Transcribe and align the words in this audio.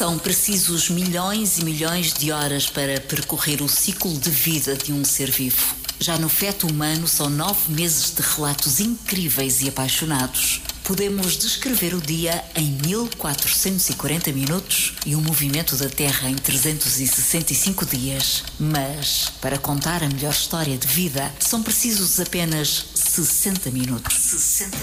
São 0.00 0.18
precisos 0.18 0.88
milhões 0.88 1.58
e 1.58 1.64
milhões 1.66 2.14
de 2.14 2.32
horas 2.32 2.70
para 2.70 2.98
percorrer 3.02 3.60
o 3.60 3.68
ciclo 3.68 4.18
de 4.18 4.30
vida 4.30 4.74
de 4.74 4.94
um 4.94 5.04
ser 5.04 5.30
vivo. 5.30 5.74
Já 5.98 6.16
no 6.16 6.26
feto 6.26 6.66
humano 6.66 7.06
são 7.06 7.28
nove 7.28 7.70
meses 7.70 8.10
de 8.10 8.22
relatos 8.22 8.80
incríveis 8.80 9.60
e 9.60 9.68
apaixonados. 9.68 10.62
Podemos 10.84 11.36
descrever 11.36 11.94
o 11.94 12.00
dia 12.00 12.42
em 12.56 12.78
1440 12.84 14.32
minutos 14.32 14.94
e 15.04 15.14
o 15.14 15.20
movimento 15.20 15.76
da 15.76 15.90
Terra 15.90 16.30
em 16.30 16.34
365 16.34 17.84
dias. 17.84 18.42
Mas, 18.58 19.30
para 19.40 19.58
contar 19.58 20.02
a 20.02 20.08
melhor 20.08 20.32
história 20.32 20.78
de 20.78 20.88
vida, 20.88 21.30
são 21.38 21.62
precisos 21.62 22.18
apenas 22.18 22.86
60 23.10 23.72
minutos. 23.72 24.14
60. 24.14 24.78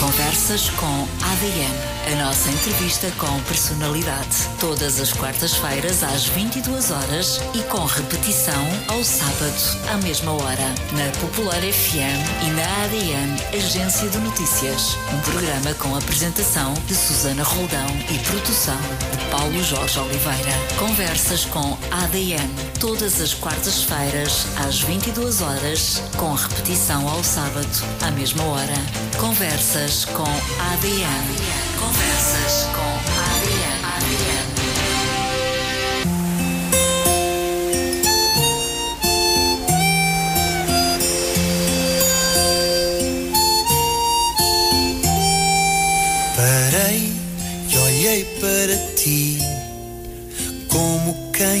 Conversas 0.00 0.70
com 0.70 1.06
ADN. 1.22 2.12
A 2.12 2.24
nossa 2.24 2.50
entrevista 2.50 3.08
com 3.12 3.40
personalidade. 3.42 4.48
Todas 4.58 4.98
as 4.98 5.12
quartas-feiras 5.12 6.02
às 6.02 6.26
22 6.26 6.90
horas 6.90 7.40
e 7.54 7.62
com 7.70 7.84
repetição 7.84 8.66
ao 8.88 9.04
sábado 9.04 9.54
à 9.88 9.98
mesma 9.98 10.32
hora. 10.32 10.74
Na 10.92 11.20
Popular 11.20 11.60
FM 11.60 12.44
e 12.44 12.50
na 12.50 12.84
ADN 12.84 13.56
Agência 13.56 14.08
de 14.08 14.18
Notícias. 14.18 14.96
Um 15.14 15.20
programa 15.20 15.72
com 15.74 15.94
apresentação 15.94 16.74
de 16.88 16.94
Susana 16.96 17.44
Roldão 17.44 17.86
e 18.12 18.18
produção 18.26 18.80
de 19.12 19.30
Paulo 19.30 19.62
Jorge 19.62 20.00
Oliveira. 20.00 20.52
Conversas 20.76 21.44
com 21.44 21.78
ADN. 21.92 22.69
Todas 22.80 23.20
as 23.20 23.34
quartas-feiras 23.34 24.46
às 24.56 24.80
22 24.80 25.42
horas 25.42 26.02
com 26.16 26.32
repetição 26.32 27.06
ao 27.06 27.22
sábado 27.22 27.68
à 28.00 28.10
mesma 28.10 28.42
hora. 28.44 28.74
Conversas 29.20 30.06
com 30.06 30.22
ADN. 30.22 31.36
Conversas 31.78 32.64
com 32.72 32.80
ADN. 32.80 33.19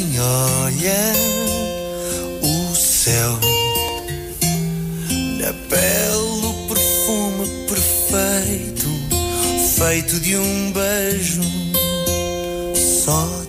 Quem 0.00 0.18
olha 0.18 1.12
o 2.42 2.74
céu. 2.74 3.38
Na 5.38 5.52
pele 5.68 6.46
o 6.46 6.68
perfume 6.68 7.46
perfeito, 7.68 8.86
feito 9.76 10.20
de 10.20 10.36
um 10.36 10.72
beijo 10.72 11.42
só 13.04 13.39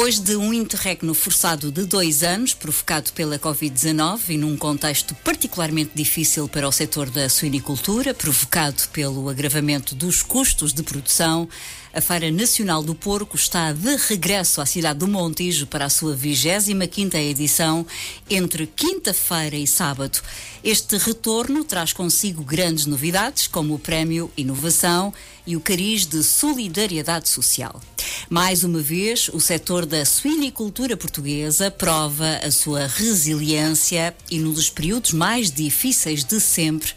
Depois 0.00 0.18
de 0.18 0.34
um 0.34 0.50
interregno 0.54 1.12
forçado 1.12 1.70
de 1.70 1.84
dois 1.84 2.22
anos, 2.22 2.54
provocado 2.54 3.12
pela 3.12 3.38
Covid-19 3.38 4.30
e 4.30 4.38
num 4.38 4.56
contexto 4.56 5.14
particularmente 5.16 5.90
difícil 5.94 6.48
para 6.48 6.66
o 6.66 6.72
setor 6.72 7.10
da 7.10 7.28
suinicultura, 7.28 8.14
provocado 8.14 8.82
pelo 8.94 9.28
agravamento 9.28 9.94
dos 9.94 10.22
custos 10.22 10.72
de 10.72 10.82
produção, 10.82 11.46
a 11.92 12.00
Feira 12.00 12.30
Nacional 12.30 12.82
do 12.82 12.94
Porco 12.94 13.36
está 13.36 13.72
de 13.72 13.96
regresso 14.08 14.62
à 14.62 14.66
cidade 14.66 15.00
do 15.00 15.06
Montijo 15.06 15.66
para 15.66 15.84
a 15.84 15.90
sua 15.90 16.16
25ª 16.16 17.16
edição 17.16 17.84
entre 18.30 18.66
quinta-feira 18.68 19.56
e 19.56 19.66
sábado. 19.66 20.18
Este 20.64 20.96
retorno 20.96 21.62
traz 21.62 21.92
consigo 21.92 22.42
grandes 22.42 22.86
novidades, 22.86 23.46
como 23.48 23.74
o 23.74 23.78
Prémio 23.78 24.30
Inovação 24.34 25.12
e 25.50 25.56
o 25.56 25.60
cariz 25.60 26.06
de 26.06 26.22
solidariedade 26.22 27.28
social. 27.28 27.82
Mais 28.28 28.62
uma 28.62 28.80
vez, 28.80 29.28
o 29.32 29.40
setor 29.40 29.84
da 29.84 30.04
suinicultura 30.04 30.96
portuguesa 30.96 31.72
prova 31.72 32.36
a 32.36 32.52
sua 32.52 32.86
resiliência 32.86 34.14
e 34.30 34.38
num 34.38 34.52
dos 34.52 34.70
períodos 34.70 35.12
mais 35.12 35.50
difíceis 35.50 36.22
de 36.22 36.40
sempre, 36.40 36.92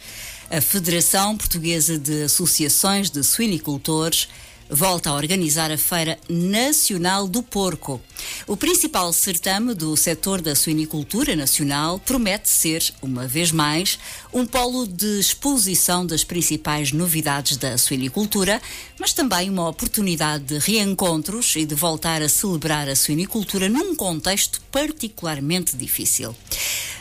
a 0.51 0.61
Federação 0.61 1.35
Portuguesa 1.35 1.97
de 1.97 2.25
Associações 2.25 3.09
de 3.09 3.23
Suinicultores 3.23 4.27
volta 4.73 5.11
a 5.11 5.13
organizar 5.13 5.71
a 5.71 5.77
Feira 5.77 6.17
Nacional 6.27 7.27
do 7.27 7.43
Porco. 7.43 8.01
O 8.47 8.57
principal 8.57 9.13
certame 9.13 9.75
do 9.75 9.95
setor 9.95 10.41
da 10.41 10.55
suinicultura 10.55 11.35
nacional 11.35 11.99
promete 11.99 12.49
ser, 12.49 12.83
uma 12.99 13.27
vez 13.27 13.51
mais, 13.51 13.99
um 14.33 14.45
polo 14.47 14.87
de 14.87 15.19
exposição 15.19 16.03
das 16.03 16.23
principais 16.23 16.91
novidades 16.91 17.55
da 17.55 17.77
suinicultura, 17.77 18.59
mas 18.99 19.13
também 19.13 19.47
uma 19.47 19.69
oportunidade 19.69 20.45
de 20.45 20.57
reencontros 20.57 21.55
e 21.55 21.65
de 21.65 21.75
voltar 21.75 22.23
a 22.23 22.29
celebrar 22.29 22.89
a 22.89 22.95
suinicultura 22.95 23.69
num 23.69 23.95
contexto 23.95 24.59
particularmente 24.71 25.77
difícil. 25.77 26.35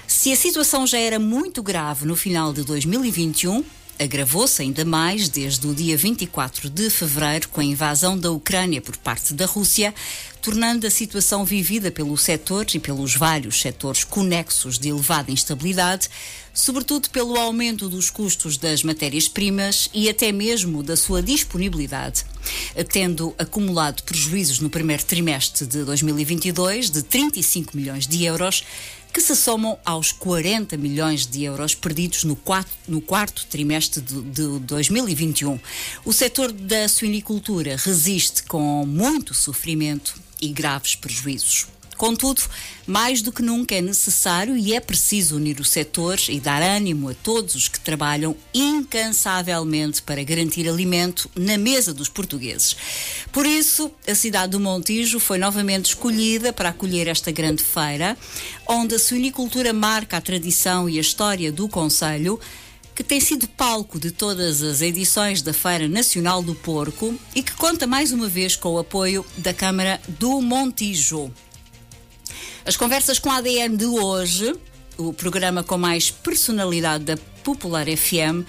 Se 0.06 0.30
a 0.30 0.36
situação 0.36 0.86
já 0.86 0.98
era 0.98 1.19
muito 1.19 1.62
grave 1.62 2.04
no 2.04 2.14
final 2.14 2.52
de 2.52 2.62
2021, 2.64 3.64
agravou-se 4.02 4.60
ainda 4.60 4.84
mais 4.84 5.28
desde 5.28 5.66
o 5.66 5.75
dia 5.75 5.96
24 5.96 6.69
de 6.69 6.90
fevereiro 6.90 7.49
com 7.49 7.60
a 7.60 7.64
invasão 7.64 8.19
da 8.19 8.31
Ucrânia 8.31 8.81
por 8.81 8.96
parte 8.96 9.32
da 9.32 9.46
Rússia, 9.46 9.94
tornando 10.43 10.87
a 10.87 10.90
situação 10.90 11.44
vivida 11.44 11.90
pelo 11.90 12.19
setor 12.19 12.66
e 12.75 12.78
pelos 12.81 13.14
vários 13.14 13.60
setores 13.60 14.02
conexos 14.02 14.78
de 14.78 14.88
elevada 14.88 15.31
instabilidade, 15.31 16.10
sobretudo 16.52 17.08
pelo 17.10 17.38
aumento 17.38 17.88
dos 17.88 18.10
custos 18.10 18.56
das 18.56 18.82
matérias-primas 18.82 19.88
e 19.94 20.08
até 20.08 20.32
mesmo 20.32 20.82
da 20.82 20.96
sua 20.96 21.22
disponibilidade, 21.22 22.25
tendo 22.90 23.32
acumulado 23.38 24.02
prejuízos 24.02 24.58
no 24.58 24.69
primeiro 24.69 25.05
trimestre 25.05 25.64
de 25.64 25.84
2022 25.84 26.90
de 26.90 27.02
35 27.02 27.76
milhões 27.76 28.06
de 28.06 28.25
euros 28.25 28.64
que 29.12 29.20
se 29.20 29.37
somam 29.37 29.79
aos 29.85 30.11
40 30.11 30.76
milhões 30.76 31.26
de 31.26 31.44
euros 31.44 31.75
perdidos 31.75 32.25
no 32.25 32.35
quarto, 32.35 32.70
no 32.88 33.00
quarto 33.00 33.47
trimestre 33.47 34.00
de, 34.00 34.23
de 34.23 34.59
2021. 34.61 35.61
O 36.05 36.12
setor 36.12 36.50
da 36.50 36.88
suinicultura 36.88 37.76
resiste 37.76 38.43
com 38.44 38.87
muito 38.87 39.35
sofrimento 39.35 40.14
e 40.41 40.49
graves 40.49 40.94
prejuízos. 40.94 41.71
Contudo, 42.02 42.43
mais 42.84 43.22
do 43.22 43.31
que 43.31 43.43
nunca 43.43 43.76
é 43.76 43.81
necessário 43.81 44.56
e 44.56 44.75
é 44.75 44.81
preciso 44.81 45.37
unir 45.37 45.60
o 45.60 45.64
setor 45.64 46.19
e 46.28 46.40
dar 46.40 46.60
ânimo 46.60 47.10
a 47.10 47.14
todos 47.14 47.54
os 47.54 47.69
que 47.69 47.78
trabalham 47.78 48.34
incansavelmente 48.52 50.02
para 50.02 50.25
garantir 50.25 50.69
alimento 50.69 51.31
na 51.37 51.56
mesa 51.56 51.94
dos 51.94 52.08
portugueses. 52.08 52.76
Por 53.31 53.46
isso, 53.46 53.88
a 54.04 54.16
cidade 54.16 54.50
do 54.50 54.58
Montijo 54.58 55.20
foi 55.20 55.38
novamente 55.38 55.90
escolhida 55.90 56.52
para 56.52 56.70
acolher 56.70 57.06
esta 57.06 57.31
grande 57.31 57.62
feira, 57.62 58.19
onde 58.66 58.96
a 58.96 58.98
suinicultura 58.98 59.72
marca 59.72 60.16
a 60.16 60.20
tradição 60.20 60.88
e 60.88 60.98
a 60.98 61.00
história 61.00 61.52
do 61.52 61.69
Conselho 61.69 62.40
que 62.96 63.05
tem 63.05 63.20
sido 63.20 63.46
palco 63.46 64.00
de 64.00 64.10
todas 64.10 64.60
as 64.60 64.82
edições 64.82 65.40
da 65.40 65.52
Feira 65.52 65.87
Nacional 65.87 66.43
do 66.43 66.56
Porco 66.56 67.14
e 67.32 67.44
que 67.44 67.52
conta 67.52 67.87
mais 67.87 68.10
uma 68.10 68.26
vez 68.26 68.56
com 68.56 68.70
o 68.70 68.78
apoio 68.81 69.25
da 69.38 69.55
Câmara 69.55 70.00
do 70.08 70.40
Montijo. 70.40 71.31
As 72.64 72.76
conversas 72.76 73.19
com 73.19 73.29
a 73.29 73.38
ADN 73.38 73.76
de 73.76 73.87
hoje, 73.87 74.55
o 74.97 75.12
programa 75.12 75.64
com 75.64 75.76
mais 75.76 76.12
personalidade 76.12 77.05
da 77.05 77.17
Popular 77.43 77.87
FM, 77.87 78.47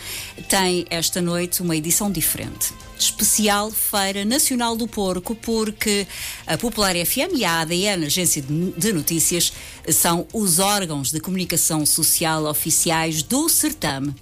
tem 0.48 0.86
esta 0.88 1.20
noite 1.20 1.64
uma 1.64 1.76
edição 1.76 2.12
diferente. 2.12 2.72
Especial 2.98 3.72
Feira 3.72 4.24
Nacional 4.24 4.76
do 4.76 4.88
Porco, 4.88 5.34
porque 5.34 6.06
a 6.46 6.56
Popular 6.60 6.94
FM 6.94 7.38
e 7.38 7.44
a 7.44 7.62
ADN, 7.62 8.06
Agência 8.06 8.40
de 8.42 8.94
Notícias, 8.94 9.52
são 9.90 10.28
os 10.32 10.60
órgãos 10.60 11.12
de 11.12 11.20
comunicação 11.20 11.84
social 11.84 12.46
oficiais 12.46 13.24
do 13.24 13.50
certame. 13.50 14.14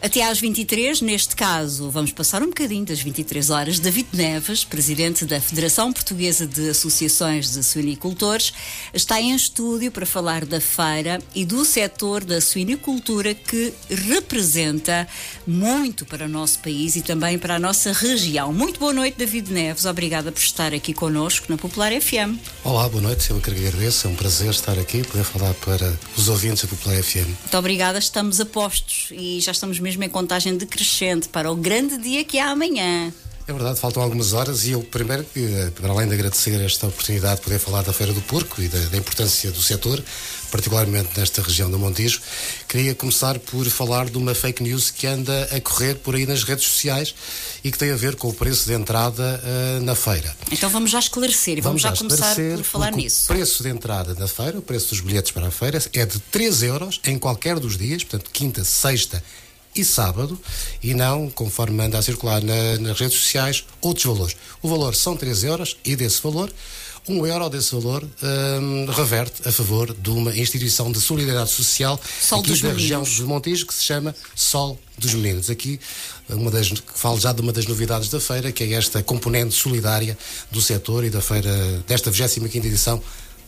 Até 0.00 0.22
às 0.22 0.38
23, 0.38 1.00
neste 1.00 1.34
caso, 1.34 1.90
vamos 1.90 2.12
passar 2.12 2.40
um 2.40 2.46
bocadinho 2.46 2.84
das 2.84 3.00
23 3.00 3.50
horas. 3.50 3.80
David 3.80 4.06
Neves, 4.12 4.62
presidente 4.62 5.24
da 5.24 5.40
Federação 5.40 5.92
Portuguesa 5.92 6.46
de 6.46 6.70
Associações 6.70 7.50
de 7.50 7.64
Suinicultores, 7.64 8.52
está 8.94 9.20
em 9.20 9.34
estúdio 9.34 9.90
para 9.90 10.06
falar 10.06 10.44
da 10.44 10.60
feira 10.60 11.18
e 11.34 11.44
do 11.44 11.64
setor 11.64 12.22
da 12.22 12.40
suinicultura 12.40 13.34
que 13.34 13.74
representa 13.90 15.08
muito 15.44 16.04
para 16.04 16.26
o 16.26 16.28
nosso 16.28 16.60
país 16.60 16.94
e 16.94 17.02
também 17.02 17.36
para 17.36 17.56
a 17.56 17.58
nossa 17.58 17.92
região. 17.92 18.52
Muito 18.52 18.78
boa 18.78 18.92
noite, 18.92 19.18
David 19.18 19.52
Neves. 19.52 19.84
Obrigada 19.84 20.30
por 20.30 20.40
estar 20.40 20.72
aqui 20.72 20.94
connosco 20.94 21.46
na 21.48 21.58
Popular 21.58 21.90
FM. 21.90 22.38
Olá, 22.62 22.88
boa 22.88 23.02
noite. 23.02 23.30
Eu 23.30 23.40
que 23.40 23.50
agradeço. 23.50 24.06
É 24.06 24.10
um 24.10 24.14
prazer 24.14 24.50
estar 24.50 24.78
aqui 24.78 24.98
e 24.98 25.02
poder 25.02 25.24
falar 25.24 25.54
para 25.54 25.92
os 26.16 26.28
ouvintes 26.28 26.62
da 26.62 26.68
Popular 26.68 27.02
FM. 27.02 27.26
Muito 27.26 27.58
obrigada. 27.58 27.98
Estamos 27.98 28.40
a 28.40 28.46
postos 28.46 29.08
e 29.10 29.40
já 29.40 29.50
estamos 29.50 29.80
mesmo 29.80 29.87
em 29.96 30.08
contagem 30.08 30.56
decrescente 30.56 31.28
para 31.28 31.50
o 31.50 31.56
grande 31.56 31.98
dia 31.98 32.24
que 32.24 32.38
é 32.38 32.42
amanhã. 32.42 33.12
É 33.48 33.52
verdade, 33.54 33.80
faltam 33.80 34.02
algumas 34.02 34.34
horas 34.34 34.66
e 34.66 34.72
eu 34.72 34.82
primeiro, 34.82 35.24
que, 35.24 35.72
para 35.74 35.88
além 35.88 36.06
de 36.06 36.12
agradecer 36.12 36.60
esta 36.60 36.86
oportunidade 36.86 37.36
de 37.36 37.40
poder 37.44 37.58
falar 37.58 37.80
da 37.80 37.94
Feira 37.94 38.12
do 38.12 38.20
Porco 38.20 38.60
e 38.60 38.68
da, 38.68 38.78
da 38.78 38.98
importância 38.98 39.50
do 39.50 39.62
setor, 39.62 40.04
particularmente 40.50 41.18
nesta 41.18 41.40
região 41.40 41.70
do 41.70 41.78
Montijo, 41.78 42.20
queria 42.68 42.94
começar 42.94 43.38
por 43.38 43.64
falar 43.70 44.10
de 44.10 44.18
uma 44.18 44.34
fake 44.34 44.62
news 44.62 44.90
que 44.90 45.06
anda 45.06 45.48
a 45.50 45.58
correr 45.62 45.94
por 45.94 46.14
aí 46.14 46.26
nas 46.26 46.42
redes 46.42 46.66
sociais 46.66 47.14
e 47.64 47.72
que 47.72 47.78
tem 47.78 47.90
a 47.90 47.96
ver 47.96 48.16
com 48.16 48.28
o 48.28 48.34
preço 48.34 48.66
de 48.66 48.74
entrada 48.74 49.42
uh, 49.42 49.82
na 49.82 49.94
feira. 49.94 50.36
Então 50.52 50.68
vamos 50.68 50.90
já 50.90 50.98
esclarecer 50.98 51.56
e 51.56 51.62
vamos, 51.62 51.80
vamos 51.80 51.98
já, 51.98 52.04
já 52.04 52.16
começar 52.16 52.36
por 52.54 52.64
falar 52.64 52.92
nisso. 52.92 53.24
O 53.24 53.28
preço 53.28 53.62
de 53.62 53.70
entrada 53.70 54.14
na 54.14 54.28
feira, 54.28 54.58
o 54.58 54.62
preço 54.62 54.90
dos 54.90 55.00
bilhetes 55.00 55.30
para 55.30 55.46
a 55.46 55.50
feira 55.50 55.82
é 55.94 56.04
de 56.04 56.18
3 56.18 56.64
euros 56.64 57.00
em 57.06 57.18
qualquer 57.18 57.58
dos 57.58 57.78
dias, 57.78 58.04
portanto 58.04 58.30
quinta, 58.30 58.62
sexta 58.62 59.24
e 59.78 59.84
sábado, 59.84 60.38
e 60.82 60.94
não, 60.94 61.30
conforme 61.30 61.82
anda 61.82 61.98
a 61.98 62.02
circular 62.02 62.42
na, 62.42 62.78
nas 62.80 62.98
redes 62.98 63.18
sociais, 63.18 63.64
outros 63.80 64.04
valores. 64.04 64.36
O 64.60 64.68
valor 64.68 64.94
são 64.94 65.16
3 65.16 65.44
euros 65.44 65.76
e 65.84 65.94
desse 65.94 66.22
valor, 66.22 66.52
1 67.08 67.26
euro 67.26 67.48
desse 67.48 67.74
valor 67.74 68.04
hum, 68.22 68.86
reverte 68.90 69.48
a 69.48 69.52
favor 69.52 69.94
de 69.94 70.10
uma 70.10 70.36
instituição 70.36 70.92
de 70.92 71.00
solidariedade 71.00 71.50
social 71.50 71.98
Sol 72.20 72.40
aqui 72.40 72.60
da 72.60 72.72
região 72.72 73.02
de 73.02 73.22
Montijo 73.22 73.66
que 73.66 73.72
se 73.72 73.82
chama 73.82 74.14
Sol 74.34 74.78
dos 74.98 75.14
Meninos. 75.14 75.48
Aqui, 75.48 75.80
uma 76.28 76.50
das, 76.50 76.70
falo 76.94 77.18
já 77.18 77.32
de 77.32 77.40
uma 77.40 77.52
das 77.52 77.66
novidades 77.66 78.10
da 78.10 78.20
feira, 78.20 78.52
que 78.52 78.64
é 78.64 78.72
esta 78.72 79.02
componente 79.02 79.54
solidária 79.54 80.18
do 80.50 80.60
setor 80.60 81.04
e 81.04 81.10
da 81.10 81.22
feira, 81.22 81.50
desta 81.86 82.10
25ª 82.10 82.56
edição 82.56 83.02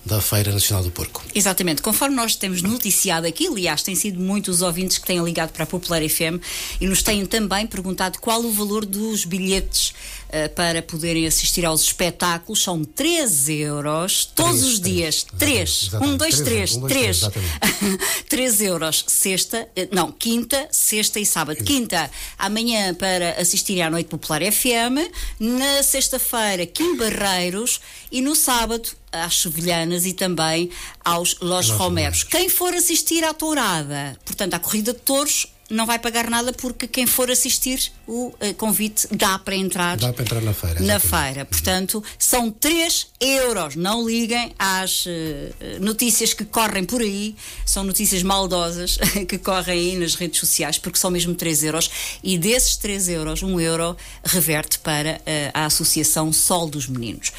da 0.05 0.20
Feira 0.20 0.50
Nacional 0.52 0.82
do 0.82 0.91
Porco. 0.91 1.23
Exatamente. 1.35 1.82
Conforme 1.82 2.17
nós 2.17 2.35
temos 2.35 2.62
noticiado 2.62 3.26
aqui, 3.26 3.47
aliás, 3.47 3.82
têm 3.82 3.94
sido 3.94 4.19
muitos 4.20 4.56
os 4.56 4.62
ouvintes 4.62 4.99
que 4.99 5.06
têm 5.06 5.23
ligado 5.23 5.50
para 5.52 5.64
a 5.64 5.67
Popular 5.67 6.00
FM 6.08 6.41
e 6.81 6.87
nos 6.87 7.02
têm 7.02 7.25
também 7.26 7.67
perguntado 7.67 8.19
qual 8.19 8.41
o 8.43 8.50
valor 8.52 8.85
dos 8.87 9.25
bilhetes 9.25 9.91
uh, 10.29 10.49
para 10.55 10.81
poderem 10.82 11.26
assistir 11.26 11.64
aos 11.67 11.82
espetáculos. 11.82 12.62
São 12.62 12.82
13 12.82 13.56
euros 13.58 14.25
todos 14.35 14.61
Três, 14.61 14.73
os 14.73 14.81
três. 14.81 14.97
dias. 14.97 15.26
Exatamente, 15.26 15.38
3. 15.38 15.82
exatamente. 15.82 16.14
1, 16.14 16.17
2, 16.17 16.41
Três, 16.41 16.70
3. 16.70 16.73
um, 16.76 16.81
dois, 16.81 16.93
três, 16.93 16.93
3. 16.93 17.17
exatamente. 17.17 17.99
3 18.29 18.61
euros 18.62 19.05
sexta, 19.06 19.69
eh, 19.76 19.88
não, 19.93 20.11
quinta, 20.12 20.69
sexta 20.70 21.20
e 21.20 21.26
sábado. 21.26 21.62
Quinta, 21.62 22.11
amanhã 22.38 22.94
para 22.94 23.32
assistirem 23.41 23.82
à 23.82 23.91
Noite 23.91 24.08
Popular 24.08 24.41
FM. 24.41 24.97
Na 25.38 25.82
sexta-feira, 25.82 26.64
Kim 26.66 26.97
Barreiros. 26.97 27.80
E 28.11 28.21
no 28.21 28.35
sábado, 28.35 28.90
às 29.12 29.40
Sevilhanas 29.40 30.05
e 30.05 30.12
também 30.12 30.71
aos 31.05 31.37
Los 31.40 31.71
Romeros. 31.71 32.25
Quem 32.25 32.49
for 32.49 32.75
assistir 32.75 33.23
à 33.25 33.33
tourada, 33.33 34.19
portanto, 34.25 34.55
à 34.55 34.59
corrida 34.59 34.93
de 34.93 34.99
touros, 35.00 35.47
não 35.71 35.87
vai 35.87 35.99
pagar 35.99 36.29
nada 36.29 36.52
porque 36.52 36.88
quem 36.88 37.07
for 37.07 37.31
assistir 37.31 37.93
o 38.11 38.35
eh, 38.40 38.52
convite 38.55 39.07
dá 39.12 39.38
para 39.38 39.55
entrar 39.55 39.97
Dá 39.97 40.12
para 40.12 40.25
entrar 40.25 40.43
na 40.43 40.52
feira. 40.52 40.81
na 40.81 40.99
feira. 40.99 41.45
Portanto, 41.45 42.02
são 42.19 42.50
3 42.50 43.07
euros. 43.21 43.76
Não 43.76 44.05
liguem 44.05 44.52
às 44.59 45.05
eh, 45.07 45.52
notícias 45.81 46.35
que 46.35 46.45
correm 46.45 46.85
por 46.85 47.00
aí, 47.00 47.37
são 47.64 47.85
notícias 47.85 48.25
maldosas 48.25 48.99
que 49.29 49.38
correm 49.38 49.79
aí 49.79 49.97
nas 49.97 50.17
redes 50.17 50.40
sociais, 50.40 50.76
porque 50.76 50.99
são 50.99 51.09
mesmo 51.09 51.37
3 51.37 51.62
euros. 51.62 51.88
E 52.21 52.37
desses 52.37 52.76
3 52.79 53.11
euros, 53.11 53.45
1 53.45 53.61
euro 53.61 53.97
reverte 54.25 54.81
para 54.81 55.21
eh, 55.25 55.52
a 55.55 55.67
Associação 55.67 56.33
Sol 56.33 56.69
dos 56.69 56.88
Meninos. 56.88 57.31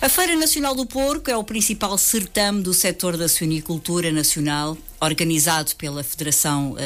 A 0.00 0.08
Feira 0.08 0.36
Nacional 0.36 0.76
do 0.76 0.86
Porco 0.86 1.28
é 1.28 1.36
o 1.36 1.42
principal 1.42 1.98
certame 1.98 2.62
do 2.62 2.72
setor 2.72 3.16
da 3.16 3.28
suinicultura 3.28 4.12
nacional 4.12 4.78
organizado 5.00 5.74
pela 5.76 6.02
Federação 6.02 6.76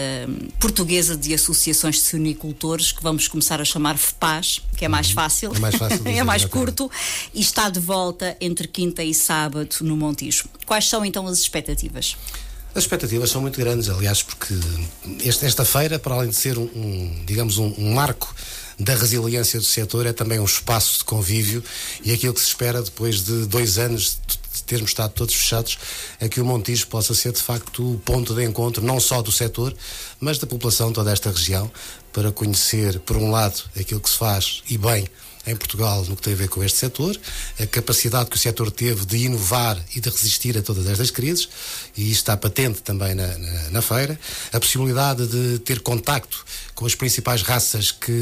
Portuguesa 0.59 1.17
de 1.17 1.33
Associações 1.35 1.97
de 1.97 2.03
Suinicultores, 2.03 2.91
que 2.91 3.03
vamos 3.03 3.18
começar 3.27 3.61
a 3.61 3.65
chamar 3.65 3.97
FEPAS, 3.99 4.61
que 4.77 4.85
é 4.85 4.89
mais 4.89 5.11
fácil, 5.11 5.53
É 5.55 5.59
mais 5.59 5.75
fácil 5.75 5.99
de 6.05 6.09
é 6.09 6.11
dizer, 6.13 6.25
mais 6.25 6.45
curto, 6.45 6.91
e 7.35 7.41
está 7.41 7.69
de 7.71 7.81
volta 7.81 8.37
entre 8.41 8.69
quinta 8.69 9.03
e 9.03 9.13
sábado 9.15 9.77
no 9.81 9.97
Montijo. 9.97 10.45
Quais 10.67 10.89
são 10.89 11.05
então 11.05 11.27
as 11.27 11.39
expectativas? 11.41 12.17
As 12.75 12.85
expectativas 12.85 13.31
são 13.31 13.41
muito 13.41 13.59
grandes, 13.59 13.89
aliás, 13.89 14.23
porque 14.23 14.55
este- 15.25 15.47
esta 15.47 15.65
feira, 15.65 15.99
para 15.99 16.15
além 16.15 16.29
de 16.29 16.37
ser 16.37 16.59
um, 16.59 16.65
um, 16.65 17.23
digamos, 17.27 17.57
um, 17.59 17.75
um 17.79 17.95
marco 17.95 18.33
da 18.79 18.95
resiliência 18.95 19.59
do 19.59 19.65
setor, 19.65 20.07
é 20.07 20.13
também 20.13 20.39
um 20.39 20.45
espaço 20.45 20.99
de 20.99 21.05
convívio 21.05 21.65
e 22.05 22.13
aquilo 22.13 22.33
que 22.35 22.41
se 22.41 22.47
espera 22.47 22.81
depois 22.81 23.25
de 23.25 23.47
dois 23.47 23.77
anos 23.79 24.19
de 24.29 24.63
termos 24.65 24.91
estado 24.91 25.13
todos 25.13 25.35
fechados 25.35 25.79
é 26.21 26.29
que 26.29 26.41
o 26.41 26.45
Montijo 26.45 26.87
possa 26.89 27.15
ser 27.15 27.33
de 27.33 27.41
facto 27.41 27.95
o 27.95 27.99
ponto 27.99 28.35
de 28.35 28.45
encontro 28.45 28.85
não 28.85 29.01
só 29.01 29.23
do 29.23 29.33
setor, 29.33 29.75
mas 30.21 30.39
da 30.39 30.47
população 30.47 30.89
de 30.89 30.95
toda 30.95 31.11
esta 31.11 31.31
região 31.31 31.71
para 32.13 32.33
conhecer, 32.33 32.99
por 33.01 33.17
um 33.17 33.31
lado, 33.31 33.63
aquilo 33.79 34.01
que 34.01 34.11
se 34.11 34.17
faz 34.17 34.63
e 34.69 34.79
bem 34.79 35.09
em 35.49 35.57
Portugal 35.57 36.05
no 36.05 36.15
que 36.15 36.23
tem 36.23 36.35
a 36.35 36.37
ver 36.37 36.49
com 36.49 36.63
este 36.63 36.79
setor, 36.79 37.19
a 37.59 37.67
capacidade 37.67 38.29
que 38.29 38.37
o 38.37 38.39
setor 38.39 38.71
teve 38.71 39.07
de 39.07 39.17
inovar 39.17 39.83
e 39.95 40.01
de 40.01 40.11
resistir 40.11 40.57
a 40.59 40.63
todas 40.63 40.87
estas 40.87 41.11
crises, 41.11 41.49
e 41.97 42.03
isso 42.03 42.21
está 42.21 42.37
patente 42.37 42.83
também 42.83 43.15
na, 43.15 43.27
na, 43.27 43.71
na 43.71 43.83
feira, 43.83 44.19
a 44.53 44.61
possibilidade 44.61 45.27
de 45.27 45.59
ter 45.61 45.81
contacto 45.81 46.45
com 46.75 46.87
as 46.87 46.95
principais 46.95 47.43
raças 47.43 47.91
que 47.91 48.13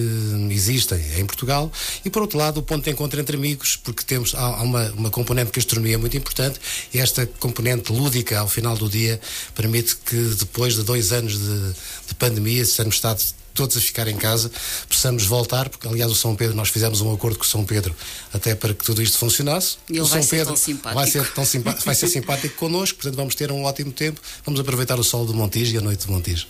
existem 0.50 1.00
em 1.18 1.26
Portugal, 1.26 1.70
e 2.04 2.10
por 2.10 2.22
outro 2.22 2.38
lado, 2.38 2.58
o 2.58 2.62
ponto 2.62 2.84
de 2.84 2.90
encontro 2.90 3.20
entre 3.20 3.36
amigos, 3.36 3.76
porque 3.76 4.04
temos 4.04 4.34
há, 4.34 4.62
uma, 4.62 4.90
uma 4.92 5.10
componente 5.10 5.50
de 5.50 5.56
gastronomia 5.56 5.98
muito 5.98 6.16
importante, 6.16 6.60
e 6.94 6.98
esta 6.98 7.26
componente 7.26 7.92
lúdica 7.92 8.38
ao 8.38 8.48
final 8.48 8.76
do 8.76 8.88
dia 8.88 9.20
permite 9.54 9.96
que 9.96 10.16
depois 10.38 10.74
de 10.74 10.82
dois 10.82 11.12
anos 11.12 11.38
de, 11.38 11.72
de 12.06 12.14
pandemia, 12.16 12.64
se 12.64 12.76
termos 12.76 12.94
estado 12.94 13.20
todos 13.56 13.76
a 13.76 13.80
ficar 13.80 14.06
em 14.08 14.16
casa, 14.16 14.50
possamos 14.88 15.24
voltar, 15.24 15.68
porque 15.68 15.88
aliás 15.88 16.10
o 16.10 16.14
São 16.14 16.36
Pedro, 16.36 16.54
nós 16.54 16.68
fizemos 16.68 17.00
um 17.00 17.12
acordo 17.12 17.38
com 17.38 17.44
o 17.44 17.46
São 17.48 17.64
Pedro 17.64 17.94
até 18.32 18.54
para 18.54 18.74
que 18.74 18.84
tudo 18.84 19.02
isto 19.02 19.18
funcionasse. 19.18 19.78
Ele 19.88 20.00
o 20.00 20.04
vai 20.04 20.20
São 20.20 20.28
ser 20.28 20.36
Pedro 20.36 20.46
tão 20.54 20.56
simpático. 20.56 20.94
vai 20.94 21.10
ser, 21.10 21.32
tão 21.32 21.44
simpá- 21.44 21.76
vai 21.84 21.94
ser 21.94 22.08
simpático 22.08 22.54
connosco, 22.60 22.96
portanto 22.98 23.16
vamos 23.16 23.34
ter 23.34 23.50
um 23.50 23.64
ótimo 23.64 23.90
tempo, 23.92 24.20
vamos 24.44 24.60
aproveitar 24.60 24.98
o 25.00 25.04
sol 25.04 25.24
do 25.26 25.34
Montijo 25.34 25.74
e 25.74 25.78
a 25.78 25.80
noite 25.80 26.06
do 26.06 26.12
Montijo. 26.12 26.46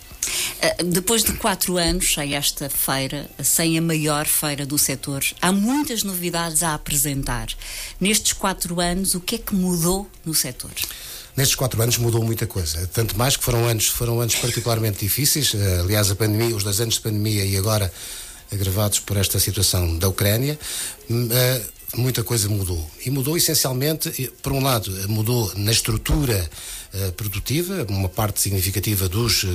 Uh, 0.81 0.85
Depois 0.85 1.23
de 1.23 1.33
quatro 1.35 1.77
anos 1.77 2.13
sem 2.13 2.35
esta 2.35 2.69
feira, 2.69 3.31
sem 3.43 3.79
a 3.79 3.83
maior 3.83 4.27
feira 4.27 4.67
do 4.67 4.77
setor, 4.77 5.23
há 5.41 5.53
muitas 5.53 6.03
novidades 6.03 6.65
a 6.65 6.75
apresentar. 6.75 7.47
Nestes 8.01 8.33
quatro 8.33 8.81
anos, 8.81 9.15
o 9.15 9.21
que 9.21 9.37
é 9.37 9.39
que 9.39 9.55
mudou 9.55 10.11
no 10.25 10.35
setor? 10.35 10.73
Nestes 11.37 11.55
quatro 11.55 11.83
anos 11.83 11.99
mudou 11.99 12.25
muita 12.25 12.47
coisa, 12.47 12.89
tanto 12.95 13.17
mais 13.19 13.37
que 13.37 13.45
foram 13.45 13.67
anos, 13.67 13.89
foram 13.89 14.21
anos 14.21 14.35
particularmente 14.37 15.01
difíceis. 15.01 15.55
Eh, 15.55 15.81
Aliás, 15.81 16.11
a 16.11 16.17
pandemia, 16.17 16.57
os 16.57 16.65
dois 16.65 16.81
anos 16.81 16.95
de 16.95 17.01
pandemia 17.01 17.45
e 17.45 17.57
agora 17.59 17.93
agravados 18.51 19.01
por 19.01 19.19
esta 19.19 19.39
situação 19.39 19.99
da 19.99 20.09
Ucrânia, 20.09 20.59
hum, 21.11 21.29
eh, 21.31 21.63
muita 21.95 22.25
coisa 22.25 22.49
mudou. 22.49 22.91
E 23.05 23.11
mudou 23.11 23.37
essencialmente, 23.37 24.33
por 24.43 24.53
um 24.53 24.63
lado, 24.63 24.91
mudou 25.11 25.53
na 25.57 25.73
estrutura 25.73 26.49
produtiva, 27.17 27.87
uma 27.89 28.09
parte 28.09 28.41
significativa 28.41 29.09
dos, 29.09 29.45
eh, 29.45 29.49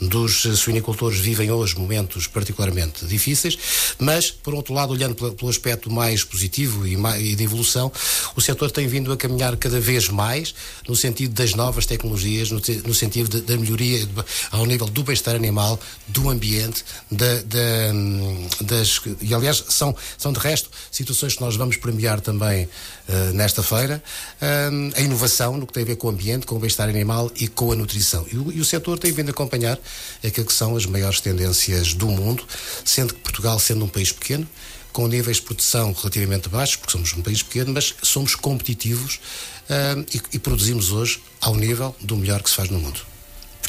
dos 0.00 0.46
eh, 0.46 0.54
suinicultores 0.54 1.18
vivem 1.18 1.50
hoje 1.50 1.78
momentos 1.78 2.26
particularmente 2.26 3.04
difíceis, 3.06 3.58
mas, 3.98 4.30
por 4.30 4.54
outro 4.54 4.74
lado, 4.74 4.92
olhando 4.92 5.14
pelo 5.14 5.50
aspecto 5.50 5.90
mais 5.90 6.24
positivo 6.24 6.86
e, 6.86 7.34
de 7.34 7.44
evolução, 7.44 7.90
o 8.36 8.40
setor 8.40 8.70
tem 8.70 8.86
vindo 8.86 9.12
a 9.12 9.16
caminhar 9.16 9.56
cada 9.56 9.80
vez 9.80 10.08
mais 10.08 10.54
no 10.88 10.96
sentido 10.96 11.34
das 11.34 11.54
novas 11.54 11.86
tecnologias, 11.86 12.50
no, 12.50 12.94
sentido 12.94 13.40
da 13.42 13.56
melhoria 13.56 14.08
ao 14.50 14.66
nível 14.66 14.86
do 14.86 15.02
bem-estar 15.02 15.34
animal, 15.34 15.78
do 16.08 16.30
ambiente, 16.30 16.84
da, 17.10 17.34
da, 17.42 18.64
das. 18.64 19.00
E, 19.20 19.34
aliás, 19.34 19.64
são, 19.68 19.94
são 20.16 20.32
de 20.32 20.38
resto 20.38 20.70
situações 20.90 21.34
que 21.34 21.40
nós 21.40 21.56
vamos 21.56 21.76
premiar 21.76 22.20
também 22.20 22.68
eh, 23.06 23.32
nesta 23.34 23.62
feira. 23.62 24.02
Hum, 24.40 24.90
a 24.96 25.00
inovação 25.02 25.58
no 25.58 25.66
que 25.66 25.74
tem 25.74 25.82
a 25.82 25.86
ver 25.86 25.96
com 25.96 26.06
o 26.06 26.10
ambiente, 26.10 26.46
com 26.46 26.53
o 26.56 26.58
bem-estar 26.58 26.88
animal 26.88 27.30
e 27.36 27.48
com 27.48 27.72
a 27.72 27.76
nutrição. 27.76 28.26
E 28.32 28.36
o, 28.36 28.52
e 28.52 28.60
o 28.60 28.64
setor 28.64 28.98
tem 28.98 29.12
vindo 29.12 29.28
a 29.28 29.30
acompanhar 29.32 29.78
aquilo 30.24 30.46
que 30.46 30.52
são 30.52 30.76
as 30.76 30.86
maiores 30.86 31.20
tendências 31.20 31.94
do 31.94 32.08
mundo, 32.08 32.44
sendo 32.84 33.14
que 33.14 33.20
Portugal, 33.20 33.58
sendo 33.58 33.84
um 33.84 33.88
país 33.88 34.12
pequeno, 34.12 34.48
com 34.92 35.08
níveis 35.08 35.38
de 35.38 35.42
produção 35.42 35.92
relativamente 35.92 36.48
baixos, 36.48 36.76
porque 36.76 36.92
somos 36.92 37.12
um 37.14 37.22
país 37.22 37.42
pequeno, 37.42 37.72
mas 37.72 37.94
somos 38.02 38.34
competitivos 38.36 39.18
hum, 39.68 40.04
e, 40.14 40.36
e 40.36 40.38
produzimos 40.38 40.92
hoje 40.92 41.20
ao 41.40 41.56
nível 41.56 41.94
do 42.00 42.16
melhor 42.16 42.42
que 42.42 42.48
se 42.48 42.56
faz 42.56 42.70
no 42.70 42.78
mundo. 42.78 43.13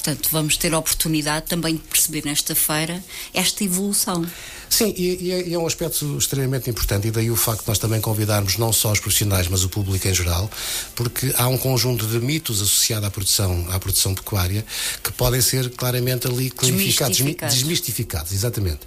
Portanto, 0.06 0.30
vamos 0.32 0.56
ter 0.56 0.72
a 0.72 0.78
oportunidade 0.78 1.48
também 1.48 1.78
de 1.78 1.82
perceber 1.82 2.24
nesta 2.26 2.54
feira 2.54 3.04
esta 3.34 3.64
evolução. 3.64 4.24
Sim, 4.70 4.94
e, 4.96 5.18
e 5.26 5.32
é, 5.32 5.48
e 5.48 5.54
é 5.56 5.58
um 5.58 5.66
aspecto 5.66 6.16
extremamente 6.20 6.70
importante, 6.70 7.08
e 7.08 7.12
daí 7.12 7.32
o 7.32 7.36
facto 7.36 7.62
de 7.64 7.68
nós 7.70 7.80
também 7.80 8.00
convidarmos 8.00 8.56
não 8.58 8.72
só 8.72 8.92
os 8.92 9.00
profissionais, 9.00 9.48
mas 9.48 9.64
o 9.64 9.70
público 9.70 10.08
em 10.08 10.14
geral, 10.14 10.48
porque 10.96 11.34
há 11.38 11.48
um 11.48 11.58
conjunto 11.58 12.06
de 12.06 12.20
mitos 12.20 12.62
associado 12.62 13.04
à 13.08 13.10
produção, 13.10 13.66
à 13.72 13.80
produção 13.80 14.14
pecuária 14.14 14.64
que 15.04 15.12
podem 15.14 15.42
ser 15.42 15.72
claramente 15.72 16.28
ali 16.28 16.52
clarificados, 16.52 17.18
desmi- 17.18 17.32
Desmistificados. 17.34 17.56
desmistificados, 17.56 18.32
exatamente. 18.32 18.82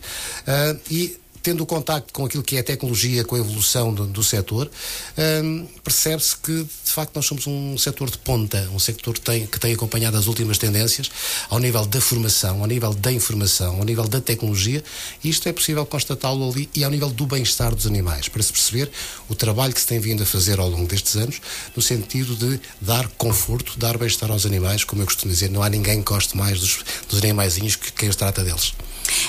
Ah, 0.47 0.77
e 0.89 1.17
tendo 1.42 1.62
o 1.62 1.66
contacto 1.66 2.12
com 2.12 2.25
aquilo 2.25 2.42
que 2.42 2.57
é 2.57 2.61
a 2.61 2.64
tecnologia, 2.64 3.25
com 3.25 3.37
a 3.37 3.38
evolução 3.38 3.92
do, 3.92 4.07
do 4.07 4.23
setor, 4.23 4.71
hum, 5.45 5.66
percebe-se 5.83 6.37
que 6.37 6.52
de 6.52 6.90
facto 6.90 7.14
nós 7.14 7.26
somos 7.26 7.47
um 7.47 7.76
setor 7.78 8.11
de 8.11 8.18
ponta, 8.18 8.68
um 8.73 8.78
setor 8.78 9.14
que 9.14 9.21
tem, 9.21 9.47
que 9.47 9.59
tem 9.59 9.75
acompanhado 9.75 10.16
as 10.16 10.26
últimas 10.26 10.59
tendências 10.59 11.11
ao 11.49 11.59
nível 11.59 11.85
da 11.87 12.00
formação, 12.00 12.61
ao 12.61 12.66
nível 12.66 12.92
da 12.95 13.12
informação, 13.12 13.76
ao 13.76 13.85
nível 13.85 14.07
da 14.07 14.21
tecnologia, 14.21 14.83
e 15.23 15.28
isto 15.28 15.49
é 15.49 15.52
possível 15.52 15.85
constatá-lo 15.87 16.50
ali 16.50 16.68
e 16.75 16.85
ao 16.85 16.90
nível 16.90 17.11
do 17.11 17.26
bem-estar 17.26 17.75
dos 17.75 17.87
animais, 17.87 18.28
para 18.28 18.42
se 18.42 18.52
perceber 18.52 18.90
o 19.28 19.35
trabalho 19.35 19.73
que 19.73 19.80
se 19.80 19.87
tem 19.87 19.99
vindo 19.99 20.23
a 20.23 20.26
fazer 20.26 20.59
ao 20.59 20.68
longo 20.68 20.87
destes 20.87 21.16
anos, 21.16 21.40
no 21.75 21.83
sentido 21.83 22.35
de 22.35 22.61
dar 22.80 23.09
conforto, 23.09 23.78
dar 23.78 23.97
bem-estar 23.97 24.30
aos 24.30 24.45
animais, 24.45 24.85
como 24.85 25.02
eu 25.02 25.07
costumo 25.07 25.33
dizer, 25.33 25.50
não 25.50 25.62
há 25.62 25.68
ninguém 25.68 26.02
que 26.02 26.12
goste 26.12 26.37
mais 26.37 26.61
dos, 26.61 26.80
dos 27.09 27.18
animaizinhos 27.18 27.76
que 27.76 27.92
quem 27.92 28.09
os 28.09 28.16
trata 28.16 28.42
deles. 28.42 28.73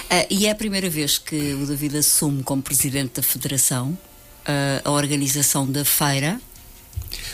Ah, 0.10 0.26
e 0.30 0.46
é 0.46 0.52
a 0.52 0.56
primeira 0.56 0.90
vez 0.90 1.18
que 1.18 1.54
o 1.54 1.66
David 1.66 1.96
assume 2.00 2.44
como 2.44 2.62
presidente 2.62 3.16
da 3.16 3.24
Federação 3.24 3.98
ah, 4.46 4.82
a 4.84 4.92
organização 4.92 5.70
da 5.70 5.86
feira. 5.86 6.40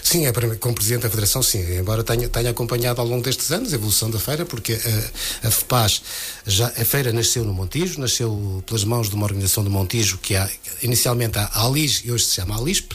Sim, 0.04 0.26
é 0.26 0.32
para- 0.32 0.56
como 0.56 0.74
Presidente 0.76 1.02
da 1.04 1.10
Federação, 1.10 1.42
sim. 1.44 1.60
Embora 1.78 2.04
tenha, 2.04 2.30
tenha 2.30 2.50
acompanhado 2.52 3.02
ao 3.02 3.08
longo 3.08 3.24
destes 3.24 3.52
anos 3.52 3.72
a 3.74 3.76
evolução 3.76 4.10
da 4.10 4.20
feira, 4.20 4.46
porque 4.46 4.74
a, 4.74 5.48
a 5.48 5.52
FEPAS, 5.52 6.02
já, 6.46 6.68
a 6.68 6.86
feira 6.86 7.12
nasceu 7.12 7.44
no 7.44 7.54
Montijo, 7.54 8.00
nasceu 8.00 8.64
pelas 8.66 8.84
mãos 8.84 9.10
de 9.10 9.16
uma 9.16 9.26
organização 9.26 9.64
do 9.64 9.70
Montijo, 9.70 10.18
que 10.20 10.36
há, 10.36 10.50
inicialmente 10.84 11.38
a 11.40 11.50
ALIS 11.54 12.02
e 12.06 12.12
hoje 12.12 12.26
se 12.26 12.36
chama 12.36 12.56
ALISP, 12.56 12.94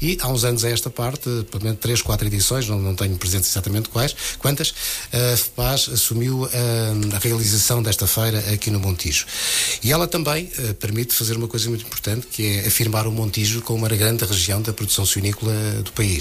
e 0.00 0.18
há 0.20 0.28
uns 0.28 0.44
anos 0.44 0.64
a 0.64 0.70
esta 0.70 0.88
parte, 0.90 1.28
pelo 1.50 1.64
menos 1.64 1.78
três, 1.80 2.00
quatro 2.02 2.26
edições, 2.26 2.66
não, 2.68 2.78
não 2.78 2.94
tenho 2.94 3.16
presente 3.16 3.46
exatamente 3.46 3.88
quais, 3.88 4.14
quantas, 4.38 4.74
a 5.12 5.36
FEPAS 5.36 5.90
assumiu 5.92 6.44
a, 6.46 7.16
a 7.16 7.18
realização 7.18 7.82
desta 7.82 8.06
feira 8.06 8.38
aqui 8.52 8.70
no 8.70 8.80
Montijo. 8.80 9.26
E 9.82 9.92
ela 9.92 10.06
também 10.08 10.50
eh, 10.58 10.72
permite 10.74 11.14
fazer 11.14 11.36
uma 11.36 11.48
coisa 11.48 11.68
muito 11.68 11.84
importante, 11.86 12.26
que 12.28 12.58
é 12.58 12.66
afirmar 12.66 13.06
o 13.06 13.12
Montijo 13.12 13.60
como 13.62 13.78
uma 13.80 13.88
grande 13.88 14.24
região 14.24 14.60
da 14.62 14.72
produção 14.72 15.04
suinícola 15.04 15.52
do 15.84 15.92
país. 15.92 16.15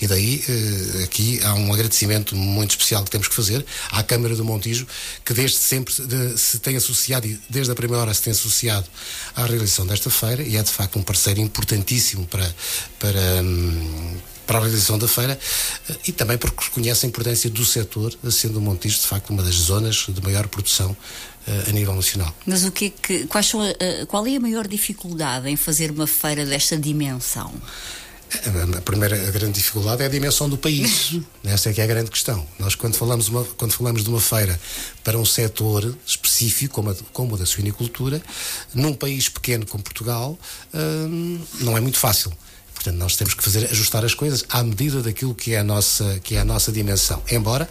E 0.00 0.06
daí, 0.06 0.42
eh, 0.48 1.04
aqui 1.04 1.40
há 1.42 1.54
um 1.54 1.72
agradecimento 1.72 2.34
muito 2.36 2.70
especial 2.70 3.04
que 3.04 3.10
temos 3.10 3.28
que 3.28 3.34
fazer 3.34 3.64
à 3.90 4.02
Câmara 4.02 4.34
do 4.34 4.44
Montijo, 4.44 4.86
que 5.24 5.32
desde 5.32 5.56
sempre 5.56 5.92
se 6.36 6.58
tem 6.58 6.76
associado, 6.76 7.26
e 7.26 7.38
desde 7.48 7.72
a 7.72 7.74
primeira 7.74 8.02
hora 8.02 8.14
se 8.14 8.22
tem 8.22 8.32
associado 8.32 8.86
à 9.34 9.44
realização 9.44 9.86
desta 9.86 10.10
feira, 10.10 10.42
e 10.42 10.56
é 10.56 10.62
de 10.62 10.70
facto 10.70 10.98
um 10.98 11.02
parceiro 11.02 11.40
importantíssimo 11.40 12.26
para, 12.26 12.54
para, 12.98 13.42
hum, 13.42 14.16
para 14.46 14.58
a 14.58 14.60
realização 14.60 14.98
da 14.98 15.08
feira, 15.08 15.38
eh, 15.88 15.96
e 16.08 16.12
também 16.12 16.38
porque 16.38 16.64
reconhece 16.64 17.06
a 17.06 17.08
importância 17.08 17.50
do 17.50 17.64
setor, 17.64 18.14
sendo 18.30 18.58
o 18.58 18.60
Montijo 18.60 19.00
de 19.00 19.06
facto 19.06 19.30
uma 19.30 19.42
das 19.42 19.54
zonas 19.54 20.06
de 20.08 20.22
maior 20.22 20.48
produção 20.48 20.96
eh, 21.46 21.64
a 21.68 21.72
nível 21.72 21.94
nacional. 21.94 22.34
Mas 22.46 22.64
o 22.64 22.70
que 22.70 22.86
é 22.86 22.90
que, 22.90 23.26
quais 23.26 23.46
são 23.46 23.60
qual 24.06 24.26
é 24.26 24.36
a 24.36 24.40
maior 24.40 24.68
dificuldade 24.68 25.48
em 25.48 25.56
fazer 25.56 25.90
uma 25.90 26.06
feira 26.06 26.46
desta 26.46 26.76
dimensão? 26.76 27.52
A 28.76 28.80
primeira 28.80 29.16
a 29.28 29.30
grande 29.30 29.54
dificuldade 29.54 30.02
é 30.02 30.06
a 30.06 30.08
dimensão 30.08 30.48
do 30.48 30.56
país. 30.56 31.18
Essa 31.44 31.70
é 31.70 31.72
que 31.72 31.80
é 31.80 31.84
a 31.84 31.86
grande 31.86 32.10
questão. 32.10 32.46
Nós, 32.58 32.74
quando 32.74 32.94
falamos, 32.94 33.28
uma, 33.28 33.44
quando 33.56 33.72
falamos 33.72 34.02
de 34.02 34.08
uma 34.08 34.20
feira 34.20 34.58
para 35.04 35.18
um 35.18 35.24
setor 35.24 35.96
específico, 36.06 36.74
como, 36.74 36.90
a, 36.90 36.96
como 37.12 37.34
o 37.34 37.38
da 37.38 37.44
suinicultura, 37.44 38.22
num 38.74 38.94
país 38.94 39.28
pequeno 39.28 39.66
como 39.66 39.84
Portugal, 39.84 40.38
hum, 40.72 41.40
não 41.60 41.76
é 41.76 41.80
muito 41.80 41.98
fácil. 41.98 42.32
Portanto, 42.74 42.96
nós 42.96 43.16
temos 43.16 43.34
que 43.34 43.44
fazer 43.44 43.70
ajustar 43.70 44.04
as 44.04 44.14
coisas 44.14 44.44
à 44.48 44.62
medida 44.62 45.02
daquilo 45.02 45.34
que 45.34 45.52
é 45.52 45.58
a 45.58 45.64
nossa, 45.64 46.18
que 46.24 46.34
é 46.34 46.40
a 46.40 46.44
nossa 46.44 46.72
dimensão. 46.72 47.22
Embora 47.30 47.68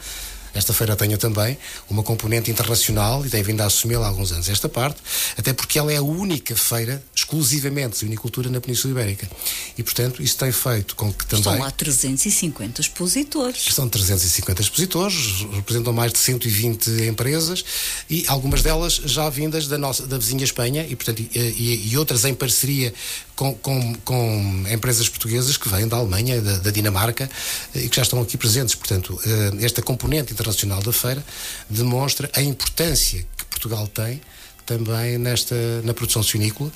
esta 0.53 0.73
feira 0.73 0.95
tenha 0.95 1.17
também 1.17 1.57
uma 1.89 2.03
componente 2.03 2.51
internacional 2.51 3.25
e 3.25 3.29
tem 3.29 3.41
vindo 3.43 3.61
a 3.61 3.65
assumi-la 3.65 4.05
há 4.05 4.09
alguns 4.09 4.31
anos 4.31 4.49
esta 4.49 4.67
parte, 4.67 4.99
até 5.37 5.53
porque 5.53 5.79
ela 5.79 5.91
é 5.91 5.97
a 5.97 6.01
única 6.01 6.55
feira 6.55 7.01
exclusivamente 7.15 7.99
de 7.99 8.05
unicultura 8.05 8.49
na 8.49 8.59
Península 8.59 8.91
Ibérica. 8.91 9.29
E, 9.77 9.83
portanto, 9.83 10.21
isso 10.21 10.37
tem 10.37 10.51
feito 10.51 10.95
com 10.95 11.11
que 11.13 11.25
também. 11.25 11.39
Estão 11.53 11.59
lá 11.59 11.71
350 11.71 12.81
expositores. 12.81 13.63
São 13.73 13.87
350 13.87 14.61
expositores, 14.61 15.45
representam 15.53 15.93
mais 15.93 16.11
de 16.11 16.19
120 16.19 16.89
empresas 17.07 17.63
e 18.09 18.25
algumas 18.27 18.61
delas 18.61 18.93
já 19.05 19.29
vindas 19.29 19.67
da, 19.67 19.77
nossa, 19.77 20.05
da 20.05 20.17
vizinha 20.17 20.43
Espanha 20.43 20.85
e, 20.87 20.95
portanto, 20.95 21.19
e, 21.21 21.39
e- 21.39 21.89
e 21.91 21.97
outras 21.97 22.25
em 22.25 22.33
parceria 22.33 22.93
com, 23.41 23.55
com, 23.55 23.95
com 24.05 24.65
empresas 24.71 25.09
portuguesas 25.09 25.57
que 25.57 25.67
vêm 25.67 25.87
da 25.87 25.97
Alemanha, 25.97 26.39
da, 26.39 26.57
da 26.59 26.69
Dinamarca 26.69 27.27
eh, 27.73 27.79
e 27.79 27.89
que 27.89 27.95
já 27.95 28.03
estão 28.03 28.21
aqui 28.21 28.37
presentes. 28.37 28.75
Portanto, 28.75 29.19
eh, 29.25 29.65
esta 29.65 29.81
componente 29.81 30.31
internacional 30.31 30.79
da 30.83 30.93
feira 30.93 31.25
demonstra 31.67 32.29
a 32.35 32.41
importância 32.43 33.25
que 33.35 33.45
Portugal 33.45 33.87
tem 33.87 34.21
também 34.63 35.17
nesta 35.17 35.55
na 35.83 35.91
produção 35.91 36.21
suinícola 36.21 36.71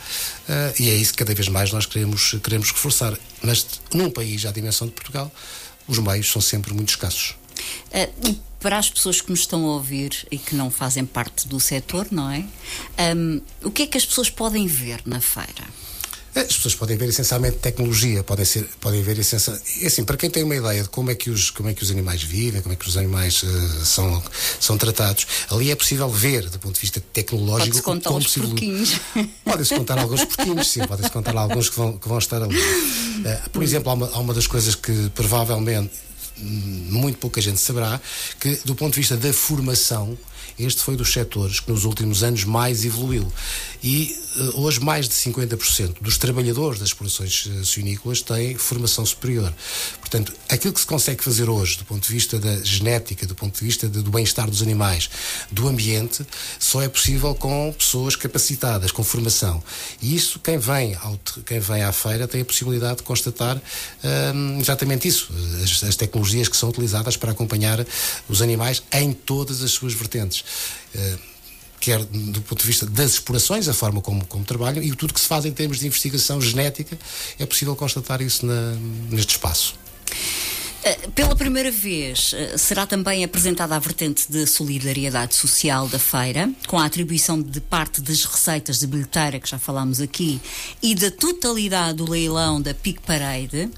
eh, 0.49 0.73
e 0.79 0.89
é 0.89 0.95
isso 0.95 1.11
que 1.11 1.19
cada 1.19 1.35
vez 1.35 1.47
mais 1.49 1.71
nós 1.71 1.85
queremos 1.85 2.35
queremos 2.43 2.71
reforçar 2.71 3.15
mas 3.43 3.65
num 3.93 4.09
país 4.09 4.43
à 4.43 4.51
dimensão 4.51 4.87
de 4.87 4.93
Portugal 4.93 5.31
os 5.87 5.99
meios 5.99 6.31
são 6.31 6.41
sempre 6.41 6.73
muito 6.73 6.89
escassos 6.89 7.35
para 8.59 8.79
as 8.79 8.89
pessoas 8.89 9.21
que 9.21 9.29
nos 9.29 9.41
estão 9.41 9.63
a 9.65 9.73
ouvir 9.73 10.27
e 10.31 10.39
que 10.39 10.55
não 10.55 10.71
fazem 10.71 11.05
parte 11.05 11.47
do 11.47 11.59
setor, 11.59 12.07
não 12.09 12.31
é? 12.31 12.43
Hum, 13.15 13.39
o 13.63 13.69
que 13.69 13.83
é 13.83 13.87
que 13.87 13.95
as 13.95 14.03
pessoas 14.03 14.27
podem 14.27 14.65
ver 14.65 15.03
na 15.05 15.21
feira? 15.21 15.63
As 16.35 16.47
pessoas 16.47 16.75
podem 16.75 16.97
ver 16.97 17.07
essencialmente 17.07 17.57
tecnologia, 17.59 18.21
podem, 18.21 18.43
ser, 18.43 18.67
podem 18.81 19.01
ver 19.01 19.17
essencialmente. 19.17 19.83
É 19.83 19.87
assim, 19.87 20.03
para 20.03 20.17
quem 20.17 20.29
tem 20.29 20.43
uma 20.43 20.55
ideia 20.55 20.83
de 20.83 20.89
como 20.89 21.09
é 21.09 21.15
que 21.15 21.29
os, 21.29 21.49
como 21.49 21.69
é 21.69 21.73
que 21.73 21.81
os 21.81 21.89
animais 21.89 22.21
vivem, 22.21 22.61
como 22.61 22.73
é 22.73 22.75
que 22.75 22.85
os 22.85 22.97
animais 22.97 23.41
uh, 23.41 23.85
são, 23.85 24.21
são 24.59 24.77
tratados, 24.77 25.25
ali 25.49 25.71
é 25.71 25.75
possível 25.75 26.09
ver, 26.09 26.49
do 26.49 26.59
ponto 26.59 26.75
de 26.75 26.81
vista 26.81 27.01
tecnológico, 27.13 27.67
Pode-se 27.67 27.81
contar 27.81 28.09
como 28.09 28.27
se 28.27 28.39
porquinhos. 28.41 28.99
Podem-se 29.45 29.75
contar 29.75 29.97
alguns 29.97 30.25
porquinhos, 30.25 30.67
sim, 30.67 30.85
podem-se 30.85 31.11
contar 31.11 31.37
alguns 31.37 31.69
que 31.69 31.77
vão, 31.77 31.97
que 31.97 32.07
vão 32.07 32.17
estar 32.17 32.43
ali. 32.43 32.57
Uh, 32.57 33.49
por 33.51 33.63
exemplo, 33.63 33.89
há 33.89 33.93
uma, 33.93 34.09
há 34.09 34.19
uma 34.19 34.33
das 34.33 34.45
coisas 34.45 34.75
que 34.75 35.09
provavelmente 35.15 35.93
hum, 36.37 36.87
muito 36.89 37.17
pouca 37.17 37.39
gente 37.39 37.61
saberá, 37.61 38.01
que 38.41 38.59
do 38.65 38.75
ponto 38.75 38.93
de 38.93 38.99
vista 38.99 39.15
da 39.15 39.31
formação, 39.31 40.17
este 40.57 40.81
foi 40.81 40.95
dos 40.95 41.11
setores 41.11 41.59
que 41.59 41.71
nos 41.71 41.85
últimos 41.85 42.23
anos 42.23 42.43
mais 42.43 42.85
evoluiu. 42.85 43.31
E 43.83 44.15
eh, 44.37 44.51
hoje 44.55 44.79
mais 44.79 45.07
de 45.07 45.13
50% 45.13 45.97
dos 46.01 46.17
trabalhadores 46.17 46.79
das 46.79 46.89
explorações 46.89 47.47
eh, 47.47 47.63
suinícolas 47.63 48.21
têm 48.21 48.55
formação 48.57 49.05
superior. 49.05 49.53
Portanto, 49.99 50.33
aquilo 50.49 50.73
que 50.73 50.79
se 50.79 50.85
consegue 50.85 51.23
fazer 51.23 51.49
hoje, 51.49 51.77
do 51.77 51.85
ponto 51.85 52.05
de 52.05 52.13
vista 52.13 52.39
da 52.39 52.63
genética, 52.63 53.25
do 53.25 53.35
ponto 53.35 53.57
de 53.57 53.65
vista 53.65 53.87
do 53.87 54.09
bem-estar 54.09 54.49
dos 54.49 54.61
animais, 54.61 55.09
do 55.51 55.67
ambiente, 55.67 56.25
só 56.59 56.81
é 56.81 56.87
possível 56.87 57.35
com 57.35 57.73
pessoas 57.77 58.15
capacitadas, 58.15 58.91
com 58.91 59.03
formação. 59.03 59.63
E 60.01 60.15
isso, 60.15 60.39
quem 60.39 60.57
vem, 60.57 60.95
ao 60.95 61.17
quem 61.45 61.59
vem 61.59 61.83
à 61.83 61.91
feira 61.91 62.27
tem 62.27 62.41
a 62.41 62.45
possibilidade 62.45 62.97
de 62.97 63.03
constatar 63.03 63.57
hum, 64.33 64.59
exatamente 64.59 65.07
isso, 65.07 65.31
as, 65.63 65.83
as 65.83 65.95
tecnologias 65.95 66.47
que 66.47 66.57
são 66.57 66.69
utilizadas 66.69 67.17
para 67.17 67.31
acompanhar 67.31 67.85
os 68.27 68.41
animais 68.41 68.83
em 68.91 69.13
todas 69.13 69.61
as 69.61 69.71
suas 69.71 69.93
vertentes. 69.93 70.34
Eh, 70.95 71.17
quer 71.79 72.03
do 72.03 72.41
ponto 72.41 72.61
de 72.61 72.65
vista 72.67 72.85
das 72.85 73.11
explorações, 73.11 73.67
a 73.67 73.73
forma 73.73 74.01
como, 74.01 74.25
como 74.25 74.43
trabalham 74.43 74.81
e 74.83 74.95
tudo 74.95 75.13
que 75.13 75.19
se 75.19 75.27
faz 75.27 75.45
em 75.45 75.51
termos 75.51 75.79
de 75.79 75.85
investigação 75.87 76.41
genética, 76.41 76.97
é 77.37 77.45
possível 77.45 77.75
constatar 77.75 78.21
isso 78.21 78.45
na- 78.45 78.73
neste 79.11 79.31
espaço. 79.31 79.75
Uh, 80.85 81.11
Pela 81.11 81.35
primeira 81.35 81.71
vez, 81.71 82.33
uh, 82.33 82.57
será 82.59 82.85
também 82.85 83.23
apresentada 83.23 83.75
a 83.75 83.79
vertente 83.79 84.31
de 84.31 84.45
solidariedade 84.45 85.33
social 85.33 85.87
da 85.87 85.97
feira, 85.97 86.47
com 86.67 86.77
a 86.77 86.85
atribuição 86.85 87.41
de 87.41 87.59
parte 87.59 88.01
das 88.01 88.23
receitas 88.23 88.79
de 88.79 88.85
bilheteira, 88.85 89.39
que 89.39 89.49
já 89.49 89.57
falámos 89.57 89.99
aqui, 89.99 90.39
e 90.83 90.93
da 90.93 91.09
totalidade 91.09 91.97
do 91.97 92.09
leilão 92.09 92.61
da 92.61 92.73
PIC 92.73 93.01
Parade 93.01 93.63
uh, 93.63 93.71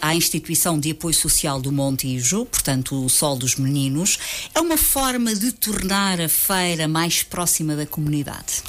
à 0.00 0.14
instituição 0.14 0.78
de 0.78 0.92
apoio 0.92 1.14
social 1.14 1.60
do 1.60 1.72
Montijo, 1.72 2.46
portanto, 2.46 3.04
o 3.04 3.08
Sol 3.08 3.36
dos 3.36 3.56
Meninos. 3.56 4.18
É 4.54 4.60
uma 4.60 4.76
forma 4.76 5.34
de 5.34 5.50
tornar 5.50 6.20
a 6.20 6.28
feira 6.28 6.86
mais 6.86 7.22
próxima 7.24 7.74
da 7.74 7.86
comunidade. 7.86 8.62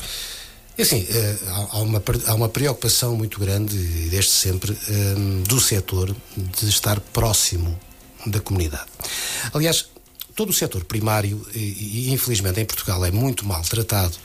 E 0.80 0.82
assim, 0.82 1.06
eh, 1.10 1.36
há- 1.74 1.80
uma, 1.80 2.02
há 2.28 2.34
uma 2.36 2.48
preocupação 2.48 3.14
muito 3.14 3.38
grande, 3.38 3.76
desde 4.10 4.32
sempre, 4.32 4.72
eh, 4.72 5.44
do 5.46 5.60
setor 5.60 6.16
de 6.38 6.70
estar 6.70 7.02
próximo 7.02 7.78
da 8.26 8.40
comunidade. 8.40 8.86
Aliás, 9.54 9.88
todo 10.40 10.52
o 10.52 10.54
setor 10.54 10.86
primário, 10.86 11.46
e, 11.54 12.08
e, 12.08 12.12
infelizmente 12.14 12.62
em 12.62 12.66
Portugal, 12.66 13.04
é 13.04 13.12
muito 13.12 13.46
maltratado 13.46 14.16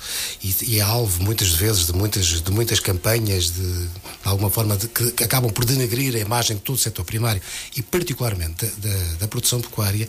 e, 0.45 0.55
e 0.63 0.79
é 0.79 0.81
alvo 0.81 1.21
muitas 1.25 1.49
vezes 1.49 1.87
de 1.87 1.93
muitas, 1.93 2.27
de 2.41 2.53
muitas 2.53 2.79
campanhas 2.79 3.47
de, 3.51 3.61
de 3.89 3.91
alguma 4.23 4.49
forma 4.49 4.77
de- 4.77 4.87
que, 4.87 5.11
que 5.11 5.25
acabam 5.25 5.51
por 5.51 5.65
denegrir 5.65 6.15
a 6.15 6.21
imagem 6.21 6.57
de 6.57 6.63
todo 6.63 6.77
o 6.77 6.79
setor 6.79 7.05
primário 7.05 7.43
e 7.77 7.83
particularmente 7.83 8.65
da, 8.65 8.89
da- 8.89 9.13
da 9.23 9.27
produção 9.29 9.61
pecuária. 9.61 10.09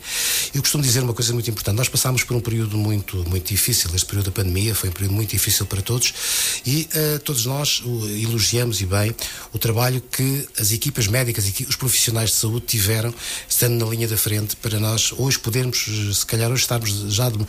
Eu 0.54 0.62
costumo 0.62 0.84
dizer 0.84 1.02
uma 1.02 1.12
coisa 1.12 1.32
muito 1.32 1.50
importante. 1.50 1.74
Nós 1.76 1.88
passámos 1.88 2.22
por 2.22 2.36
um 2.36 2.40
período 2.40 2.76
muito, 2.78 3.16
muito 3.28 3.48
difícil. 3.48 3.90
Este 3.92 4.06
período 4.06 4.26
da 4.26 4.30
pandemia 4.32 4.76
foi 4.76 4.90
um 4.90 4.92
período 4.92 5.12
muito 5.14 5.30
difícil 5.30 5.66
para 5.66 5.82
todos 5.82 6.14
e 6.64 6.88
eh, 6.94 7.18
todos 7.18 7.46
nós 7.46 7.82
elogiamos 8.22 8.80
e 8.80 8.86
bem 8.86 9.12
o 9.52 9.58
trabalho 9.58 10.00
que 10.00 10.48
as 10.56 10.70
equipas 10.70 11.08
médicas 11.08 11.44
e 11.48 11.64
os 11.68 11.74
profissionais 11.74 12.30
de 12.30 12.36
saúde 12.36 12.64
tiveram 12.66 13.12
estando 13.48 13.84
na 13.84 13.90
linha 13.90 14.06
da 14.06 14.16
frente 14.16 14.54
para 14.54 14.78
nós 14.78 15.12
hoje 15.18 15.36
podermos, 15.40 15.88
se 16.14 16.26
calhar 16.26 16.50
hoje 16.50 16.62
estarmos 16.62 16.90
já 17.12 17.28
de, 17.28 17.40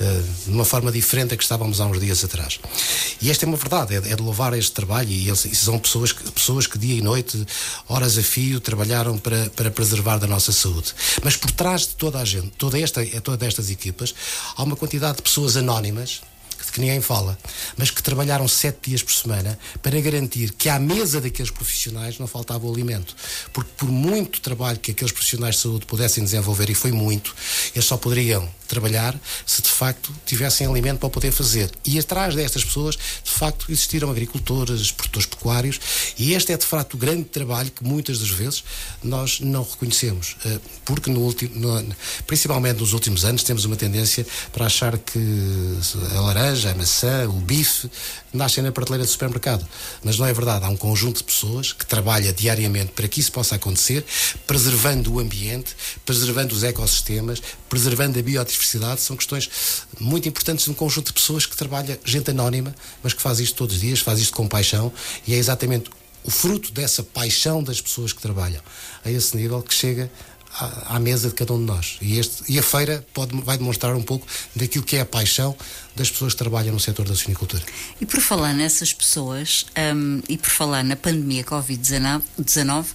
eh, 0.00 0.22
uma 0.46 0.64
forma 0.64 0.90
diferente 0.92 1.30
da 1.30 1.36
que 1.36 1.42
estávamos 1.42 1.80
há 1.80 1.86
uns 1.86 2.00
dias 2.00 2.24
atrás. 2.24 2.58
E 3.20 3.30
esta 3.30 3.44
é 3.44 3.48
uma 3.48 3.56
verdade, 3.56 3.94
é, 3.94 3.98
é 3.98 4.16
de 4.16 4.22
louvar 4.22 4.52
este 4.56 4.72
trabalho 4.72 5.10
e 5.10 5.28
eles 5.28 5.44
e 5.44 5.54
são 5.54 5.78
pessoas 5.78 6.12
que, 6.12 6.30
pessoas 6.30 6.66
que 6.66 6.78
dia 6.78 6.94
e 6.94 7.02
noite, 7.02 7.46
horas 7.88 8.18
a 8.18 8.22
fio, 8.22 8.60
trabalharam 8.60 9.18
para, 9.18 9.50
para 9.50 9.70
preservar 9.70 10.18
da 10.18 10.26
nossa 10.26 10.52
saúde. 10.52 10.94
Mas 11.22 11.36
por 11.36 11.50
trás 11.50 11.82
de 11.82 11.94
toda 11.96 12.18
a 12.18 12.24
gente, 12.24 12.50
toda 12.58 12.78
esta, 12.78 13.04
todas 13.20 13.46
estas 13.46 13.70
equipas, 13.70 14.14
há 14.56 14.62
uma 14.62 14.76
quantidade 14.76 15.16
de 15.16 15.22
pessoas 15.22 15.56
anónimas 15.56 16.20
que 16.74 16.80
ninguém 16.80 17.00
fala, 17.00 17.38
mas 17.76 17.88
que 17.88 18.02
trabalharam 18.02 18.48
sete 18.48 18.90
dias 18.90 19.02
por 19.02 19.12
semana 19.12 19.56
para 19.80 20.00
garantir 20.00 20.52
que 20.52 20.68
à 20.68 20.76
mesa 20.76 21.20
daqueles 21.20 21.52
profissionais 21.52 22.18
não 22.18 22.26
faltava 22.26 22.66
o 22.66 22.72
alimento. 22.72 23.14
Porque 23.52 23.70
por 23.76 23.88
muito 23.88 24.40
trabalho 24.40 24.80
que 24.80 24.90
aqueles 24.90 25.12
profissionais 25.12 25.54
de 25.54 25.60
saúde 25.62 25.86
pudessem 25.86 26.24
desenvolver, 26.24 26.68
e 26.68 26.74
foi 26.74 26.90
muito, 26.90 27.32
eles 27.74 27.84
só 27.84 27.96
poderiam 27.96 28.48
trabalhar 28.66 29.18
se 29.46 29.62
de 29.62 29.68
facto 29.68 30.12
tivessem 30.26 30.66
alimento 30.66 30.98
para 31.00 31.10
poder 31.10 31.32
fazer. 31.32 31.70
E 31.84 31.98
atrás 31.98 32.34
destas 32.34 32.64
pessoas, 32.64 32.96
de 32.96 33.30
facto, 33.30 33.66
existiram 33.68 34.10
agricultores, 34.10 34.90
produtores 34.90 35.26
pecuários, 35.26 35.80
e 36.18 36.32
este 36.34 36.52
é 36.52 36.56
de 36.56 36.64
facto 36.66 36.94
o 36.94 36.96
grande 36.98 37.24
trabalho 37.24 37.70
que 37.70 37.84
muitas 37.84 38.18
das 38.18 38.30
vezes 38.30 38.64
nós 39.02 39.40
não 39.40 39.62
reconhecemos. 39.62 40.36
Eh, 40.44 40.58
Porque, 40.84 41.10
no 41.10 41.20
último, 41.20 41.54
no- 41.58 41.94
principalmente 42.26 42.78
nos 42.80 42.92
últimos 42.92 43.24
anos, 43.24 43.42
temos 43.42 43.64
uma 43.64 43.74
tendência 43.76 44.26
para 44.52 44.66
achar 44.66 44.98
que 44.98 45.18
a 46.14 46.20
laranja, 46.20 46.70
a 46.70 46.74
maçã, 46.74 47.26
o 47.28 47.32
bife 47.40 47.90
nascem 48.32 48.62
na 48.62 48.70
prateleira 48.72 49.04
do 49.04 49.10
supermercado. 49.10 49.66
Mas 50.02 50.18
não 50.18 50.26
é 50.26 50.32
verdade. 50.32 50.64
Há 50.64 50.68
um 50.68 50.76
conjunto 50.76 51.18
de 51.18 51.24
pessoas 51.24 51.72
que 51.72 51.86
trabalha 51.86 52.32
diariamente 52.32 52.92
para 52.92 53.08
que 53.08 53.20
isso 53.20 53.32
possa 53.32 53.54
acontecer, 53.54 54.04
preservando 54.46 55.14
o 55.14 55.20
ambiente, 55.20 55.74
preservando 56.04 56.54
os 56.54 56.62
ecossistemas, 56.62 57.42
preservando 57.74 58.16
a 58.20 58.22
biodiversidade. 58.22 59.00
São 59.00 59.16
questões 59.16 59.50
muito 59.98 60.28
importantes 60.28 60.64
de 60.64 60.70
um 60.70 60.74
conjunto 60.74 61.08
de 61.08 61.12
pessoas 61.12 61.44
que 61.44 61.56
trabalha, 61.56 61.98
gente 62.04 62.30
anónima, 62.30 62.72
mas 63.02 63.12
que 63.12 63.20
faz 63.20 63.40
isto 63.40 63.56
todos 63.56 63.74
os 63.74 63.80
dias, 63.80 63.98
faz 63.98 64.20
isto 64.20 64.32
com 64.32 64.46
paixão 64.46 64.92
e 65.26 65.34
é 65.34 65.36
exatamente 65.36 65.90
o 66.22 66.30
fruto 66.30 66.70
dessa 66.70 67.02
paixão 67.02 67.64
das 67.64 67.80
pessoas 67.80 68.12
que 68.12 68.22
trabalham 68.22 68.62
a 69.04 69.10
esse 69.10 69.36
nível 69.36 69.60
que 69.60 69.74
chega 69.74 70.08
à, 70.56 70.94
à 70.96 71.00
mesa 71.00 71.28
de 71.28 71.34
cada 71.34 71.52
um 71.52 71.58
de 71.58 71.64
nós. 71.64 71.98
E, 72.00 72.16
este, 72.16 72.44
e 72.48 72.60
a 72.60 72.62
feira 72.62 73.04
pode, 73.12 73.36
vai 73.42 73.58
demonstrar 73.58 73.96
um 73.96 74.02
pouco 74.02 74.24
daquilo 74.54 74.84
que 74.84 74.94
é 74.94 75.00
a 75.00 75.04
paixão 75.04 75.56
das 75.96 76.08
pessoas 76.08 76.32
que 76.32 76.38
trabalham 76.38 76.72
no 76.72 76.78
setor 76.78 77.08
da 77.08 77.14
suinicultura. 77.16 77.64
E 78.00 78.06
por 78.06 78.20
falar 78.20 78.54
nessas 78.54 78.92
pessoas 78.92 79.66
hum, 79.96 80.22
e 80.28 80.38
por 80.38 80.50
falar 80.50 80.84
na 80.84 80.94
pandemia 80.94 81.42
Covid-19, 81.42 82.22
19, 82.38 82.88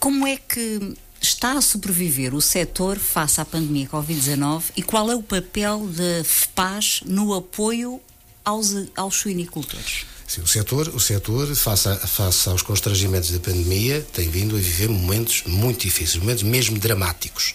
como 0.00 0.26
é 0.26 0.36
que 0.36 0.96
está 1.20 1.52
a 1.52 1.60
sobreviver 1.60 2.34
o 2.34 2.40
setor 2.40 2.98
face 2.98 3.40
à 3.40 3.44
pandemia 3.44 3.88
Covid-19 3.88 4.64
e 4.76 4.82
qual 4.82 5.10
é 5.10 5.16
o 5.16 5.22
papel 5.22 5.86
da 5.88 6.24
FPAS 6.24 7.00
no 7.04 7.34
apoio 7.34 8.00
aos, 8.44 8.74
aos 8.96 9.16
suinicultores? 9.16 10.06
Sim, 10.26 10.42
o 10.42 10.46
setor, 10.46 10.88
o 10.88 11.00
setor 11.00 11.54
face, 11.54 11.88
a, 11.88 11.96
face 11.96 12.48
aos 12.48 12.62
constrangimentos 12.62 13.30
da 13.30 13.40
pandemia, 13.40 14.06
tem 14.12 14.28
vindo 14.28 14.56
a 14.56 14.58
viver 14.58 14.88
momentos 14.88 15.42
muito 15.46 15.80
difíceis, 15.80 16.16
momentos 16.22 16.42
mesmo 16.42 16.78
dramáticos. 16.78 17.54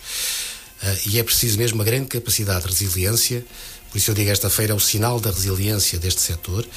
Ah, 0.82 0.95
e 1.06 1.19
é 1.19 1.23
preciso 1.23 1.58
mesmo 1.58 1.76
uma 1.76 1.84
grande 1.84 2.08
capacidade 2.08 2.62
de 2.62 2.69
resiliência, 2.69 3.45
por 3.91 3.99
isso 3.99 4.10
eu 4.10 4.15
digo 4.15 4.32
esta 4.32 4.49
feira 4.49 4.73
é 4.73 4.76
o 4.76 4.80
sinal 4.80 5.19
da 5.19 5.30
resiliência 5.30 5.99
deste 5.99 6.19
setor 6.19 6.67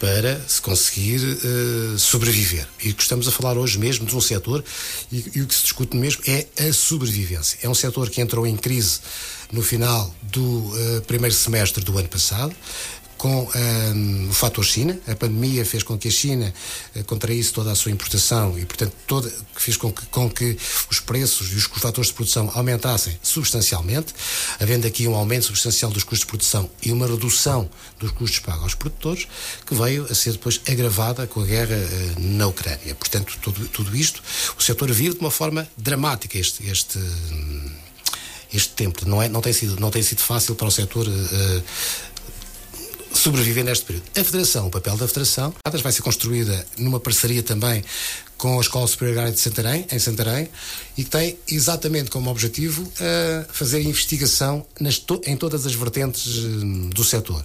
para 0.00 0.40
se 0.48 0.62
conseguir 0.62 1.20
eh, 1.22 1.98
sobreviver. 1.98 2.66
E 2.82 2.90
o 2.90 2.94
que 2.94 3.02
estamos 3.02 3.28
a 3.28 3.30
falar 3.30 3.58
hoje 3.58 3.78
mesmo 3.78 4.06
de 4.06 4.16
um 4.16 4.20
setor, 4.20 4.64
e, 5.12 5.24
e 5.34 5.42
o 5.42 5.46
que 5.46 5.54
se 5.54 5.62
discute 5.62 5.94
mesmo 5.94 6.22
é 6.26 6.46
a 6.58 6.72
sobrevivência. 6.72 7.58
É 7.62 7.68
um 7.68 7.74
setor 7.74 8.08
que 8.08 8.18
entrou 8.22 8.46
em 8.46 8.56
crise 8.56 9.00
no 9.52 9.62
final 9.62 10.12
do 10.22 10.72
eh, 10.74 11.00
primeiro 11.06 11.34
semestre 11.34 11.84
do 11.84 11.98
ano 11.98 12.08
passado, 12.08 12.56
com 13.20 13.46
um, 13.54 14.30
o 14.30 14.32
fator 14.32 14.64
China. 14.64 14.98
A 15.06 15.14
pandemia 15.14 15.62
fez 15.62 15.82
com 15.82 15.98
que 15.98 16.08
a 16.08 16.10
China 16.10 16.54
uh, 16.96 17.04
contraísse 17.04 17.52
toda 17.52 17.70
a 17.70 17.74
sua 17.74 17.92
importação 17.92 18.58
e, 18.58 18.64
portanto, 18.64 18.94
toda, 19.06 19.30
fez 19.54 19.76
com 19.76 19.92
que, 19.92 20.06
com 20.06 20.30
que 20.30 20.56
os 20.90 21.00
preços 21.00 21.52
e 21.52 21.56
os 21.56 21.64
fatores 21.64 22.08
de 22.08 22.14
produção 22.14 22.50
aumentassem 22.54 23.14
substancialmente, 23.22 24.14
havendo 24.58 24.86
aqui 24.86 25.06
um 25.06 25.14
aumento 25.14 25.44
substancial 25.44 25.90
dos 25.90 26.02
custos 26.02 26.20
de 26.20 26.26
produção 26.28 26.70
e 26.82 26.90
uma 26.90 27.06
redução 27.06 27.68
dos 27.98 28.10
custos 28.12 28.38
pagos 28.38 28.62
aos 28.62 28.74
produtores, 28.74 29.28
que 29.66 29.74
veio 29.74 30.06
a 30.10 30.14
ser 30.14 30.32
depois 30.32 30.58
agravada 30.66 31.26
com 31.26 31.42
a 31.42 31.44
guerra 31.44 31.76
uh, 31.76 32.20
na 32.20 32.46
Ucrânia. 32.46 32.94
Portanto, 32.94 33.36
tudo, 33.42 33.68
tudo 33.68 33.94
isto, 33.94 34.22
o 34.58 34.62
setor 34.62 34.90
vive 34.92 35.16
de 35.16 35.20
uma 35.20 35.30
forma 35.30 35.68
dramática 35.76 36.38
este. 36.38 36.66
este 36.66 36.98
este 38.52 38.70
tempo 38.70 39.08
não 39.08 39.22
é 39.22 39.28
não 39.28 39.40
tem 39.40 39.52
sido 39.52 39.78
não 39.78 39.90
tem 39.90 40.02
sido 40.02 40.20
fácil 40.20 40.54
para 40.54 40.66
o 40.66 40.70
setor 40.70 41.06
uh, 41.06 41.62
sobreviver 43.20 43.64
neste 43.64 43.84
período. 43.84 44.04
A 44.16 44.24
Federação, 44.24 44.66
o 44.66 44.70
papel 44.70 44.96
da 44.96 45.06
Federação, 45.06 45.54
vai 45.82 45.92
ser 45.92 46.02
construída 46.02 46.66
numa 46.78 46.98
parceria 46.98 47.42
também 47.42 47.84
com 48.40 48.56
a 48.56 48.60
Escola 48.62 48.86
Superior 48.86 49.30
de 49.30 49.38
Santarém, 49.38 49.86
em 49.92 49.98
Santarém, 49.98 50.48
e 50.96 51.04
que 51.04 51.10
tem 51.10 51.38
exatamente 51.46 52.10
como 52.10 52.30
objetivo 52.30 52.82
uh, 52.82 53.46
fazer 53.52 53.82
investigação 53.82 54.66
to 55.06 55.20
em 55.26 55.36
todas 55.36 55.66
as 55.66 55.74
vertentes 55.74 56.38
uh, 56.38 56.88
do 56.88 57.04
setor. 57.04 57.44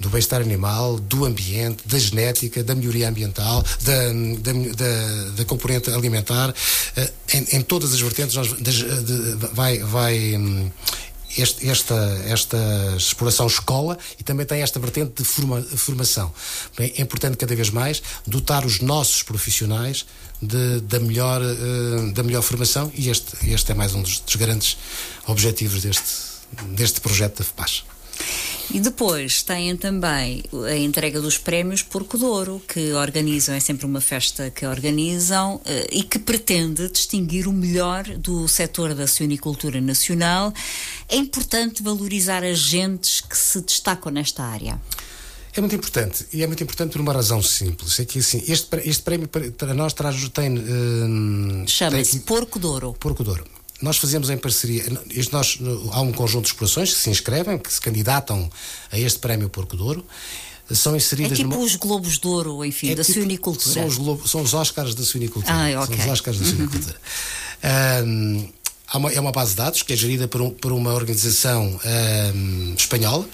Do 0.00 0.10
bem-estar 0.10 0.40
animal, 0.40 0.98
do 0.98 1.24
ambiente, 1.24 1.86
da 1.86 1.96
genética, 2.00 2.64
da 2.64 2.74
melhoria 2.74 3.08
ambiental, 3.08 3.64
da, 3.82 4.12
da, 4.40 4.52
da, 4.74 5.30
da 5.36 5.44
componente 5.44 5.88
alimentar, 5.90 6.50
uh, 6.50 7.12
em, 7.32 7.58
em, 7.58 7.62
todas 7.62 7.94
as 7.94 8.00
vertentes 8.00 8.34
nós, 8.34 8.52
de, 8.54 8.84
vai, 9.52 9.78
vai 9.78 10.36
um, 10.36 10.68
este, 11.36 11.68
esta, 11.68 11.94
esta 12.26 12.58
exploração 12.96 13.46
escola 13.46 13.98
e 14.18 14.22
também 14.22 14.46
tem 14.46 14.62
esta 14.62 14.78
vertente 14.78 15.22
de 15.22 15.24
forma, 15.24 15.62
formação. 15.62 16.32
Bem, 16.76 16.92
é 16.96 17.02
importante 17.02 17.36
cada 17.36 17.54
vez 17.54 17.70
mais 17.70 18.02
dotar 18.26 18.64
os 18.64 18.80
nossos 18.80 19.22
profissionais 19.22 20.06
de, 20.40 20.80
da, 20.80 21.00
melhor, 21.00 21.40
uh, 21.40 22.12
da 22.12 22.22
melhor 22.22 22.42
formação 22.42 22.90
e 22.94 23.08
este, 23.08 23.50
este 23.50 23.72
é 23.72 23.74
mais 23.74 23.94
um 23.94 24.02
dos, 24.02 24.20
dos 24.20 24.36
grandes 24.36 24.76
objetivos 25.26 25.82
deste, 25.82 26.12
deste 26.70 27.00
projeto 27.00 27.38
da 27.38 27.44
FPAS. 27.44 27.84
E 28.72 28.80
depois 28.80 29.42
têm 29.42 29.76
também 29.76 30.42
a 30.66 30.76
entrega 30.76 31.20
dos 31.20 31.38
prémios 31.38 31.82
Porco 31.82 32.16
Douro, 32.16 32.62
que 32.66 32.92
organizam, 32.92 33.54
é 33.54 33.60
sempre 33.60 33.86
uma 33.86 34.00
festa 34.00 34.50
que 34.50 34.66
organizam 34.66 35.60
eh, 35.64 35.86
e 35.92 36.02
que 36.02 36.18
pretende 36.18 36.88
distinguir 36.88 37.46
o 37.46 37.52
melhor 37.52 38.04
do 38.04 38.48
setor 38.48 38.94
da 38.94 39.06
suinicultura 39.06 39.80
nacional. 39.80 40.52
É 41.08 41.16
importante 41.16 41.82
valorizar 41.82 42.42
agentes 42.42 43.20
que 43.20 43.36
se 43.36 43.60
destacam 43.60 44.10
nesta 44.10 44.42
área. 44.42 44.80
É 45.56 45.60
muito 45.60 45.76
importante, 45.76 46.26
e 46.32 46.42
é 46.42 46.46
muito 46.48 46.62
importante 46.64 46.92
por 46.92 47.00
uma 47.00 47.12
razão 47.12 47.40
simples. 47.40 48.00
É 48.00 48.04
que 48.04 48.18
assim, 48.18 48.42
este, 48.48 48.76
este 48.84 49.02
prémio 49.04 49.28
para 49.28 49.72
nós 49.72 49.92
traz, 49.92 50.28
tem. 50.30 50.58
Uh, 50.58 51.64
Chama-se 51.68 52.20
Porco 52.20 52.58
Douro. 52.58 52.92
Porco 52.98 53.22
Douro. 53.22 53.44
Nós 53.84 53.98
fazemos 53.98 54.30
em 54.30 54.38
parceria, 54.38 54.82
nós, 55.30 55.58
há 55.92 56.00
um 56.00 56.10
conjunto 56.10 56.44
de 56.44 56.52
explorações 56.52 56.94
que 56.94 56.98
se 56.98 57.10
inscrevem, 57.10 57.58
que 57.58 57.70
se 57.70 57.80
candidatam 57.80 58.50
a 58.90 58.98
este 58.98 59.18
prémio 59.18 59.50
Porco 59.50 59.76
Douro 59.76 60.02
são 60.72 60.96
inseridas. 60.96 61.32
É 61.32 61.42
tipo 61.42 61.50
numa... 61.50 61.62
os 61.62 61.76
Globos 61.76 62.18
de 62.18 62.26
Ouro, 62.26 62.64
enfim, 62.64 62.92
é 62.92 62.94
da 62.94 63.04
tipo, 63.04 63.18
suinicultura. 63.18 63.74
São 63.74 63.86
os, 63.86 63.98
Globo, 63.98 64.26
são 64.26 64.40
os 64.40 64.54
Oscars 64.54 64.94
da 64.94 65.04
suinicultura. 65.04 65.54
Ah, 65.54 65.82
okay. 65.82 65.96
São 65.96 66.06
os 66.06 66.12
Oscars 66.12 66.38
da 66.38 66.46
suinicultura. 66.46 66.96
um, 68.06 68.48
uma, 68.94 69.12
é 69.12 69.20
uma 69.20 69.32
base 69.32 69.50
de 69.50 69.56
dados 69.56 69.82
que 69.82 69.92
é 69.92 69.96
gerida 69.96 70.26
por, 70.26 70.40
um, 70.40 70.48
por 70.48 70.72
uma 70.72 70.94
organização 70.94 71.78
um, 72.34 72.74
espanhola, 72.74 73.28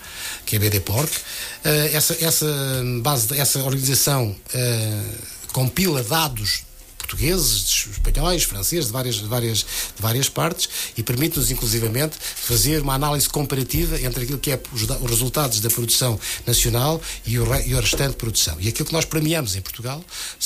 que 0.44 0.56
é 0.56 0.58
a 0.58 0.60
BD 0.60 0.80
Porc. 0.80 1.08
Uh, 1.08 1.94
essa, 1.94 2.16
essa, 2.20 2.82
base, 3.00 3.38
essa 3.38 3.62
organização 3.62 4.34
uh, 4.52 5.52
compila 5.52 6.02
dados 6.02 6.64
portugueses, 7.10 7.88
espanhóis, 7.90 8.44
franceses, 8.44 8.86
de 8.86 8.92
várias, 8.92 9.16
de 9.16 9.26
várias, 9.26 9.58
de 9.58 10.00
várias 10.00 10.28
partes 10.28 10.68
e 10.96 11.02
permite-nos, 11.02 11.50
inclusivamente, 11.50 12.16
fazer 12.20 12.82
uma 12.82 12.94
análise 12.94 13.28
comparativa 13.28 14.00
entre 14.00 14.24
aquilo 14.24 14.38
que 14.38 14.52
é 14.52 14.60
os, 14.72 14.82
os 14.82 15.10
resultados 15.10 15.60
da 15.60 15.68
produção 15.68 16.18
nacional 16.46 17.00
e 17.26 17.38
o, 17.38 17.44
e 17.66 17.74
o 17.74 17.80
restante 17.80 18.14
produção. 18.14 18.56
E 18.60 18.68
aquilo 18.68 18.86
que 18.86 18.92
nós 18.92 19.04
premiamos 19.04 19.56
em 19.56 19.60
Portugal 19.60 20.04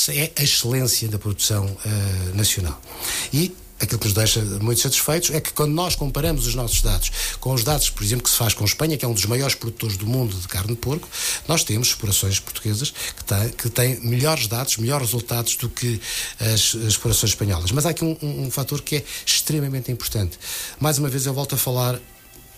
é 0.09 0.33
a 0.37 0.43
excelência 0.43 1.09
da 1.09 1.19
produção 1.19 1.67
uh, 1.67 2.37
nacional. 2.37 2.81
E 3.33 3.55
aquilo 3.81 3.99
que 3.99 4.07
nos 4.07 4.15
deixa 4.15 4.41
muito 4.41 4.81
satisfeitos 4.81 5.31
é 5.31 5.41
que 5.41 5.53
quando 5.53 5.73
nós 5.73 5.95
comparamos 5.95 6.47
os 6.47 6.55
nossos 6.55 6.81
dados 6.81 7.11
com 7.41 7.53
os 7.53 7.65
dados, 7.65 7.91
por 7.91 8.03
exemplo, 8.03 8.25
que 8.25 8.31
se 8.31 8.37
faz 8.37 8.55
com 8.55 8.65
a 8.65 8.67
Espanha, 8.67 8.97
que 8.97 9.05
é 9.05 9.09
um 9.09 9.13
dos 9.13 9.27
maiores 9.27 9.55
produtores 9.55 9.97
do 9.97 10.07
mundo 10.07 10.37
de 10.37 10.49
carne 10.49 10.69
de 10.69 10.77
porco, 10.77 11.09
nós 11.49 11.65
temos 11.65 11.89
explorações 11.89 12.39
portuguesas 12.39 12.91
que 12.91 13.25
têm, 13.25 13.49
que 13.51 13.69
têm 13.69 14.01
melhores 14.01 14.47
dados, 14.47 14.77
melhores 14.77 15.07
resultados 15.07 15.57
do 15.57 15.69
que 15.69 16.01
as, 16.41 16.75
as 16.75 16.75
explorações 16.75 17.33
espanholas. 17.33 17.71
Mas 17.73 17.87
há 17.87 17.91
aqui 17.91 18.05
um, 18.05 18.17
um, 18.23 18.47
um 18.47 18.51
fator 18.51 18.81
que 18.81 18.97
é 18.97 19.05
extremamente 19.27 19.91
importante. 19.91 20.39
Mais 20.79 20.99
uma 20.99 21.09
vez 21.09 21.27
eu 21.27 21.35
volto 21.35 21.55
a 21.55 21.59
falar 21.59 22.01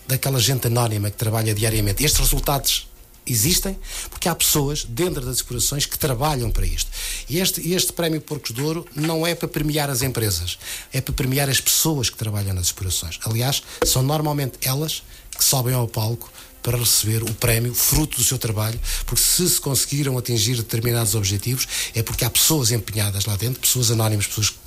daquela 0.07 0.39
gente 0.39 0.67
anónima 0.67 1.09
que 1.09 1.17
trabalha 1.17 1.53
diariamente. 1.53 2.03
Estes 2.03 2.19
resultados 2.19 2.87
existem 3.27 3.77
porque 4.09 4.29
há 4.29 4.35
pessoas 4.35 4.85
dentro 4.85 5.25
das 5.25 5.37
explorações 5.37 5.85
que 5.85 5.97
trabalham 5.97 6.49
para 6.51 6.65
isto. 6.65 6.89
E 7.29 7.39
este, 7.39 7.73
este 7.73 7.93
prémio 7.93 8.21
Porcos 8.21 8.53
de 8.53 8.61
Ouro 8.61 8.85
não 8.95 9.25
é 9.25 9.35
para 9.35 9.47
premiar 9.47 9.89
as 9.89 10.01
empresas, 10.01 10.57
é 10.91 11.01
para 11.01 11.13
premiar 11.13 11.49
as 11.49 11.59
pessoas 11.59 12.09
que 12.09 12.17
trabalham 12.17 12.53
nas 12.53 12.67
explorações. 12.67 13.19
Aliás, 13.25 13.61
são 13.85 14.01
normalmente 14.01 14.57
elas 14.61 15.03
que 15.37 15.43
sobem 15.43 15.73
ao 15.73 15.87
palco 15.87 16.31
para 16.61 16.77
receber 16.77 17.23
o 17.23 17.33
prémio 17.35 17.73
fruto 17.73 18.17
do 18.17 18.23
seu 18.23 18.37
trabalho, 18.37 18.77
porque 19.05 19.21
se 19.21 19.49
se 19.49 19.61
conseguiram 19.61 20.17
atingir 20.17 20.55
determinados 20.55 21.15
objetivos 21.15 21.65
é 21.95 22.03
porque 22.03 22.25
há 22.25 22.29
pessoas 22.29 22.71
empenhadas 22.71 23.25
lá 23.25 23.37
dentro, 23.37 23.61
pessoas 23.61 23.89
anónimas, 23.89 24.27
pessoas 24.27 24.49
que 24.49 24.57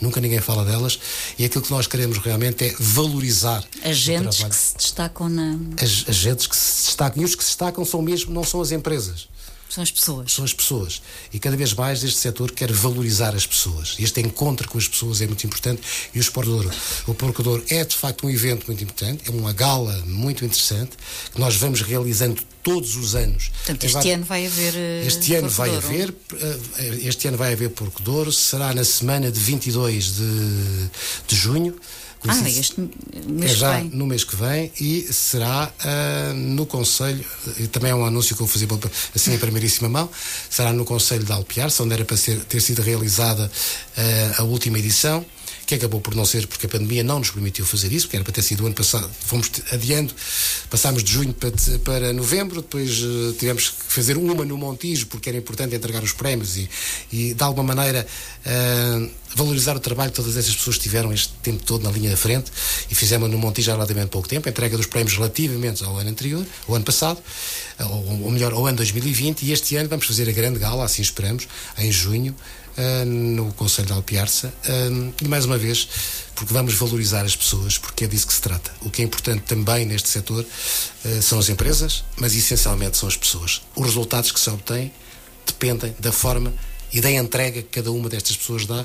nunca 0.00 0.20
ninguém 0.20 0.40
fala 0.40 0.64
delas, 0.64 0.98
e 1.38 1.44
aquilo 1.44 1.62
que 1.62 1.70
nós 1.70 1.86
queremos 1.86 2.18
realmente 2.18 2.64
é 2.64 2.74
valorizar 2.78 3.64
agentes 3.82 4.42
que 4.42 4.54
se 4.54 4.76
destacam 4.76 5.28
na. 5.28 5.58
As, 5.82 6.04
agentes 6.08 6.46
que 6.46 6.56
se 6.56 6.86
destacam, 6.86 7.22
e 7.22 7.24
os 7.24 7.34
que 7.34 7.42
se 7.42 7.50
destacam 7.50 7.84
são 7.84 8.02
mesmo, 8.02 8.32
não 8.32 8.44
são 8.44 8.60
as 8.60 8.72
empresas. 8.72 9.28
São 9.68 9.82
as 9.82 9.90
pessoas. 9.90 10.32
São 10.32 10.44
as 10.44 10.52
pessoas. 10.52 11.02
E 11.32 11.38
cada 11.38 11.56
vez 11.56 11.74
mais 11.74 12.02
este 12.02 12.18
setor 12.18 12.52
quer 12.52 12.72
valorizar 12.72 13.34
as 13.34 13.46
pessoas. 13.46 13.96
Este 13.98 14.20
encontro 14.20 14.68
com 14.68 14.78
as 14.78 14.88
pessoas 14.88 15.20
é 15.20 15.26
muito 15.26 15.46
importante 15.46 15.82
e 16.14 16.18
o 16.18 16.20
Sport 16.20 16.46
Douro. 16.46 16.70
O 17.06 17.14
Porco 17.14 17.42
Douro 17.42 17.62
é 17.68 17.84
de 17.84 17.94
facto 17.94 18.26
um 18.26 18.30
evento 18.30 18.66
muito 18.66 18.82
importante, 18.82 19.24
é 19.26 19.30
uma 19.30 19.52
gala 19.52 20.02
muito 20.06 20.44
interessante 20.44 20.92
que 21.32 21.40
nós 21.40 21.56
vamos 21.56 21.82
realizando 21.82 22.42
todos 22.62 22.96
os 22.96 23.14
anos. 23.14 23.48
Portanto, 23.48 23.84
este 23.84 23.94
vai... 23.94 24.10
ano 24.12 24.24
vai 24.24 24.46
haver. 24.46 24.74
Este 25.06 25.34
ano 25.34 25.48
vai 25.48 25.76
haver, 25.76 26.14
este 27.02 27.28
ano 27.28 27.36
vai 27.36 27.52
haver 27.52 27.70
Porco 27.70 28.02
Douro, 28.02 28.32
será 28.32 28.74
na 28.74 28.84
semana 28.84 29.30
de 29.30 29.38
22 29.38 30.16
de, 30.16 30.90
de 31.26 31.36
junho. 31.36 31.74
Ah, 32.26 32.50
este 32.50 32.80
mês 33.26 33.52
é 33.52 33.54
já 33.54 33.76
vem. 33.76 33.90
no 33.90 34.06
mês 34.06 34.24
que 34.24 34.34
vem 34.34 34.72
e 34.80 35.02
será 35.12 35.70
uh, 35.70 36.34
no 36.34 36.66
Conselho, 36.66 37.24
e 37.58 37.68
também 37.68 37.92
é 37.92 37.94
um 37.94 38.04
anúncio 38.04 38.34
que 38.34 38.42
eu 38.42 38.46
vou 38.46 38.52
fazer 38.52 38.68
assim 39.14 39.34
em 39.34 39.38
primeiríssima 39.38 39.88
mão, 39.88 40.10
será 40.50 40.72
no 40.72 40.84
Conselho 40.84 41.24
de 41.24 41.32
Alpiar, 41.32 41.70
onde 41.80 41.94
era 41.94 42.04
para 42.04 42.16
ser, 42.16 42.40
ter 42.44 42.60
sido 42.60 42.82
realizada 42.82 43.44
uh, 43.46 44.42
a 44.42 44.44
última 44.44 44.78
edição 44.78 45.24
que 45.68 45.74
acabou 45.74 46.00
por 46.00 46.14
não 46.14 46.24
ser 46.24 46.46
porque 46.46 46.64
a 46.64 46.68
pandemia 46.68 47.04
não 47.04 47.18
nos 47.18 47.30
permitiu 47.30 47.66
fazer 47.66 47.92
isso, 47.92 48.06
porque 48.06 48.16
era 48.16 48.24
para 48.24 48.32
ter 48.32 48.40
sido 48.40 48.62
o 48.62 48.66
ano 48.66 48.74
passado, 48.74 49.06
fomos 49.20 49.50
adiando, 49.70 50.14
passámos 50.70 51.04
de 51.04 51.12
junho 51.12 51.34
para, 51.34 51.52
para 51.84 52.10
novembro, 52.14 52.62
depois 52.62 53.02
uh, 53.02 53.34
tivemos 53.38 53.68
que 53.68 53.92
fazer 53.92 54.16
uma 54.16 54.46
no 54.46 54.56
Montijo, 54.56 55.06
porque 55.08 55.28
era 55.28 55.36
importante 55.36 55.76
entregar 55.76 56.02
os 56.02 56.12
prémios 56.12 56.56
e, 56.56 56.70
e 57.12 57.34
de 57.34 57.42
alguma 57.42 57.74
maneira 57.74 58.06
uh, 58.46 59.10
valorizar 59.36 59.76
o 59.76 59.80
trabalho 59.80 60.10
que 60.10 60.16
todas 60.16 60.38
essas 60.38 60.56
pessoas 60.56 60.78
tiveram 60.78 61.12
este 61.12 61.34
tempo 61.42 61.62
todo 61.62 61.84
na 61.84 61.90
linha 61.90 62.08
da 62.08 62.16
frente 62.16 62.50
e 62.90 62.94
fizemos 62.94 63.30
no 63.30 63.36
Montijo 63.36 63.70
há 63.70 63.74
relativamente 63.74 64.08
pouco 64.08 64.26
tempo, 64.26 64.48
a 64.48 64.50
entrega 64.50 64.74
dos 64.74 64.86
prémios 64.86 65.16
relativamente 65.16 65.84
ao 65.84 65.98
ano 65.98 66.08
anterior, 66.08 66.46
ao 66.66 66.76
ano 66.76 66.84
passado, 66.86 67.20
ou, 67.78 68.22
ou 68.22 68.30
melhor, 68.30 68.54
ao 68.54 68.66
ano 68.66 68.78
2020, 68.78 69.42
e 69.42 69.52
este 69.52 69.76
ano 69.76 69.90
vamos 69.90 70.06
fazer 70.06 70.30
a 70.30 70.32
grande 70.32 70.58
gala, 70.58 70.82
assim 70.82 71.02
esperamos, 71.02 71.46
em 71.76 71.92
junho, 71.92 72.34
no 73.06 73.52
Conselho 73.54 73.86
de 73.88 73.92
Alpiarça. 73.92 74.48
Uh, 74.48 75.12
e 75.22 75.28
mais 75.28 75.44
uma 75.44 75.58
vez 75.58 75.88
porque 76.34 76.52
vamos 76.54 76.74
valorizar 76.74 77.24
as 77.24 77.34
pessoas 77.34 77.76
porque 77.76 78.04
é 78.04 78.06
disso 78.06 78.26
que 78.26 78.32
se 78.32 78.40
trata. 78.40 78.70
O 78.82 78.90
que 78.90 79.02
é 79.02 79.04
importante 79.04 79.42
também 79.42 79.84
neste 79.84 80.08
setor 80.08 80.44
uh, 80.44 81.22
são 81.22 81.38
as 81.38 81.48
empresas 81.48 82.04
mas 82.16 82.34
essencialmente 82.34 82.96
são 82.96 83.08
as 83.08 83.16
pessoas. 83.16 83.62
Os 83.74 83.86
resultados 83.86 84.30
que 84.30 84.40
se 84.40 84.50
obtêm 84.50 84.92
dependem 85.46 85.94
da 85.98 86.12
forma 86.12 86.52
e 86.92 87.00
da 87.00 87.10
entrega 87.10 87.62
que 87.62 87.68
cada 87.68 87.90
uma 87.90 88.08
destas 88.08 88.36
pessoas 88.36 88.64
dá 88.66 88.84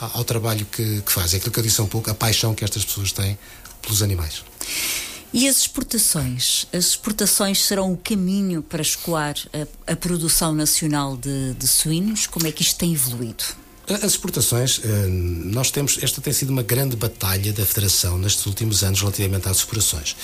ao 0.00 0.24
trabalho 0.24 0.66
que, 0.66 1.02
que 1.02 1.12
faz. 1.12 1.34
É 1.34 1.36
aquilo 1.36 1.52
que 1.52 1.58
eu 1.58 1.62
disse 1.62 1.80
há 1.80 1.84
um 1.84 1.88
pouco 1.88 2.10
a 2.10 2.14
paixão 2.14 2.54
que 2.54 2.64
estas 2.64 2.84
pessoas 2.84 3.12
têm 3.12 3.38
pelos 3.82 4.02
animais 4.02 4.42
e 5.34 5.48
as 5.48 5.58
exportações? 5.58 6.64
As 6.72 6.86
exportações 6.90 7.64
serão 7.64 7.92
o 7.92 7.96
caminho 7.96 8.62
para 8.62 8.80
escoar 8.80 9.34
a, 9.52 9.92
a 9.92 9.96
produção 9.96 10.54
nacional 10.54 11.16
de, 11.16 11.54
de 11.54 11.66
suínos? 11.66 12.28
Como 12.28 12.46
é 12.46 12.52
que 12.52 12.62
isto 12.62 12.78
tem 12.78 12.94
evoluído? 12.94 13.42
As 13.88 14.12
exportações, 14.12 14.80
eh, 14.84 15.06
nós 15.08 15.72
temos, 15.72 15.98
esta 16.00 16.20
tem 16.20 16.32
sido 16.32 16.50
uma 16.50 16.62
grande 16.62 16.94
batalha 16.94 17.52
da 17.52 17.66
Federação 17.66 18.16
nestes 18.16 18.46
últimos 18.46 18.84
anos 18.84 19.00
relativamente 19.00 19.48
às 19.48 19.56
exportações. 19.56 20.14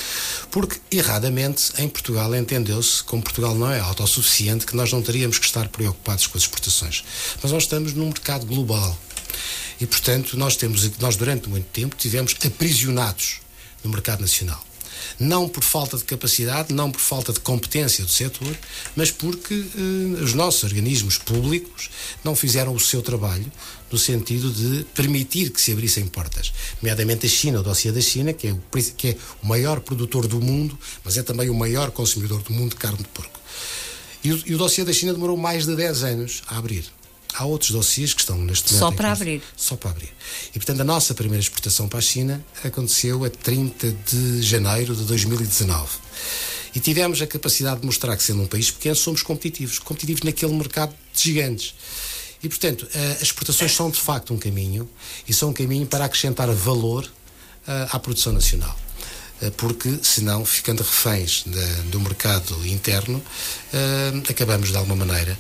Porque, 0.49 0.79
erradamente, 0.93 1.73
em 1.79 1.89
Portugal 1.89 2.33
entendeu-se, 2.33 3.03
como 3.03 3.21
Portugal 3.21 3.57
não 3.57 3.69
é 3.69 3.81
autossuficiente, 3.81 4.65
que 4.65 4.77
nós 4.77 4.93
não 4.93 5.03
teríamos 5.03 5.41
que 5.41 5.45
estar 5.45 5.69
preocupados 5.69 6.29
com 6.29 6.39
as 6.39 6.45
exportações. 6.45 7.03
Mas 7.43 7.51
nós 7.51 7.65
estamos 7.65 7.95
num 7.95 8.07
mercado 8.07 8.47
global. 8.47 8.97
E, 9.81 9.87
portanto, 9.87 10.37
nós, 10.37 10.55
temos, 10.55 10.89
nós 10.99 11.17
durante 11.17 11.49
muito 11.49 11.67
tempo 11.67 11.97
tivemos 11.97 12.37
aprisionados 12.47 13.41
no 13.83 13.91
mercado 13.91 14.21
nacional 14.21 14.70
não 15.21 15.47
por 15.47 15.63
falta 15.63 15.99
de 15.99 16.05
capacidade, 16.05 16.73
não 16.73 16.91
por 16.91 17.01
falta 17.01 17.31
de 17.31 17.41
competência 17.41 18.03
do 18.03 18.11
setor, 18.11 18.57
mas 18.97 19.11
porque 19.11 19.55
eh, 19.55 20.23
os 20.23 20.33
nossos 20.33 20.65
organismos 20.65 21.19
públicos 21.19 21.91
não 22.25 22.35
fizeram 22.35 22.75
o 22.75 22.81
seu 22.81 23.03
trabalho 23.03 23.45
no 23.93 23.99
sentido 23.99 24.51
de 24.51 24.85
permitir 24.95 25.51
que 25.51 25.61
se 25.61 25.73
abrissem 25.73 26.07
portas, 26.07 26.53
nomeadamente 26.81 27.27
a 27.27 27.29
China, 27.29 27.61
o 27.61 27.63
dossiê 27.63 27.93
da 27.93 28.01
China, 28.01 28.33
que 28.33 28.49
é, 28.49 28.53
o, 28.53 28.61
que 28.97 29.09
é 29.09 29.17
o 29.43 29.47
maior 29.47 29.81
produtor 29.81 30.27
do 30.27 30.41
mundo, 30.41 30.79
mas 31.05 31.19
é 31.19 31.23
também 31.23 31.51
o 31.51 31.55
maior 31.55 31.91
consumidor 31.91 32.41
do 32.43 32.53
mundo 32.53 32.71
de 32.71 32.77
carne 32.77 32.99
de 32.99 33.09
porco. 33.09 33.39
E 34.25 34.33
o, 34.33 34.43
e 34.47 34.55
o 34.55 34.59
dossiê 34.59 34.85
da 34.85 34.93
China 34.93 35.13
demorou 35.13 35.37
mais 35.37 35.67
de 35.67 35.77
10 35.77 36.03
anos 36.05 36.43
a 36.47 36.57
abrir. 36.57 36.85
Há 37.35 37.45
outros 37.45 37.71
dossiês 37.71 38.13
que 38.15 38.21
estão 38.21 38.37
neste 38.39 38.71
Só 38.75 38.87
momento. 38.87 38.93
em 38.95 38.97
para 38.97 39.13
abrir. 39.13 39.43
Só 39.57 39.77
para 39.77 39.91
abrir. 39.91 40.13
E 40.55 40.59
portanto 40.59 40.81
a 40.81 40.85
nossa 40.85 41.15
primeira 41.15 41.41
exportação 41.43 41.89
para 41.89 41.99
a 41.99 42.03
China 42.03 42.45
aconteceu 42.65 43.25
a 43.25 43.31
30 43.31 43.91
de 44.11 44.43
janeiro 44.43 44.95
de 44.95 45.05
2019. 45.05 45.89
E 46.75 46.81
tivemos 46.81 47.21
a 47.21 47.27
capacidade 47.27 47.81
de 47.81 47.87
mostrar 47.87 48.17
que, 48.17 48.23
sendo 48.23 48.43
um 48.43 48.47
país 48.47 48.71
pequeno, 48.71 48.95
somos 48.95 49.23
competitivos. 49.23 49.79
Competitivos 49.81 50.23
naquele 50.23 50.53
mercado 50.53 50.95
de 51.15 51.23
gigantes. 51.23 51.75
E, 52.43 52.49
portanto, 52.49 52.87
as 53.17 53.23
exportações 53.23 53.73
são 53.75 53.91
de 53.91 54.01
facto 54.01 54.33
um 54.33 54.39
caminho 54.39 54.89
e 55.29 55.33
são 55.35 55.51
um 55.51 55.53
caminho 55.53 55.85
para 55.87 56.05
acrescentar 56.05 56.49
valor 56.53 57.11
eh, 57.67 57.89
à 57.91 57.99
produção 57.99 58.33
nacional. 58.33 58.79
Eh, 59.43 59.51
Porque, 59.57 59.99
senão, 60.03 60.45
ficando 60.47 60.83
reféns 60.83 61.43
da- 61.45 61.83
do 61.91 61.99
mercado 62.01 62.65
interno, 62.67 63.21
eh, 63.73 64.13
acabamos 64.31 64.71
de 64.71 64.77
alguma 64.77 64.95
maneira, 65.05 65.37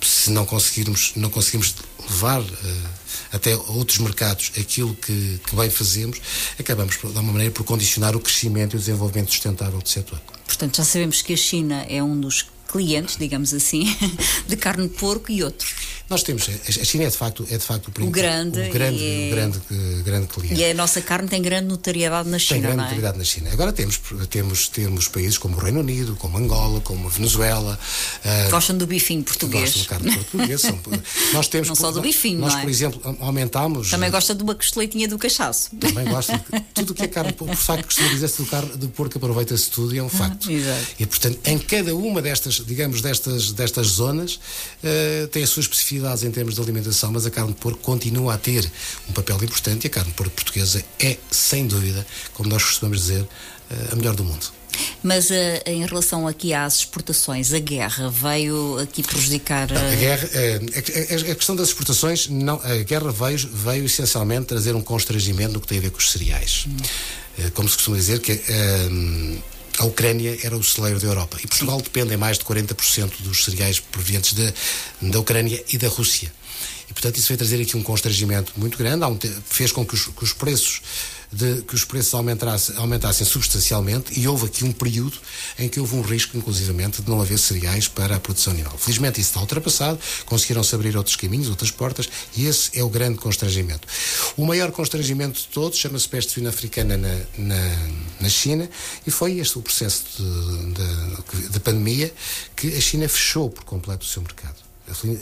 se 0.00 0.30
não 0.30 0.44
conseguirmos, 0.44 1.12
não 1.16 1.30
conseguirmos 1.30 1.74
levar 2.08 2.40
eh, 2.40 2.88
até 3.32 3.56
outros 3.56 3.98
mercados 3.98 4.52
aquilo 4.58 4.94
que, 4.94 5.40
que 5.46 5.56
bem 5.56 5.70
fazemos, 5.70 6.20
acabamos, 6.58 6.96
de 6.96 7.06
alguma 7.06 7.32
maneira, 7.32 7.52
por 7.52 7.64
condicionar 7.64 8.14
o 8.16 8.20
crescimento 8.20 8.74
e 8.74 8.76
o 8.76 8.78
desenvolvimento 8.78 9.30
sustentável 9.30 9.80
do 9.80 9.88
setor. 9.88 10.20
Portanto, 10.46 10.76
já 10.76 10.84
sabemos 10.84 11.22
que 11.22 11.32
a 11.32 11.36
China 11.36 11.86
é 11.88 12.02
um 12.02 12.18
dos 12.18 12.46
clientes, 12.68 13.16
digamos 13.16 13.54
assim, 13.54 13.96
de 14.46 14.56
carne 14.56 14.88
de 14.88 14.94
porco 14.94 15.30
e 15.30 15.42
outro. 15.42 15.66
Nós 16.08 16.22
temos, 16.22 16.48
a 16.48 16.80
a 16.82 16.84
China 16.84 17.04
é 17.04 17.08
de 17.08 17.16
facto, 17.16 17.44
é 17.50 17.58
de 17.58 17.64
facto 17.64 17.88
o, 17.88 17.90
prim- 17.90 18.10
grande 18.10 18.60
o 18.60 18.72
grande, 18.72 18.98
e 18.98 19.24
é- 19.24 19.26
o 19.28 19.30
grande, 19.34 19.60
eh, 19.72 20.02
grande 20.04 20.26
cliente. 20.28 20.54
E 20.60 20.64
a 20.70 20.72
nossa 20.74 21.00
carne 21.00 21.28
tem 21.28 21.42
grande 21.42 21.66
notariedade 21.66 22.28
na 22.28 22.36
Tem 22.38 22.46
China, 22.46 22.60
grande 22.60 22.76
não 23.00 23.08
é? 23.08 23.12
na 23.18 23.24
China. 23.24 23.50
Agora 23.52 23.72
temos, 23.72 24.00
temos, 24.30 24.68
temos 24.68 25.08
países 25.08 25.36
como 25.36 25.56
o 25.56 25.58
Reino 25.60 25.80
Unido, 25.80 26.14
como 26.14 26.38
Angola, 26.38 26.80
como 26.80 27.08
a 27.08 27.10
Venezuela. 27.10 27.76
ah, 28.24 28.48
Gostam 28.50 28.76
do 28.78 28.86
bifinho 28.86 29.24
português. 29.24 29.64
gostam 29.74 29.82
de 29.82 29.88
carne 29.88 30.14
portuguesa. 30.24 30.78
Nós 31.34 31.48
temos, 31.48 31.68
Não 31.68 31.74
só 31.74 31.90
do 31.90 32.00
bifinho, 32.00 32.38
Nós, 32.40 32.52
não 32.52 32.60
é? 32.60 32.62
por 32.62 32.70
exemplo, 32.70 33.16
aumentámos. 33.20 33.90
Também 33.90 34.10
gosta 34.10 34.32
de 34.34 34.42
uma 34.44 34.54
costeletinha 34.54 35.08
do 35.08 35.18
cachaço. 35.18 35.70
Também 35.76 36.04
gosto 36.04 36.32
de 36.32 36.60
tudo 36.74 36.90
o 36.90 36.94
que 36.94 37.02
é 37.02 37.08
carne, 37.08 37.32
por 37.32 37.52
facto 37.56 37.84
costuma 37.86 38.08
dizer-se 38.10 38.38
do, 38.42 38.46
carne, 38.46 38.76
do 38.76 38.88
porco 38.90 39.18
aproveita-se 39.18 39.68
tudo 39.70 39.92
e 39.94 39.98
é 39.98 40.02
um 40.04 40.08
facto. 40.08 40.48
Ah, 40.50 40.52
exato. 40.52 40.86
E 41.00 41.06
portanto, 41.06 41.38
em 41.44 41.58
cada 41.58 41.96
uma 41.96 42.22
destas, 42.22 42.62
digamos, 42.64 43.00
destas, 43.00 43.50
destas 43.50 43.86
zonas, 43.88 44.38
eh, 44.84 45.28
tem 45.32 45.42
as 45.42 45.50
suas 45.50 45.66
especificidades 45.96 46.22
em 46.24 46.30
termos 46.30 46.54
de 46.54 46.60
alimentação, 46.60 47.10
mas 47.12 47.26
a 47.26 47.30
carne 47.30 47.52
de 47.52 47.58
porco 47.58 47.78
continua 47.80 48.34
a 48.34 48.38
ter 48.38 48.70
um 49.08 49.12
papel 49.12 49.36
importante 49.42 49.84
e 49.84 49.86
a 49.88 49.90
carne 49.90 50.10
de 50.10 50.16
porco 50.16 50.32
portuguesa 50.34 50.84
é, 50.98 51.16
sem 51.30 51.66
dúvida, 51.66 52.06
como 52.34 52.48
nós 52.48 52.62
costumamos 52.64 52.98
dizer, 53.00 53.26
eh, 53.70 53.74
a 53.92 53.96
melhor 53.96 54.14
do 54.14 54.24
mundo. 54.24 54.46
Mas 55.02 55.30
eh, 55.30 55.62
em 55.66 55.84
relação 55.86 56.26
aqui 56.28 56.52
às 56.52 56.76
exportações, 56.78 57.52
a 57.52 57.58
guerra 57.58 58.10
veio 58.10 58.78
aqui 58.78 59.02
prejudicar. 59.02 59.72
A 59.72 59.92
eh, 59.92 59.96
guerra, 59.96 60.28
a, 60.34 61.30
a- 61.32 61.34
questão 61.34 61.56
das 61.56 61.68
exportações, 61.68 62.28
não, 62.28 62.60
a 62.62 62.76
guerra 62.82 63.10
veio, 63.10 63.38
veio 63.52 63.84
essencialmente 63.86 64.46
trazer 64.46 64.74
um 64.74 64.82
constrangimento 64.82 65.54
no 65.54 65.60
que 65.60 65.66
tem 65.66 65.78
a 65.78 65.80
ver 65.80 65.90
com 65.90 65.98
os 65.98 66.10
cereais. 66.10 66.66
Eh, 67.38 67.50
Como 67.54 67.68
se 67.68 67.76
costuma 67.76 67.96
dizer 67.96 68.20
que 68.20 68.32
a 69.78 69.84
Ucrânia 69.84 70.38
era 70.42 70.56
o 70.56 70.64
celeiro 70.64 70.98
da 70.98 71.06
Europa 71.06 71.38
e 71.42 71.46
Portugal 71.46 71.80
depende 71.80 72.14
em 72.14 72.16
mais 72.16 72.38
de 72.38 72.44
40% 72.44 73.20
dos 73.20 73.44
cereais 73.44 73.80
provenientes 73.80 74.32
da, 74.32 74.52
da 75.02 75.20
Ucrânia 75.20 75.62
e 75.72 75.78
da 75.78 75.88
Rússia. 75.88 76.32
E 76.88 76.92
portanto 76.92 77.16
isso 77.16 77.28
veio 77.28 77.38
trazer 77.38 77.60
aqui 77.60 77.76
um 77.76 77.82
constrangimento 77.82 78.52
muito 78.56 78.78
grande, 78.78 79.04
fez 79.44 79.72
com 79.72 79.84
que 79.84 79.94
os, 79.94 80.06
que 80.06 80.24
os 80.24 80.32
preços 80.32 80.80
de- 81.32 81.62
que 81.62 81.74
os 81.74 81.84
preços 81.84 82.14
aumentassem, 82.14 82.76
aumentassem 82.76 83.26
substancialmente 83.26 84.18
e 84.18 84.26
houve 84.28 84.46
aqui 84.46 84.64
um 84.64 84.72
período 84.72 85.16
em 85.58 85.68
que 85.68 85.80
houve 85.80 85.94
um 85.96 86.02
risco, 86.02 86.36
inclusivamente, 86.36 87.02
de 87.02 87.08
não 87.10 87.20
haver 87.20 87.38
cereais 87.38 87.88
para 87.88 88.16
a 88.16 88.20
produção 88.20 88.52
animal. 88.52 88.76
Felizmente 88.78 89.20
isso 89.20 89.30
está 89.30 89.40
ultrapassado, 89.40 89.98
conseguiram-se 90.24 90.74
abrir 90.74 90.96
outros 90.96 91.16
caminhos, 91.16 91.48
outras 91.48 91.70
portas, 91.70 92.08
e 92.36 92.46
esse 92.46 92.70
é 92.78 92.82
o 92.84 92.88
grande 92.88 93.18
constrangimento. 93.18 93.86
O 94.36 94.44
maior 94.46 94.70
constrangimento 94.72 95.40
de 95.40 95.46
todos 95.48 95.78
chama-se 95.78 96.08
peste 96.08 96.32
suína 96.32 96.50
africana 96.50 96.96
na, 96.96 97.14
na, 97.38 97.76
na 98.20 98.28
China, 98.28 98.68
e 99.06 99.10
foi 99.10 99.38
este 99.38 99.58
o 99.58 99.62
processo 99.62 100.04
de 101.52 101.60
pandemia 101.60 102.12
que 102.54 102.68
a 102.74 102.80
China 102.80 103.08
fechou 103.08 103.50
por 103.50 103.64
completo 103.64 104.04
o 104.04 104.08
seu 104.08 104.22
mercado. 104.22 104.66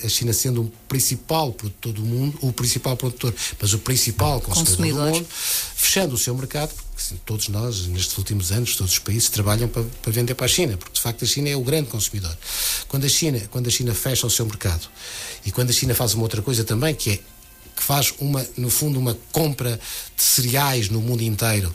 A 0.04 0.08
China 0.10 0.30
sendo 0.34 0.60
o 0.60 0.72
principal 0.86 1.50
produtor 1.54 1.94
do 1.94 2.02
mundo, 2.02 2.36
o 2.42 2.52
principal 2.52 2.98
produtor, 2.98 3.34
mas 3.58 3.72
o 3.72 3.78
principal 3.78 4.38
consumidor, 4.42 4.66
Consumidor. 4.66 5.10
do 5.12 5.14
mundo, 5.20 5.26
fechando 5.94 6.16
o 6.16 6.18
seu 6.18 6.34
mercado, 6.34 6.74
porque 6.74 7.14
todos 7.24 7.48
nós, 7.48 7.86
nestes 7.86 8.18
últimos 8.18 8.50
anos, 8.50 8.74
todos 8.74 8.94
os 8.94 8.98
países 8.98 9.28
trabalham 9.28 9.68
para, 9.68 9.84
para 10.02 10.10
vender 10.10 10.34
para 10.34 10.46
a 10.46 10.48
China, 10.48 10.76
porque 10.76 10.94
de 10.94 11.00
facto 11.00 11.24
a 11.24 11.28
China 11.28 11.48
é 11.48 11.54
o 11.54 11.60
grande 11.60 11.88
consumidor. 11.88 12.36
Quando 12.88 13.04
a 13.04 13.08
China, 13.08 13.40
quando 13.48 13.68
a 13.68 13.70
China 13.70 13.94
fecha 13.94 14.26
o 14.26 14.30
seu 14.30 14.44
mercado 14.44 14.88
e 15.46 15.52
quando 15.52 15.70
a 15.70 15.72
China 15.72 15.94
faz 15.94 16.14
uma 16.14 16.24
outra 16.24 16.42
coisa 16.42 16.64
também, 16.64 16.96
que 16.96 17.10
é 17.10 17.16
que 17.76 17.82
faz 17.82 18.12
uma, 18.18 18.44
no 18.56 18.70
fundo, 18.70 18.98
uma 18.98 19.16
compra 19.30 19.78
de 20.16 20.22
cereais 20.22 20.88
no 20.88 21.00
mundo 21.00 21.22
inteiro. 21.22 21.72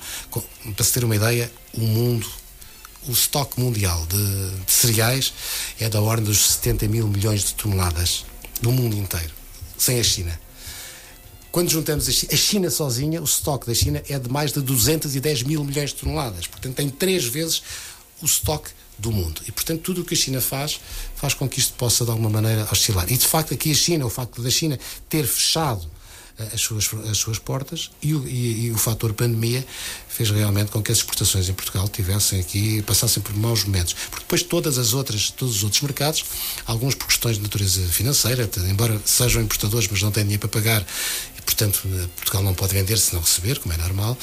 Para 0.75 0.86
se 0.86 0.93
ter 0.93 1.03
uma 1.05 1.15
ideia, 1.15 1.49
o 1.73 1.82
mundo, 1.82 2.29
o 3.08 3.12
estoque 3.12 3.60
mundial 3.60 4.05
de, 4.05 4.65
de 4.65 4.71
cereais 4.71 5.34
é 5.79 5.88
da 5.88 6.01
ordem 6.01 6.25
dos 6.25 6.39
70 6.39 6.88
mil 6.89 7.08
milhões 7.08 7.45
de 7.45 7.53
toneladas 7.53 8.25
do 8.62 8.71
mundo 8.71 8.97
inteiro, 8.97 9.32
sem 9.77 9.97
a 9.97 10.03
China. 10.03 10.48
Quando 11.51 11.69
juntamos 11.69 12.07
a 12.07 12.35
China, 12.35 12.69
sozinha, 12.69 13.19
o 13.21 13.25
estoque 13.25 13.65
da 13.65 13.73
China 13.73 14.03
é 14.07 14.19
de 14.19 14.29
mais 14.29 14.51
de 14.53 14.62
210 14.62 15.43
mil 15.43 15.63
milhões 15.63 15.89
de 15.89 15.95
toneladas. 15.95 16.45
Portanto, 16.45 16.75
tem 16.75 16.89
três 16.89 17.25
vezes 17.25 17.63
o 18.21 18.25
estoque 18.25 18.69
do 18.99 19.12
mundo. 19.12 19.41
E, 19.47 19.51
portanto, 19.51 19.81
tudo 19.81 20.01
o 20.01 20.05
que 20.05 20.13
a 20.13 20.17
China 20.17 20.41
faz, 20.41 20.79
faz 21.15 21.33
com 21.33 21.47
que 21.49 21.59
isto 21.59 21.73
possa, 21.73 22.03
de 22.05 22.12
alguma 22.12 22.29
maneira, 22.29 22.67
oscilar. 22.71 23.12
E, 23.12 23.17
de 23.17 23.25
facto, 23.25 23.53
aqui 23.53 23.71
a 23.71 23.75
China, 23.75 24.05
o 24.05 24.09
facto 24.09 24.41
da 24.41 24.49
China 24.49 24.77
ter 25.07 25.25
fechado 25.25 25.88
eh, 26.38 26.49
as 26.53 26.62
suas, 26.62 26.89
as 27.09 27.17
suas 27.17 27.39
portas 27.39 27.91
e 28.01 28.13
o, 28.13 28.27
e- 28.27 28.65
e 28.65 28.71
o 28.71 28.77
fator 28.77 29.13
pandemia 29.13 29.65
fez 30.09 30.29
realmente 30.31 30.69
com 30.71 30.81
que 30.83 30.91
as 30.91 30.97
exportações 30.97 31.47
em 31.47 31.53
Portugal 31.53 31.88
tivessem 31.88 32.39
aqui, 32.41 32.81
passassem 32.81 33.23
por 33.23 33.33
maus 33.38 33.63
momentos. 33.63 33.93
Porque 34.09 34.23
depois 34.25 34.43
todas 34.43 34.77
as 34.77 34.93
outras, 34.93 35.31
todos 35.31 35.55
os 35.57 35.63
outros 35.63 35.81
mercados, 35.81 36.25
alguns 36.65 36.93
por 36.93 37.07
questões 37.07 37.38
de 37.38 37.43
natureza 37.43 37.81
financeira, 37.88 38.49
embora 38.69 39.01
sejam 39.05 39.41
importadores, 39.41 39.88
mas 39.89 40.01
não 40.01 40.12
têm 40.12 40.23
dinheiro 40.23 40.41
para 40.41 40.49
pagar, 40.62 40.85
e 41.39 41.41
portanto 41.41 41.82
eh, 41.86 42.08
Portugal 42.17 42.43
não 42.43 42.54
pode 42.54 42.73
vender 42.73 42.97
se 42.97 43.13
não 43.13 43.21
receber, 43.21 43.60
como 43.60 43.73
é 43.73 43.78
normal, 43.78 44.17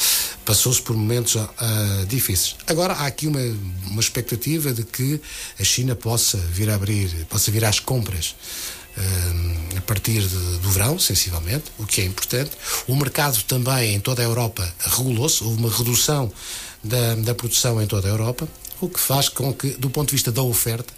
passou-se 0.45 0.81
por 0.83 0.95
momentos 0.97 1.37
ah, 1.37 2.05
difíceis. 2.09 2.57
Agora 2.67 2.93
há 2.95 3.07
aqui 3.07 3.27
uma, 3.27 3.41
uma 3.87 4.01
expectativa 4.01 4.73
de 4.73 4.85
que 4.85 5.21
a 5.59 5.65
China 5.65 5.95
possa 5.97 6.37
vir 6.39 6.71
a 6.71 6.75
abrir, 6.75 7.09
possa 7.29 7.51
vir 7.51 7.65
às 7.65 7.81
compras 7.81 8.35
eh, 8.97 9.79
a 9.79 9.81
partir 9.83 10.21
de- 10.23 10.59
do 10.59 10.71
verão, 10.71 10.99
sensivelmente, 10.99 11.65
o 11.79 11.85
que 11.87 12.01
é 12.01 12.05
importante. 12.05 12.51
O 12.87 12.95
mercado 12.97 13.43
também 13.45 13.95
em 13.95 14.01
toda 14.01 14.23
a 14.23 14.25
Europa 14.25 14.67
regulou-se, 14.79 15.43
houve 15.45 15.59
uma 15.59 15.71
redução 15.71 16.33
da, 16.83 17.15
da 17.17 17.35
produção 17.35 17.83
em 17.83 17.87
toda 17.87 18.07
a 18.09 18.11
Europa, 18.11 18.49
o 18.81 18.89
que 18.89 19.01
faz 19.01 19.29
com 19.29 19.53
que, 19.55 19.69
do 19.71 19.89
ponto 19.91 20.09
de 20.09 20.13
vista 20.17 20.31
da 20.31 20.43
oferta, 20.43 20.93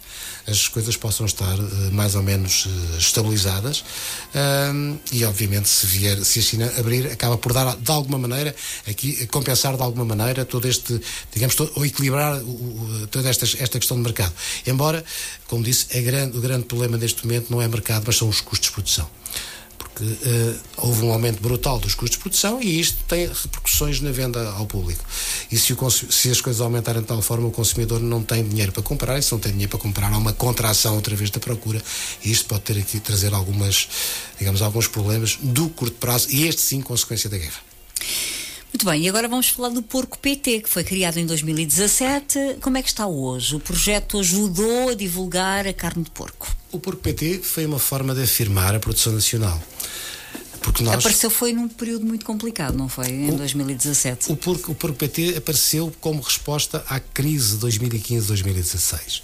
as 0.47 0.67
coisas 0.67 0.97
possam 0.97 1.25
estar 1.25 1.57
eh, 1.57 1.89
mais 1.91 2.15
ou 2.15 2.23
menos 2.23 2.65
eh, 2.67 2.97
estabilizadas. 2.97 3.83
Ahm, 4.33 4.97
e 5.11 5.23
obviamente 5.25 5.69
se 5.69 5.85
vier 5.85 6.23
se 6.25 6.39
a 6.39 6.41
China 6.41 6.73
abrir 6.77 7.07
acaba 7.07 7.37
por 7.37 7.53
dar 7.53 7.75
de 7.75 7.91
alguma 7.91 8.17
maneira 8.17 8.55
aqui 8.87 9.25
compensar 9.27 9.75
de 9.75 9.81
alguma 9.83 10.05
maneira 10.05 10.45
todo 10.45 10.67
este 10.67 10.99
digamos 11.33 11.55
to- 11.55 11.71
ou 11.75 11.85
equilibrar 11.85 12.37
o- 12.41 12.47
o- 12.47 13.07
toda 13.07 13.29
esta, 13.29 13.45
esta 13.45 13.79
questão 13.79 13.97
de 13.97 14.03
mercado. 14.03 14.33
Embora 14.65 15.03
como 15.47 15.63
disse 15.63 15.85
grande, 16.01 16.37
o 16.37 16.41
grande 16.41 16.65
problema 16.65 16.97
neste 16.97 17.25
momento 17.25 17.49
não 17.51 17.61
é 17.61 17.67
mercado 17.67 18.03
mas 18.07 18.17
são 18.17 18.27
os 18.29 18.41
custos 18.41 18.69
de 18.69 18.73
produção 18.73 19.09
eh, 20.01 20.55
houve 20.77 21.03
um 21.03 21.11
aumento 21.11 21.41
brutal 21.41 21.79
dos 21.79 21.93
custos 21.93 22.17
de 22.17 22.21
produção 22.21 22.61
e 22.61 22.79
isto 22.79 22.97
tem 23.07 23.27
repercussões 23.27 24.01
na 24.01 24.11
venda 24.11 24.49
ao 24.51 24.65
público. 24.65 25.03
E 25.51 25.57
se, 25.57 25.75
se 26.09 26.31
as 26.31 26.41
coisas 26.41 26.61
aumentarem 26.61 27.01
de 27.01 27.07
tal 27.07 27.21
forma, 27.21 27.47
o 27.47 27.51
consumidor 27.51 27.99
não 27.99 28.23
tem 28.23 28.47
dinheiro 28.47 28.71
para 28.71 28.83
comprar, 28.83 29.17
e 29.17 29.21
se 29.21 29.31
não 29.31 29.39
tem 29.39 29.51
dinheiro 29.51 29.69
para 29.69 29.79
comprar, 29.79 30.11
há 30.11 30.17
uma 30.17 30.33
contração 30.33 30.95
outra 30.95 31.15
vez 31.15 31.29
da 31.29 31.39
procura, 31.39 31.81
e 32.23 32.31
isto 32.31 32.45
pode 32.45 32.61
ter 32.61 32.77
aqui 32.77 32.99
trazer 32.99 33.33
algumas, 33.33 33.87
digamos, 34.37 34.61
alguns 34.61 34.87
problemas 34.87 35.37
do 35.41 35.69
curto 35.69 35.97
prazo, 35.97 36.27
e 36.29 36.47
este 36.47 36.61
sim, 36.61 36.81
consequência 36.81 37.29
da 37.29 37.37
guerra. 37.37 37.68
Muito 38.71 38.85
bem, 38.85 39.03
e 39.03 39.09
agora 39.09 39.27
vamos 39.27 39.49
falar 39.49 39.69
do 39.69 39.81
Porco 39.81 40.17
PT, 40.19 40.61
que 40.61 40.69
foi 40.69 40.83
criado 40.83 41.17
em 41.17 41.25
2017. 41.25 42.57
Como 42.61 42.77
é 42.77 42.83
que 42.83 42.87
está 42.87 43.07
hoje? 43.07 43.55
O 43.55 43.59
projeto 43.59 44.19
ajudou 44.19 44.89
a 44.89 44.93
divulgar 44.93 45.67
a 45.67 45.73
carne 45.73 46.03
de 46.03 46.11
porco. 46.11 46.47
O 46.71 46.79
Porco 46.79 47.01
PT 47.01 47.39
foi 47.41 47.65
uma 47.65 47.79
forma 47.79 48.13
de 48.13 48.21
afirmar 48.21 48.75
a 48.75 48.79
produção 48.79 49.11
nacional. 49.11 49.59
Porque 50.61 50.83
nós. 50.83 50.95
Apareceu 50.95 51.29
foi 51.29 51.51
num 51.51 51.67
período 51.67 52.05
muito 52.05 52.25
complicado, 52.25 52.77
não 52.77 52.87
foi? 52.87 53.07
Em 53.07 53.35
2017. 53.35 54.31
O 54.31 54.35
Porco, 54.35 54.71
o 54.71 54.75
Porco 54.75 54.97
PT 54.97 55.37
apareceu 55.37 55.91
como 55.99 56.21
resposta 56.21 56.83
à 56.87 56.99
crise 56.99 57.57
de 57.57 57.65
2015-2016. 57.67 59.21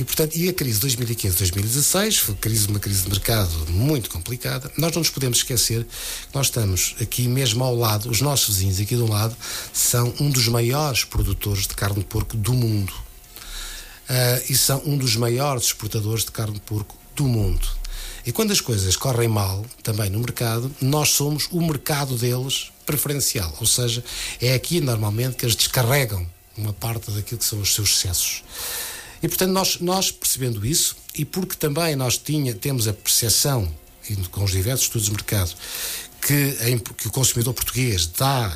E, 0.00 0.04
portanto, 0.04 0.34
e 0.34 0.48
a 0.48 0.52
crise 0.54 0.80
de 0.80 0.96
2015-2016 0.96 2.20
foi 2.20 2.34
crise, 2.36 2.66
uma 2.68 2.80
crise 2.80 3.02
de 3.02 3.10
mercado 3.10 3.50
muito 3.68 4.08
complicada. 4.08 4.72
Nós 4.78 4.92
não 4.92 5.00
nos 5.00 5.10
podemos 5.10 5.36
esquecer 5.36 5.84
que 5.84 6.34
nós 6.34 6.46
estamos 6.46 6.96
aqui 6.98 7.28
mesmo 7.28 7.62
ao 7.62 7.76
lado, 7.76 8.08
os 8.08 8.22
nossos 8.22 8.56
vizinhos 8.56 8.80
aqui 8.80 8.96
do 8.96 9.06
lado 9.06 9.36
são 9.74 10.10
um 10.18 10.30
dos 10.30 10.48
maiores 10.48 11.04
produtores 11.04 11.66
de 11.66 11.74
carne 11.74 11.98
de 11.98 12.06
porco 12.06 12.34
do 12.34 12.54
mundo. 12.54 12.94
ah, 14.08 14.40
e 14.48 14.56
são 14.56 14.80
um 14.86 14.96
dos 14.96 15.16
maiores 15.16 15.64
exportadores 15.64 16.24
de 16.24 16.30
carne 16.30 16.54
de 16.54 16.60
porco 16.60 16.96
do 17.14 17.24
mundo. 17.24 17.68
E 18.24 18.32
quando 18.32 18.52
as 18.52 18.60
coisas 18.62 18.96
correm 18.96 19.28
mal, 19.28 19.66
também 19.82 20.08
no 20.08 20.18
mercado, 20.18 20.74
nós 20.80 21.10
somos 21.10 21.46
o 21.50 21.60
mercado 21.60 22.16
deles 22.16 22.72
preferencial. 22.86 23.54
Ou 23.60 23.66
seja, 23.66 24.02
é 24.40 24.54
aqui 24.54 24.80
normalmente 24.80 25.36
que 25.36 25.44
eles 25.44 25.56
descarregam 25.56 26.26
uma 26.56 26.72
parte 26.72 27.10
daquilo 27.10 27.38
que 27.38 27.44
são 27.44 27.60
os 27.60 27.74
seus 27.74 27.90
excessos. 27.90 28.42
E 29.22 29.28
portanto, 29.28 29.50
nós, 29.50 29.78
nós 29.80 30.10
percebendo 30.10 30.64
isso, 30.64 30.96
e 31.14 31.24
porque 31.24 31.54
também 31.56 31.94
nós 31.96 32.16
tinha, 32.16 32.54
temos 32.54 32.88
a 32.88 32.92
percepção, 32.92 33.70
com 34.30 34.44
os 34.44 34.52
diversos 34.52 34.86
estudos 34.86 35.06
de 35.06 35.12
mercado, 35.12 35.54
que, 36.20 36.56
que 36.96 37.08
o 37.08 37.10
consumidor 37.10 37.54
português 37.54 38.06
dá, 38.06 38.48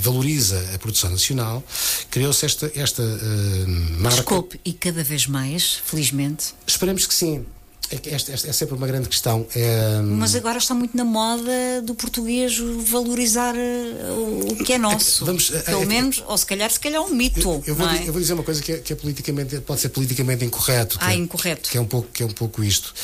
valoriza 0.00 0.58
a 0.74 0.78
produção 0.78 1.10
nacional, 1.10 1.62
criou-se 2.10 2.44
esta, 2.44 2.72
esta 2.74 3.02
eh, 3.02 3.66
marca. 3.98 4.16
Desculpe, 4.16 4.60
e 4.64 4.72
cada 4.72 5.04
vez 5.04 5.26
mais, 5.26 5.80
felizmente. 5.84 6.54
Esperamos 6.66 7.06
que 7.06 7.14
sim. 7.14 7.46
É, 7.90 7.96
que 7.96 8.10
esta, 8.10 8.32
esta 8.32 8.48
é 8.48 8.52
sempre 8.52 8.74
uma 8.74 8.86
grande 8.86 9.08
questão. 9.08 9.46
É, 9.54 10.00
Mas 10.02 10.34
agora 10.34 10.58
está 10.58 10.74
muito 10.74 10.96
na 10.96 11.04
moda 11.04 11.82
do 11.82 11.94
português 11.94 12.56
valorizar 12.86 13.54
eh, 13.54 14.10
o 14.50 14.56
que 14.64 14.72
é 14.72 14.78
nosso. 14.78 15.24
Vamos, 15.24 15.50
eh, 15.52 15.58
Pelo 15.60 15.82
eh, 15.82 15.86
menos, 15.86 16.22
ou 16.26 16.36
se 16.38 16.46
calhar, 16.46 16.70
se 16.70 16.80
calhar 16.80 17.02
é 17.02 17.04
um 17.04 17.10
mito. 17.10 17.40
Eu, 17.40 17.62
eu 17.66 17.74
vou, 17.74 17.88
é? 17.88 18.02
eu 18.08 18.12
vou 18.12 18.20
dizer 18.20 18.32
uma 18.32 18.42
coisa 18.42 18.62
que, 18.62 18.72
é, 18.72 18.78
que 18.78 18.92
é 18.92 18.96
politicamente, 18.96 19.60
pode 19.60 19.80
ser 19.80 19.90
politicamente 19.90 20.44
incorreto. 20.44 20.98
que 20.98 21.04
Ah, 21.04 21.12
é- 21.12 21.16
incorreto. 21.16 21.68
Que 21.70 21.76
é, 21.76 21.80
um 21.80 21.86
pouco, 21.86 22.08
que 22.10 22.22
é 22.22 22.26
um 22.26 22.30
pouco 22.30 22.64
isto. 22.64 22.94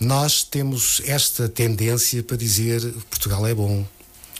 Nós 0.00 0.42
temos 0.42 1.00
esta 1.06 1.48
tendência 1.48 2.22
para 2.22 2.36
dizer 2.36 2.80
Portugal 3.10 3.46
é 3.46 3.54
bom, 3.54 3.84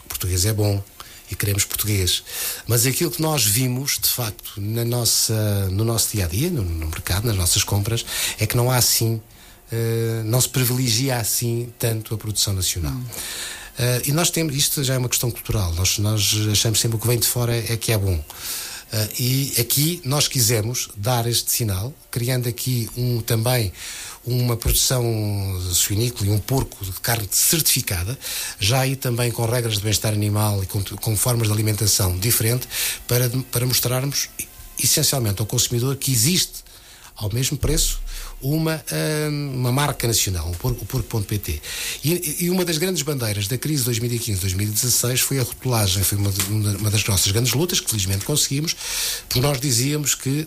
português 0.08 0.44
é 0.44 0.52
bom 0.52 0.82
e 1.30 1.34
queremos 1.36 1.64
português. 1.64 2.22
Mas 2.66 2.86
aquilo 2.86 3.10
que 3.10 3.20
nós 3.20 3.44
vimos, 3.44 3.98
de 4.00 4.08
facto, 4.08 4.52
na 4.56 4.84
nossa, 4.84 5.68
no 5.70 5.84
nosso 5.84 6.12
dia 6.16 6.24
a 6.24 6.28
dia, 6.28 6.50
no, 6.50 6.62
no 6.62 6.86
mercado, 6.86 7.26
nas 7.26 7.36
nossas 7.36 7.62
compras, 7.64 8.04
é 8.38 8.46
que 8.46 8.56
não 8.56 8.70
há 8.70 8.76
assim, 8.76 9.20
eh, 9.70 10.22
não 10.24 10.40
se 10.40 10.48
privilegia 10.48 11.16
assim 11.16 11.72
tanto 11.78 12.14
a 12.14 12.18
produção 12.18 12.54
nacional. 12.54 12.96
Eh, 13.78 14.02
e 14.06 14.12
nós 14.12 14.30
temos, 14.30 14.56
isto 14.56 14.82
já 14.82 14.94
é 14.94 14.98
uma 14.98 15.08
questão 15.08 15.30
cultural, 15.30 15.72
nós, 15.74 15.98
nós 15.98 16.34
achamos 16.50 16.80
sempre 16.80 16.96
que 16.96 16.96
o 16.96 17.00
que 17.00 17.06
vem 17.06 17.18
de 17.18 17.26
fora 17.26 17.54
é, 17.54 17.72
é 17.72 17.76
que 17.76 17.92
é 17.92 17.98
bom. 17.98 18.22
Eh, 18.92 19.08
e 19.18 19.54
aqui 19.60 20.00
nós 20.04 20.26
quisemos 20.26 20.88
dar 20.96 21.26
este 21.26 21.50
sinal, 21.50 21.92
criando 22.10 22.48
aqui 22.48 22.88
um, 22.96 23.20
também 23.20 23.72
uma 24.24 24.56
produção 24.56 25.04
suinícola 25.72 26.26
e 26.26 26.30
um 26.30 26.38
porco 26.38 26.84
de 26.84 26.92
carne 27.00 27.28
certificada, 27.30 28.18
já 28.58 28.80
aí 28.80 28.96
também 28.96 29.30
com 29.30 29.44
regras 29.46 29.74
de 29.74 29.80
bem-estar 29.80 30.12
animal 30.12 30.62
e 30.62 30.66
com, 30.66 30.82
com 30.82 31.16
formas 31.16 31.48
de 31.48 31.52
alimentação 31.52 32.18
diferente, 32.18 32.68
para, 33.06 33.30
para 33.50 33.66
mostrarmos 33.66 34.28
essencialmente 34.78 35.40
ao 35.40 35.46
consumidor 35.46 35.96
que 35.96 36.12
existe 36.12 36.64
ao 37.16 37.32
mesmo 37.32 37.56
preço 37.56 38.00
uma, 38.40 38.82
hum, 39.30 39.52
uma 39.54 39.72
marca 39.72 40.06
nacional, 40.06 40.48
o 40.50 40.56
porco- 40.56 40.82
o 40.82 40.86
porco.pt. 40.86 41.60
E, 42.04 42.36
e 42.44 42.50
uma 42.50 42.64
das 42.64 42.78
grandes 42.78 43.02
bandeiras 43.02 43.48
da 43.48 43.58
crise 43.58 43.84
de 43.84 43.90
2015-2016 44.00 45.18
foi 45.18 45.38
a 45.38 45.42
rotulagem, 45.42 46.02
foi 46.04 46.18
uma, 46.18 46.30
uma 46.78 46.90
das 46.90 47.04
nossas 47.04 47.30
grandes 47.32 47.52
lutas, 47.52 47.80
que 47.80 47.88
felizmente 47.90 48.24
conseguimos, 48.24 48.76
porque 49.28 49.40
nós 49.40 49.60
dizíamos 49.60 50.14
que 50.14 50.46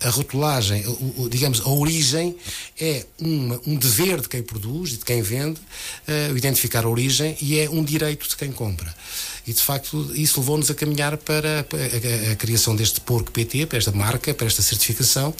a 0.00 0.08
rotulagem, 0.10 0.84
digamos, 1.30 1.60
a 1.62 1.68
origem 1.70 2.36
é 2.78 3.06
uma- 3.18 3.58
um 3.66 3.74
dever 3.76 4.20
de 4.20 4.28
quem 4.28 4.42
produz 4.42 4.92
e 4.92 4.96
de 4.98 5.04
quem 5.04 5.22
vende, 5.22 5.58
eh, 6.06 6.30
identificar 6.36 6.84
a 6.84 6.88
origem 6.88 7.34
e 7.40 7.58
é 7.58 7.70
um 7.70 7.82
direito 7.82 8.28
de 8.28 8.36
quem 8.36 8.52
compra. 8.52 8.94
E 9.46 9.52
de 9.52 9.62
facto 9.62 10.10
isso 10.14 10.40
levou-nos 10.40 10.70
a 10.70 10.74
caminhar 10.74 11.16
para 11.16 11.60
a, 11.60 12.28
a- 12.28 12.32
a 12.32 12.36
criação 12.36 12.76
deste 12.76 13.00
porco 13.00 13.30
PT, 13.30 13.64
para 13.66 13.78
esta 13.78 13.92
marca, 13.92 14.34
para 14.34 14.46
esta 14.46 14.60
certificação 14.62 15.34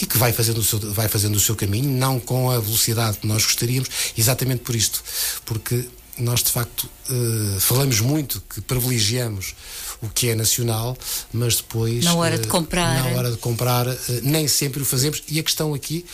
e 0.00 0.06
que 0.06 0.18
vai 0.18 0.32
fazendo, 0.32 0.58
o 0.58 0.64
seu, 0.64 0.78
vai 0.92 1.08
fazendo 1.08 1.36
o 1.36 1.40
seu 1.40 1.54
caminho, 1.54 1.88
não 1.88 2.18
com 2.18 2.50
a 2.50 2.58
velocidade 2.58 3.18
que 3.18 3.26
nós 3.26 3.44
gostaríamos, 3.44 3.88
exatamente 4.18 4.62
por 4.62 4.74
isto, 4.74 5.02
porque 5.44 5.88
nós 6.18 6.42
de 6.42 6.50
facto 6.50 6.88
eh, 7.10 7.60
falamos 7.60 8.00
muito 8.00 8.40
que 8.48 8.60
privilegiamos 8.60 9.54
o 10.02 10.08
que 10.08 10.28
é 10.28 10.34
nacional, 10.34 10.96
mas 11.32 11.56
depois 11.56 12.04
Na 12.04 12.14
hora 12.14 12.38
de 12.38 12.46
eh, 12.46 12.50
comprar. 12.50 13.02
na 13.04 13.16
hora 13.16 13.30
de 13.30 13.36
comprar 13.38 13.86
eh, 13.88 13.96
nem 14.22 14.46
sempre 14.48 14.82
o 14.82 14.84
fazemos 14.84 15.22
e 15.28 15.38
a 15.38 15.42
questão 15.42 15.74
aqui, 15.74 16.04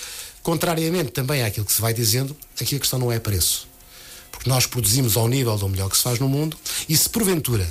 contrariamente 0.42 1.10
também 1.10 1.42
àquilo 1.42 1.66
que 1.66 1.72
se 1.72 1.80
vai 1.80 1.92
dizendo, 1.92 2.36
aqui 2.60 2.76
a 2.76 2.78
questão 2.78 2.98
não 2.98 3.12
é 3.12 3.18
preço. 3.18 3.68
Porque 4.30 4.48
nós 4.48 4.64
produzimos 4.66 5.16
ao 5.16 5.28
nível 5.28 5.56
do 5.58 5.68
melhor 5.68 5.90
que 5.90 5.96
se 5.96 6.02
faz 6.02 6.18
no 6.18 6.28
mundo 6.28 6.56
e 6.88 6.96
se 6.96 7.08
porventura 7.08 7.68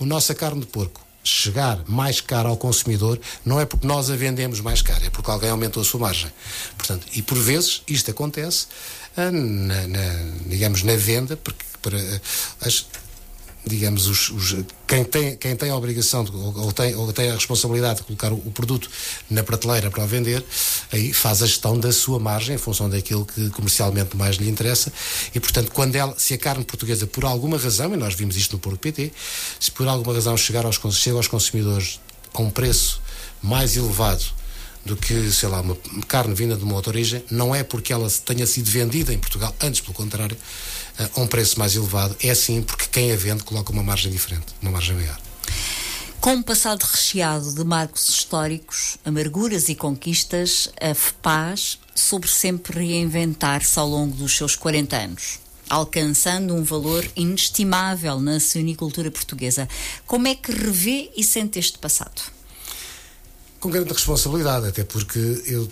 a 0.00 0.04
nossa 0.04 0.34
carne 0.34 0.60
de 0.60 0.66
porco 0.66 1.00
chegar 1.24 1.80
mais 1.86 2.20
cara 2.20 2.48
ao 2.48 2.56
consumidor, 2.56 3.20
não 3.44 3.60
é 3.60 3.66
porque 3.66 3.86
nós 3.86 4.10
a 4.10 4.16
vendemos 4.16 4.60
mais 4.60 4.80
cara, 4.82 5.04
é 5.06 5.10
porque 5.10 5.30
alguém 5.30 5.50
aumentou 5.50 5.82
a 5.82 5.84
sua 5.84 6.00
margem. 6.00 6.30
Portanto, 6.76 7.06
e 7.12 7.20
por 7.22 7.36
vezes 7.38 7.82
isto 7.86 8.10
acontece 8.10 8.66
ah, 9.16 9.30
na, 9.30 9.86
na- 9.88 10.32
digamos, 10.46 10.82
na 10.82 10.96
venda, 10.96 11.36
porque 11.36 11.64
para 11.82 11.98
as, 12.60 12.86
digamos, 13.68 14.06
os, 14.08 14.30
os- 14.30 14.56
quem, 14.86 15.04
tem, 15.04 15.36
quem 15.36 15.54
tem 15.54 15.70
a 15.70 15.76
obrigação 15.76 16.24
de, 16.24 16.32
ou, 16.32 16.58
ou 16.58 16.72
tem, 16.72 16.94
ou 16.96 17.12
tem 17.12 17.30
a 17.30 17.34
responsabilidade 17.34 17.98
de 18.00 18.04
colocar 18.06 18.32
o, 18.32 18.36
o 18.36 18.50
produto 18.50 18.90
na 19.30 19.42
prateleira 19.44 19.90
para 19.90 20.02
o 20.02 20.06
vender, 20.06 20.44
aí 20.90 21.12
faz 21.12 21.42
a 21.42 21.46
gestão 21.46 21.78
da 21.78 21.92
sua 21.92 22.18
margem 22.18 22.54
em 22.56 22.58
função 22.58 22.88
daquilo 22.90 23.24
que 23.26 23.50
comercialmente 23.50 24.16
mais 24.16 24.36
lhe 24.36 24.48
interessa. 24.48 24.92
E, 25.34 25.38
portanto, 25.38 25.70
quando 25.72 25.94
ela, 25.94 26.14
se 26.18 26.34
a 26.34 26.38
carne 26.38 26.64
portuguesa, 26.64 27.06
por 27.06 27.24
alguma 27.24 27.56
razão, 27.58 27.92
e 27.92 27.96
nós 27.96 28.14
vimos 28.14 28.36
isto 28.36 28.52
no 28.54 28.58
Porco 28.58 28.78
PT, 28.78 29.12
se 29.60 29.70
por 29.70 29.86
alguma 29.86 30.14
razão 30.14 30.36
chegar 30.36 30.64
aos, 30.66 30.80
chega 30.96 31.16
aos 31.16 31.28
consumidores 31.28 32.00
a 32.34 32.40
um 32.42 32.50
preço 32.50 33.00
mais 33.42 33.76
elevado 33.76 34.24
do 34.84 34.96
que, 34.96 35.30
sei 35.30 35.48
lá, 35.48 35.60
uma 35.60 35.76
carne 36.06 36.34
vinda 36.34 36.56
de 36.56 36.64
uma 36.64 36.74
outra 36.74 36.90
origem, 36.90 37.24
não 37.30 37.54
é 37.54 37.62
porque 37.62 37.92
ela 37.92 38.08
tenha 38.24 38.46
sido 38.46 38.70
vendida 38.70 39.12
em 39.12 39.18
Portugal, 39.18 39.54
antes 39.60 39.80
pelo 39.80 39.94
contrário, 39.94 40.36
a 40.98 41.20
um 41.20 41.26
preço 41.26 41.58
mais 41.58 41.76
elevado, 41.76 42.16
é 42.20 42.34
sim 42.34 42.62
porque 42.62 42.86
quem 42.90 43.12
a 43.12 43.16
vende 43.16 43.44
coloca 43.44 43.72
uma 43.72 43.82
margem 43.82 44.10
diferente, 44.10 44.46
uma 44.60 44.70
margem 44.70 44.96
maior. 44.96 45.18
Com 46.20 46.32
um 46.32 46.42
passado 46.42 46.82
recheado 46.82 47.54
de 47.54 47.62
marcos 47.62 48.08
históricos, 48.08 48.98
amarguras 49.04 49.68
e 49.68 49.74
conquistas, 49.74 50.68
a 50.80 50.92
FEPAS 50.92 51.78
soube 51.94 52.28
sempre 52.28 52.86
reinventar-se 52.86 53.78
ao 53.78 53.88
longo 53.88 54.16
dos 54.16 54.36
seus 54.36 54.56
40 54.56 54.96
anos, 54.96 55.38
alcançando 55.70 56.54
um 56.54 56.64
valor 56.64 57.08
inestimável 57.14 58.18
na 58.18 58.40
suinicultura 58.40 59.12
portuguesa. 59.12 59.68
Como 60.06 60.26
é 60.26 60.34
que 60.34 60.50
revê 60.50 61.10
e 61.16 61.22
sente 61.22 61.58
este 61.58 61.78
passado? 61.78 62.37
Com 63.60 63.70
grande 63.70 63.92
responsabilidade, 63.92 64.68
até 64.68 64.84
porque 64.84 65.18
eu 65.46 65.68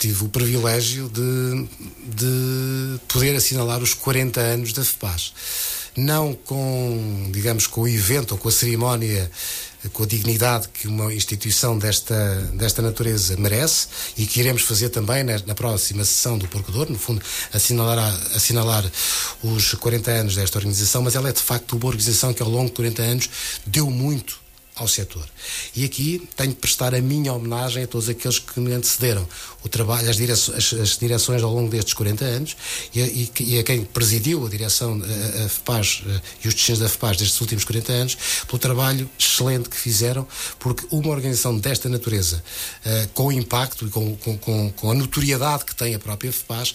tive 0.00 0.24
o 0.24 0.28
privilégio 0.28 1.08
de, 1.10 1.68
de 2.04 3.00
poder 3.06 3.36
assinalar 3.36 3.80
os 3.80 3.94
40 3.94 4.40
anos 4.40 4.72
da 4.72 4.82
FEPAS. 4.82 5.32
Não 5.96 6.34
com, 6.34 7.28
digamos, 7.30 7.66
com 7.66 7.82
o 7.82 7.88
evento 7.88 8.32
ou 8.32 8.38
com 8.38 8.48
a 8.48 8.52
cerimónia, 8.52 9.30
com 9.92 10.02
a 10.02 10.06
dignidade 10.06 10.68
que 10.68 10.88
uma 10.88 11.12
instituição 11.12 11.78
desta, 11.78 12.34
desta 12.54 12.82
natureza 12.82 13.36
merece 13.36 13.86
e 14.16 14.26
que 14.26 14.40
iremos 14.40 14.62
fazer 14.62 14.88
também 14.88 15.22
na, 15.22 15.38
na 15.46 15.54
próxima 15.54 16.04
sessão 16.04 16.36
do 16.36 16.48
Porcador, 16.48 16.90
no 16.90 16.98
fundo, 16.98 17.22
assinalar, 17.52 17.98
assinalar 18.34 18.84
os 19.42 19.74
40 19.74 20.10
anos 20.10 20.34
desta 20.34 20.58
organização, 20.58 21.02
mas 21.02 21.14
ela 21.14 21.28
é 21.28 21.32
de 21.32 21.42
facto 21.42 21.76
uma 21.76 21.86
organização 21.86 22.34
que 22.34 22.42
ao 22.42 22.48
longo 22.48 22.70
de 22.70 22.76
40 22.76 23.02
anos 23.02 23.30
deu 23.66 23.88
muito 23.90 24.39
ao 24.80 24.88
setor. 24.88 25.28
E 25.76 25.84
aqui 25.84 26.26
tenho 26.34 26.50
de 26.50 26.56
prestar 26.56 26.94
a 26.94 27.00
minha 27.00 27.34
homenagem 27.34 27.84
a 27.84 27.86
todos 27.86 28.08
aqueles 28.08 28.38
que 28.38 28.58
me 28.58 28.72
antecederam. 28.72 29.28
O 29.62 29.68
trabalho, 29.68 30.08
as, 30.08 30.16
direções, 30.16 30.72
as, 30.74 30.98
direções 30.98 31.42
ao 31.42 31.52
longo 31.52 31.68
destes 31.68 31.94
40 31.94 32.24
anos 32.24 32.56
e 32.94 33.00
e 33.00 33.30
e 33.40 33.58
a 33.58 33.62
quem 33.62 33.84
presidiu 33.84 34.46
a 34.46 34.48
direção, 34.48 35.00
a, 35.02 35.44
a 35.44 35.48
FEPAS 35.48 36.02
eh, 36.06 36.20
e 36.44 36.48
os 36.48 36.54
destinos 36.54 36.80
da 36.80 36.88
FEPAS 36.88 37.16
destes 37.16 37.40
últimos 37.40 37.64
40 37.64 37.92
anos, 37.92 38.16
pelo 38.46 38.58
trabalho 38.58 39.08
excelente 39.18 39.68
que 39.68 39.76
fizeram, 39.76 40.26
porque 40.58 40.86
uma 40.90 41.08
organização 41.08 41.58
desta 41.58 41.88
natureza, 41.88 42.42
eh, 42.84 43.08
com 43.12 43.26
o 43.26 43.32
impacto 43.32 43.86
e 43.86 43.90
com, 43.90 44.16
com, 44.16 44.38
com, 44.38 44.72
com 44.72 44.90
a 44.90 44.94
notoriedade 44.94 45.64
que 45.64 45.74
tem 45.74 45.94
a 45.94 45.98
própria 45.98 46.32
FEPAS, 46.32 46.74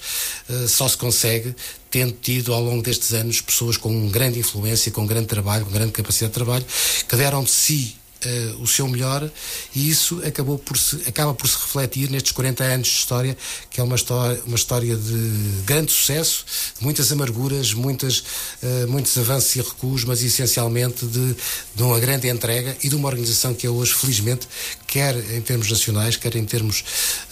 eh, 0.49 0.67
só 0.67 0.87
se 0.87 0.97
consegue 0.97 1.55
tendo 1.89 2.11
tido 2.11 2.53
ao 2.53 2.61
longo 2.61 2.83
destes 2.83 3.13
anos 3.13 3.39
pessoas 3.41 3.77
com 3.77 4.09
grande 4.09 4.39
influência, 4.39 4.91
com 4.91 5.05
grande 5.05 5.27
trabalho, 5.27 5.65
com 5.65 5.71
grande 5.71 5.91
capacidade 5.91 6.31
de 6.31 6.35
trabalho, 6.35 6.65
que 7.07 7.15
deram 7.15 7.43
de 7.43 7.49
si 7.49 7.95
eh, 8.23 8.53
o 8.59 8.67
seu 8.67 8.87
melhor 8.87 9.29
e 9.75 9.89
isso 9.89 10.21
acabou 10.25 10.57
por 10.57 10.77
se, 10.77 10.95
acaba 11.07 11.33
por 11.33 11.47
se 11.47 11.55
refletir 11.55 12.09
nestes 12.09 12.31
40 12.31 12.63
anos 12.63 12.87
de 12.87 12.93
história, 12.95 13.37
que 13.69 13.79
é 13.79 13.83
uma 13.83 13.95
história, 13.95 14.41
uma 14.45 14.55
história 14.55 14.95
de 14.95 15.61
grande 15.65 15.91
sucesso, 15.91 16.45
muitas 16.79 17.11
amarguras, 17.11 17.73
muitas, 17.73 18.23
eh, 18.63 18.85
muitos 18.87 19.17
avanços 19.17 19.55
e 19.55 19.61
recuos, 19.61 20.03
mas 20.03 20.23
essencialmente 20.23 21.05
de, 21.05 21.35
de 21.75 21.83
uma 21.83 21.99
grande 21.99 22.27
entrega 22.27 22.75
e 22.83 22.89
de 22.89 22.95
uma 22.95 23.07
organização 23.07 23.53
que 23.53 23.67
é 23.67 23.69
hoje, 23.69 23.93
felizmente, 23.93 24.47
quer 24.87 25.15
em 25.35 25.41
termos 25.41 25.69
nacionais, 25.69 26.15
quer 26.15 26.35
em 26.35 26.45
termos 26.45 26.83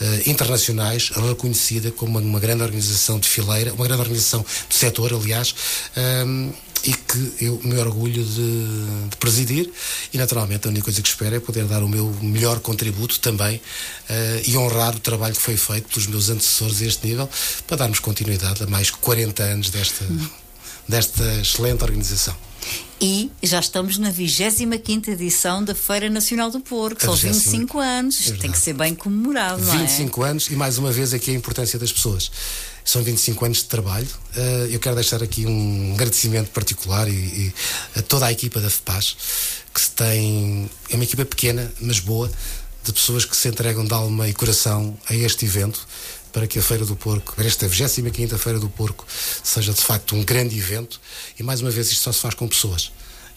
eh, 0.02 0.24
internacionais, 0.28 1.10
reconhecida 1.10 1.92
como 1.92 2.20
uma, 2.20 2.20
uma 2.20 2.40
grande 2.40 2.62
organização 2.62 3.20
de 3.20 3.28
fileira, 3.28 3.74
uma 3.74 3.86
grande 3.86 4.02
organização 4.02 4.42
do 4.42 4.74
setor, 4.74 5.14
aliás, 5.14 5.56
ehm, 5.96 6.52
e 6.84 6.94
que 6.94 7.46
eu 7.46 7.60
me 7.64 7.78
orgulho 7.78 8.24
de, 8.24 9.10
de 9.10 9.18
presidir 9.18 9.72
e 10.12 10.18
naturalmente 10.18 10.68
a 10.68 10.70
única 10.70 10.84
coisa 10.84 11.02
que 11.02 11.08
espero 11.08 11.36
é 11.36 11.40
poder 11.40 11.66
dar 11.66 11.82
o 11.82 11.88
meu 11.88 12.14
melhor 12.22 12.60
contributo 12.60 13.20
também 13.20 13.62
eh, 14.10 14.44
e 14.46 14.58
honrar 14.58 14.96
o 14.96 15.00
trabalho 15.00 15.34
que 15.34 15.42
foi 15.42 15.56
feito 15.56 15.88
pelos 15.88 16.08
meus 16.08 16.30
antecessores 16.30 16.82
a 16.82 16.86
este 16.86 17.08
nível 17.08 17.30
para 17.66 17.78
darmos 17.78 18.00
continuidade 18.00 18.64
a 18.64 18.68
mais 18.68 18.92
40 18.92 19.44
anos 19.44 19.70
desta, 19.70 20.06
desta 20.88 21.24
excelente 21.42 21.84
organização. 21.84 22.36
E 23.02 23.30
já 23.42 23.60
estamos 23.60 23.98
na 23.98 24.10
25 24.10 25.12
edição 25.12 25.62
da 25.62 25.76
Feira 25.76 26.10
Nacional 26.10 26.50
do 26.50 26.62
Porco. 26.62 27.02
São 27.02 27.14
25ª. 27.14 27.34
25 27.34 27.80
anos. 27.80 28.20
Isto 28.22 28.38
tem 28.40 28.52
que 28.52 28.58
ser 28.58 28.74
bem 28.74 28.96
comemorado, 28.96 29.62
não 29.62 29.74
é? 29.74 29.78
25 29.80 30.24
anos 30.24 30.48
e 30.48 30.56
mais 30.56 30.78
uma 30.78 30.90
vez 30.90 31.14
aqui 31.14 31.32
a 31.32 31.34
importância 31.34 31.78
das 31.78 31.92
pessoas. 31.92 32.32
São 32.86 33.02
25 33.04 33.46
anos 33.46 33.58
de 33.60 33.66
trabalho. 33.66 34.08
Eh, 34.36 34.68
eu 34.72 34.80
quero 34.80 34.96
deixar 34.96 35.24
aqui 35.24 35.46
um 35.46 35.94
agradecimento 35.94 36.50
particular 36.50 37.08
e, 37.08 37.12
e 37.12 37.54
a 37.96 38.02
toda 38.02 38.26
a 38.26 38.32
equipa 38.32 38.60
da 38.60 38.70
FEPAS, 38.70 39.16
que 39.74 39.82
se 39.82 39.92
tem. 39.92 40.70
É 40.90 40.96
uma 40.96 41.04
equipa 41.04 41.26
pequena, 41.26 41.72
mas 41.80 42.00
boa, 42.00 42.30
de 42.84 42.92
pessoas 42.92 43.26
que 43.26 43.36
se 43.36 43.48
entregam 43.48 43.86
de 43.86 43.94
alma 43.94 44.28
e 44.28 44.34
coração 44.34 44.98
a 45.10 45.16
este 45.16 45.46
evento 45.46 45.88
para 46.34 46.48
que 46.48 46.58
a 46.58 46.62
Feira 46.62 46.84
do 46.84 46.96
Porco, 46.96 47.36
esta 47.38 47.68
25 47.68 48.38
Feira 48.38 48.60
do 48.60 48.68
Porco, 48.68 49.06
seja 49.44 49.72
de 49.72 49.82
facto 49.82 50.16
um 50.16 50.24
grande 50.24 50.58
evento 50.58 51.00
e 51.40 51.44
mais 51.44 51.62
uma 51.62 51.70
vez 51.70 51.92
isto 51.92 52.02
só 52.02 52.12
se 52.12 52.20
faz 52.20 52.34
com 52.34 52.48
pessoas. 52.48 52.92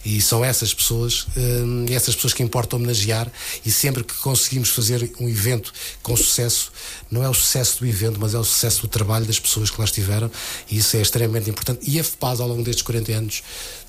E 0.07 0.23
são 0.23 0.45
essas 0.45 0.73
pessoas, 0.73 1.27
hum, 1.37 1.85
essas 1.91 2.15
pessoas 2.15 2.33
que 2.33 2.41
importa 2.41 2.77
homenagear 2.77 3.29
e 3.65 3.73
sempre 3.73 4.05
que 4.05 4.15
conseguimos 4.15 4.69
fazer 4.69 5.11
um 5.19 5.29
evento 5.29 5.73
com 6.01 6.17
sucesso, 6.17 6.71
não 7.11 7.25
é 7.25 7.29
o 7.29 7.35
sucesso 7.35 7.81
do 7.81 7.87
evento, 7.87 8.17
mas 8.21 8.33
é 8.33 8.39
o 8.39 8.45
sucesso 8.45 8.83
do 8.83 8.89
trabalho 8.89 9.27
das 9.27 9.41
pessoas 9.41 9.69
que 9.69 9.77
lá 9.81 9.85
estiveram 9.85 10.31
e 10.71 10.79
isso 10.79 10.97
é 10.97 11.03
extremamente 11.03 11.51
importante. 11.51 11.91
E 11.91 11.99
a 11.99 12.05
FEPAS, 12.05 12.39
ao 12.39 12.47
longo 12.47 12.63
destes 12.63 12.83
40 12.83 13.13
anos, 13.15 13.43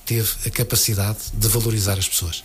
teve 0.08 0.28
a 0.44 0.50
capacidade 0.50 1.20
de 1.32 1.48
valorizar 1.50 2.00
as 2.00 2.08
pessoas. 2.08 2.44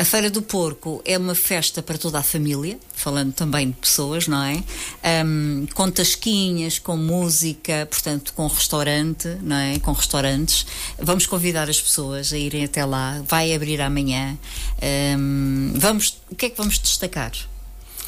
A 0.00 0.04
Feira 0.06 0.30
do 0.30 0.40
Porco 0.40 1.02
é 1.04 1.18
uma 1.18 1.34
festa 1.34 1.82
para 1.82 1.98
toda 1.98 2.18
a 2.18 2.22
família, 2.22 2.78
falando 2.94 3.34
também 3.34 3.68
de 3.68 3.76
pessoas, 3.76 4.26
não 4.26 4.42
é? 4.42 4.64
Ahm, 5.04 5.66
com 5.74 5.90
tasquinhas, 5.90 6.78
com 6.78 6.96
música, 6.96 7.86
portanto, 7.90 8.32
com 8.32 8.46
restaurante, 8.46 9.28
não 9.42 9.56
é? 9.56 9.78
Com 9.78 9.92
restaurantes. 9.92 10.64
Vamos 10.98 11.26
convidar 11.26 11.68
as 11.68 11.78
pessoas 11.78 12.32
a 12.32 12.38
irem 12.38 12.64
até 12.64 12.82
lá. 12.82 13.22
Vai 13.28 13.52
abrir 13.52 13.78
amanhã. 13.82 14.38
Ahm, 14.80 15.74
vamos, 15.76 16.16
o 16.30 16.34
que 16.34 16.46
é 16.46 16.48
que 16.48 16.56
vamos 16.56 16.78
destacar? 16.78 17.32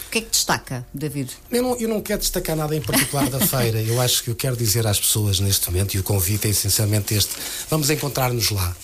O 0.07 0.11
que 0.11 0.16
é 0.16 0.20
que 0.22 0.30
destaca, 0.30 0.86
David? 0.95 1.30
Eu 1.51 1.62
não, 1.62 1.76
eu 1.76 1.88
não 1.90 2.01
quero 2.01 2.20
destacar 2.20 2.57
nada 2.57 2.74
em 2.74 2.80
particular 2.80 3.28
da 3.28 3.38
feira. 3.38 3.82
Eu 3.82 4.01
acho 4.01 4.24
que 4.24 4.30
eu 4.30 4.34
quero 4.34 4.57
dizer 4.57 4.86
às 4.86 4.99
pessoas 4.99 5.40
neste 5.40 5.70
momento, 5.70 5.93
e 5.93 5.99
o 5.99 6.03
convite 6.03 6.47
é 6.47 6.51
essencialmente 6.53 7.12
este: 7.12 7.34
vamos 7.68 7.90
encontrar-nos 7.90 8.49
lá. 8.49 8.74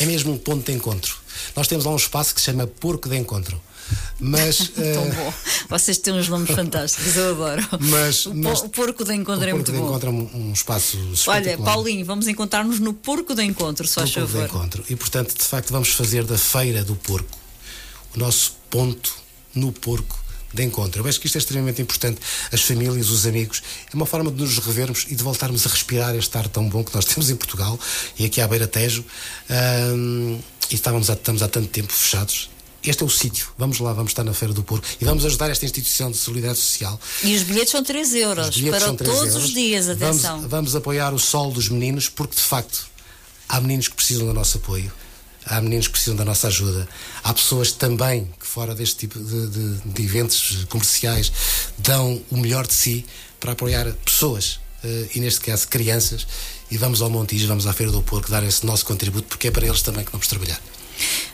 É 0.00 0.06
mesmo 0.06 0.32
um 0.32 0.38
ponto 0.38 0.64
de 0.64 0.72
encontro. 0.72 1.27
Nós 1.56 1.66
temos 1.68 1.84
lá 1.84 1.92
um 1.92 1.96
espaço 1.96 2.34
que 2.34 2.40
se 2.40 2.46
chama 2.46 2.66
Porco 2.66 3.08
de 3.08 3.16
Encontro. 3.16 3.60
Mas. 4.20 4.68
Tão 4.74 4.84
eh, 4.84 5.10
bom. 5.14 5.32
Vocês 5.70 5.98
têm 5.98 6.14
uns 6.14 6.28
nomes 6.28 6.50
fantásticos, 6.50 7.16
eu 7.16 7.30
adoro. 7.30 7.66
Mas- 7.80 8.26
o, 8.26 8.34
mas- 8.34 8.62
o 8.62 8.68
Porco 8.68 9.04
de 9.04 9.14
Encontro 9.14 9.46
o 9.46 9.48
é 9.48 9.52
muito 9.52 9.72
Porco 9.72 9.72
de 9.72 9.78
bom. 9.78 9.88
Encontro 9.88 10.08
é 10.08 10.12
um, 10.12 10.48
um 10.48 10.52
espaço 10.52 10.98
Olha. 11.26 11.56
Paulinho, 11.58 12.04
vamos 12.04 12.28
encontrar-nos 12.28 12.78
no 12.80 12.92
Porco 12.92 13.34
de 13.34 13.42
Encontro, 13.42 13.86
no 13.86 13.92
Porco 13.92 14.08
de 14.08 14.12
favor. 14.14 14.44
Encontro. 14.44 14.84
E, 14.88 14.96
portanto, 14.96 15.34
de 15.36 15.44
facto, 15.44 15.70
vamos 15.70 15.90
fazer 15.90 16.24
da 16.24 16.36
Feira 16.36 16.84
do 16.84 16.94
Porco 16.96 17.38
o 18.14 18.18
nosso 18.18 18.56
ponto 18.70 19.14
no 19.54 19.72
Porco 19.72 20.18
de 20.52 20.62
Encontro. 20.62 21.02
Eu 21.02 21.08
acho 21.08 21.20
que 21.20 21.26
isto 21.26 21.36
é 21.36 21.38
extremamente 21.40 21.82
importante. 21.82 22.20
As 22.52 22.62
famílias, 22.62 23.10
os 23.10 23.26
amigos, 23.26 23.62
é 23.92 23.94
uma 23.94 24.06
forma 24.06 24.30
de 24.30 24.40
nos 24.42 24.58
revermos 24.58 25.06
e 25.08 25.14
de 25.14 25.22
voltarmos 25.22 25.66
a 25.66 25.70
respirar 25.70 26.14
este 26.14 26.36
ar 26.38 26.48
tão 26.48 26.68
bom 26.68 26.82
que 26.82 26.94
nós 26.94 27.04
temos 27.04 27.28
em 27.30 27.36
Portugal 27.36 27.78
e 28.18 28.24
aqui 28.24 28.40
à 28.40 28.48
Beira 28.48 28.66
Tejo. 28.66 29.04
E 30.70 30.74
estávamos 30.74 31.08
há, 31.10 31.14
estamos 31.14 31.42
há 31.42 31.48
tanto 31.48 31.68
tempo 31.68 31.92
fechados. 31.92 32.50
Este 32.82 33.02
é 33.02 33.06
o 33.06 33.10
sítio. 33.10 33.48
Vamos 33.58 33.80
lá, 33.80 33.92
vamos 33.92 34.12
estar 34.12 34.22
na 34.22 34.32
Feira 34.32 34.54
do 34.54 34.62
Porco 34.62 34.86
e 35.00 35.04
vamos 35.04 35.24
ajudar 35.26 35.50
esta 35.50 35.64
instituição 35.64 36.10
de 36.10 36.16
solidariedade 36.16 36.60
social 36.60 36.98
E 37.24 37.34
os 37.34 37.42
bilhetes 37.42 37.70
são 37.72 37.82
3 37.82 38.14
euros 38.14 38.60
para 38.60 38.80
são 38.80 38.94
3 38.96 39.10
todos 39.10 39.28
euros. 39.34 39.44
os 39.44 39.50
dias, 39.52 39.88
atenção. 39.88 40.36
Vamos, 40.36 40.50
vamos 40.50 40.76
apoiar 40.76 41.12
o 41.12 41.18
sol 41.18 41.50
dos 41.50 41.68
meninos, 41.68 42.08
porque 42.08 42.36
de 42.36 42.42
facto 42.42 42.86
há 43.48 43.60
meninos 43.60 43.88
que 43.88 43.96
precisam 43.96 44.26
do 44.26 44.32
nosso 44.32 44.58
apoio, 44.58 44.92
há 45.48 45.60
meninos 45.60 45.86
que 45.86 45.92
precisam 45.92 46.16
da 46.16 46.24
nossa 46.24 46.48
ajuda, 46.48 46.88
há 47.24 47.32
pessoas 47.34 47.72
também 47.72 48.28
que, 48.38 48.46
fora 48.46 48.74
deste 48.74 48.96
tipo 48.96 49.18
de, 49.18 49.46
de- 49.48 49.78
de 49.84 50.02
eventos 50.02 50.64
comerciais, 50.68 51.32
dão 51.78 52.22
o 52.30 52.36
melhor 52.36 52.66
de 52.66 52.74
si 52.74 53.04
para 53.40 53.52
apoiar 53.52 53.92
pessoas, 54.04 54.60
eh, 54.84 55.08
e 55.14 55.20
neste 55.20 55.40
caso 55.40 55.66
crianças. 55.68 56.26
E 56.70 56.76
vamos 56.76 57.00
ao 57.00 57.08
Montijo, 57.08 57.46
vamos 57.48 57.66
à 57.66 57.72
Feira 57.72 57.90
do 57.92 58.02
Porco 58.02 58.30
dar 58.30 58.42
esse 58.44 58.66
nosso 58.66 58.84
contributo, 58.84 59.26
porque 59.28 59.48
é 59.48 59.50
para 59.50 59.66
eles 59.66 59.80
também 59.82 60.04
que 60.04 60.12
vamos 60.12 60.26
trabalhar. 60.26 60.60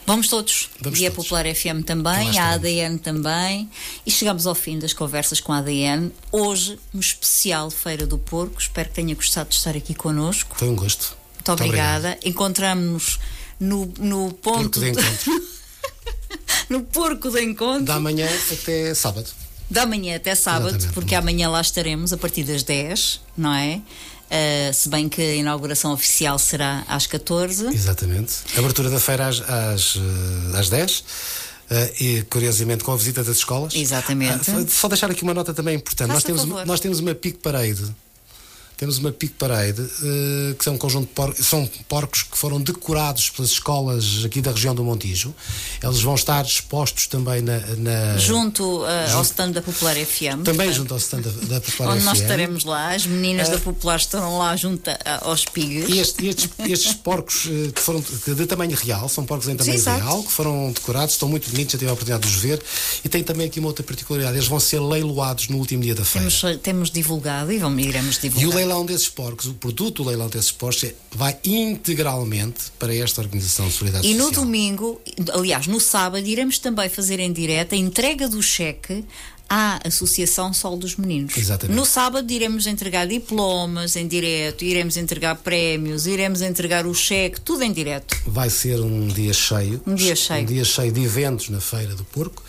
Vamos 0.06 0.28
todos. 0.28 0.68
Vamos 0.80 1.00
e 1.00 1.06
a 1.06 1.10
todos. 1.10 1.24
Popular 1.24 1.46
FM 1.54 1.82
também, 1.86 2.38
a. 2.38 2.50
ADN 2.52 2.98
também. 2.98 3.68
E 4.04 4.10
chegamos 4.10 4.46
ao 4.46 4.54
fim 4.54 4.78
das 4.78 4.92
conversas 4.92 5.40
com 5.40 5.52
a 5.54 5.58
ADN. 5.58 6.12
Hoje, 6.30 6.78
um 6.94 7.00
especial 7.00 7.70
Feira 7.70 8.06
do 8.06 8.18
Porco. 8.18 8.60
Espero 8.60 8.90
que 8.90 8.94
tenha 8.96 9.14
gostado 9.14 9.48
de 9.48 9.54
estar 9.56 9.74
aqui 9.74 9.94
connosco. 9.94 10.54
Foi 10.58 10.68
um 10.68 10.76
gosto. 10.76 11.16
Muito 11.36 11.50
obrigada. 11.52 12.18
Encontramos-nos 12.22 13.18
no, 13.58 13.92
no 13.98 14.32
ponto 14.32 14.78
Porco 14.78 14.80
de 14.80 14.88
encontro. 14.90 15.42
no 16.70 16.82
Porco 16.82 17.30
de 17.30 17.42
Encontro. 17.42 17.84
Da 17.84 18.00
manhã 18.00 18.28
até 18.52 18.94
sábado. 18.94 19.28
Da 19.70 19.86
manhã 19.86 20.16
até 20.16 20.34
sábado, 20.34 20.68
Exatamente. 20.68 20.94
porque 20.94 21.14
amanhã 21.14 21.48
lá 21.48 21.60
estaremos 21.60 22.12
a 22.12 22.16
partir 22.16 22.44
das 22.44 22.62
10, 22.62 23.20
não 23.36 23.52
é? 23.54 23.80
Ah, 24.30 24.72
se 24.72 24.88
bem 24.88 25.08
que 25.08 25.20
a 25.22 25.34
inauguração 25.34 25.92
oficial 25.92 26.38
será 26.38 26.84
às 26.88 27.06
14. 27.06 27.66
Exatamente. 27.68 28.34
Abertura 28.56 28.90
da 28.90 28.98
feira 28.98 29.28
às, 29.28 29.40
às, 29.40 29.96
eh, 29.96 30.58
às 30.58 30.68
10. 30.68 31.04
eh, 31.70 31.94
e 32.00 32.22
curiosamente 32.22 32.82
com 32.84 32.92
a 32.92 32.96
visita 32.96 33.22
das 33.24 33.36
escolas. 33.38 33.74
Exatamente. 33.74 34.50
Ah, 34.50 34.64
só 34.68 34.88
deixar 34.88 35.10
aqui 35.10 35.22
uma 35.22 35.34
nota 35.34 35.54
também 35.54 35.76
importante. 35.76 36.08
Nós 36.08 36.22
temos, 36.24 36.42
favor. 36.42 36.66
nós 36.66 36.80
temos 36.80 36.98
uma 37.00 37.14
pico 37.14 37.38
parade. 37.38 37.84
Temos 38.76 38.98
uma 38.98 39.12
pico 39.12 39.34
parade 39.38 39.80
eh, 39.80 40.54
que 40.58 40.64
são 40.64 40.74
um 40.74 40.78
conjunto 40.78 41.06
de 41.08 41.14
porcos, 41.14 41.46
são 41.46 41.68
porcos 41.88 42.22
que 42.24 42.36
foram 42.36 42.60
decorados 42.60 43.30
pelas 43.30 43.50
escolas 43.52 44.24
aqui 44.24 44.40
da 44.40 44.50
região 44.50 44.74
do 44.74 44.82
Montijo. 44.82 45.34
Eles 45.82 46.00
vão 46.00 46.14
estar 46.14 46.44
expostos 46.44 47.06
também 47.06 47.40
na, 47.40 47.58
na- 47.76 48.18
Junto 48.18 48.84
ah, 48.84 49.12
ao 49.14 49.22
stand 49.22 49.52
da 49.52 49.62
Popular 49.62 49.94
FM. 49.96 50.42
também 50.44 50.72
junto 50.72 50.92
ao 50.92 50.98
stand 50.98 51.20
da, 51.22 51.30
da 51.54 51.60
Popular 51.60 51.90
Onde 51.92 52.00
FM. 52.00 52.04
nós 52.06 52.20
estaremos 52.20 52.64
lá, 52.64 52.94
as 52.94 53.06
meninas 53.06 53.48
da 53.48 53.58
Popular 53.58 53.96
estarão 53.96 54.38
lá 54.38 54.56
junto 54.56 54.90
a- 54.90 55.20
aos 55.22 55.44
pigas. 55.44 55.88
E 55.88 55.98
este- 55.98 56.26
estes, 56.26 56.48
estes 56.68 56.94
porcos 56.94 57.42
que 57.74 57.80
foram 57.80 58.00
de, 58.26 58.34
de 58.34 58.46
tamanho 58.46 58.76
real, 58.76 59.08
são 59.08 59.24
porcos 59.24 59.48
em 59.48 59.56
tamanho 59.56 59.72
Sim, 59.78 59.80
exato. 59.82 60.02
real, 60.04 60.22
que 60.24 60.32
foram 60.32 60.72
decorados, 60.72 61.14
estão 61.14 61.28
muito 61.28 61.48
bonitos, 61.50 61.72
já 61.72 61.78
tive 61.78 61.90
a 61.90 61.94
oportunidade 61.94 62.28
de 62.28 62.36
os 62.36 62.42
ver. 62.42 62.60
E 63.04 63.08
tem 63.08 63.22
também 63.22 63.46
aqui 63.46 63.60
uma 63.60 63.68
outra 63.68 63.84
particularidade: 63.84 64.36
eles 64.36 64.48
vão 64.48 64.58
ser 64.58 64.80
leiloados 64.80 65.48
no 65.48 65.58
último 65.58 65.82
dia 65.82 65.94
da 65.94 66.04
feira. 66.04 66.28
Temos, 66.28 66.60
temos 66.62 66.90
divulgado 66.90 67.52
e 67.52 67.58
vamos, 67.58 67.84
iremos 67.84 68.18
divulgar. 68.18 68.63
Leilão 68.64 68.84
desses 68.86 69.08
porcos, 69.08 69.46
o 69.46 69.54
produto 69.54 70.02
do 70.02 70.08
leilão 70.08 70.28
desses 70.28 70.50
porcos, 70.52 70.84
é- 70.84 70.94
vai 71.12 71.36
integralmente 71.44 72.72
para 72.78 72.94
esta 72.94 73.20
organização 73.20 73.66
de 73.68 73.72
solidariedade 73.74 74.14
E 74.14 74.16
no 74.18 74.24
social. 74.28 74.44
domingo, 74.44 75.00
aliás, 75.32 75.66
no 75.66 75.78
sábado, 75.80 76.26
iremos 76.26 76.58
também 76.58 76.88
fazer 76.88 77.20
em 77.20 77.32
direto 77.32 77.74
a 77.74 77.78
entrega 77.78 78.28
do 78.28 78.42
cheque 78.42 79.04
à 79.48 79.86
Associação 79.86 80.54
Sol 80.54 80.76
dos 80.76 80.96
Meninos. 80.96 81.36
Exatamente. 81.36 81.76
No 81.76 81.84
sábado 81.84 82.30
iremos 82.32 82.66
entregar 82.66 83.06
diplomas 83.06 83.94
em 83.94 84.08
direto, 84.08 84.64
iremos 84.64 84.96
entregar 84.96 85.34
prémios, 85.36 86.06
iremos 86.06 86.40
entregar 86.40 86.86
o 86.86 86.94
cheque, 86.94 87.40
tudo 87.40 87.62
em 87.62 87.72
direto. 87.72 88.16
Vai 88.26 88.48
ser 88.48 88.80
um 88.80 89.06
dia 89.06 89.34
cheio. 89.34 89.82
Um 89.86 89.94
dia 89.94 90.16
cheio. 90.16 90.42
Um 90.42 90.46
dia 90.46 90.64
cheio 90.64 90.90
de 90.90 91.02
eventos 91.04 91.50
na 91.50 91.60
Feira 91.60 91.94
do 91.94 92.04
Porco. 92.04 92.42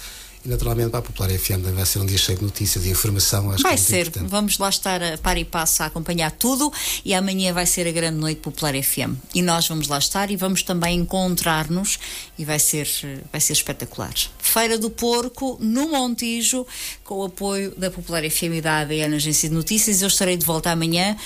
E 0.46 0.50
naturalmente 0.50 0.92
para 0.92 1.00
a 1.00 1.02
Popular 1.02 1.30
FM 1.32 1.50
também 1.64 1.74
vai 1.74 1.86
ser 1.86 2.00
um 2.00 2.06
dia 2.06 2.18
cheio 2.18 2.38
de 2.38 2.44
notícias 2.44 2.86
e 2.86 2.90
informação. 2.90 3.50
Acho 3.50 3.64
Vai 3.64 3.74
que 3.76 3.82
é 3.82 3.84
ser, 3.84 4.08
importante. 4.08 4.30
vamos 4.30 4.58
lá 4.60 4.70
estar 4.70 5.02
a 5.02 5.18
par 5.18 5.38
e 5.38 5.44
passo 5.44 5.82
a 5.82 5.88
acompanhar 5.88 6.32
tudo 6.32 6.72
e 7.04 7.14
amanhã 7.16 7.52
vai 7.52 7.66
ser 7.66 7.88
a 7.88 7.92
grande 7.92 8.20
noite 8.20 8.42
Popular 8.42 8.74
FM. 8.76 9.16
E 9.34 9.42
nós 9.42 9.68
vamos 9.68 9.88
lá 9.88 9.98
estar 9.98 10.30
e 10.30 10.36
vamos 10.36 10.62
também 10.62 11.00
encontrar-nos 11.00 11.98
e 12.38 12.46
vai 12.46 12.60
ser, 12.60 12.88
vai 13.32 13.42
ser 13.42 13.54
espetacular. 13.54 14.14
Feira 14.38 14.78
do 14.78 14.90
Porco, 14.92 15.58
no 15.60 15.90
Montijo, 15.90 16.66
com 17.04 17.16
o 17.16 17.24
apoio 17.24 17.74
da 17.76 17.90
Popular 17.90 18.22
FM 18.30 18.58
e 18.58 18.62
da 18.62 18.80
ADN 18.82 19.16
Agência 19.16 19.50
de 19.50 19.56
Notícias. 19.56 20.02
Eu 20.04 20.08
estarei 20.08 20.38
de 20.38 20.46
volta 20.46 20.70
amanhã. 20.70 21.18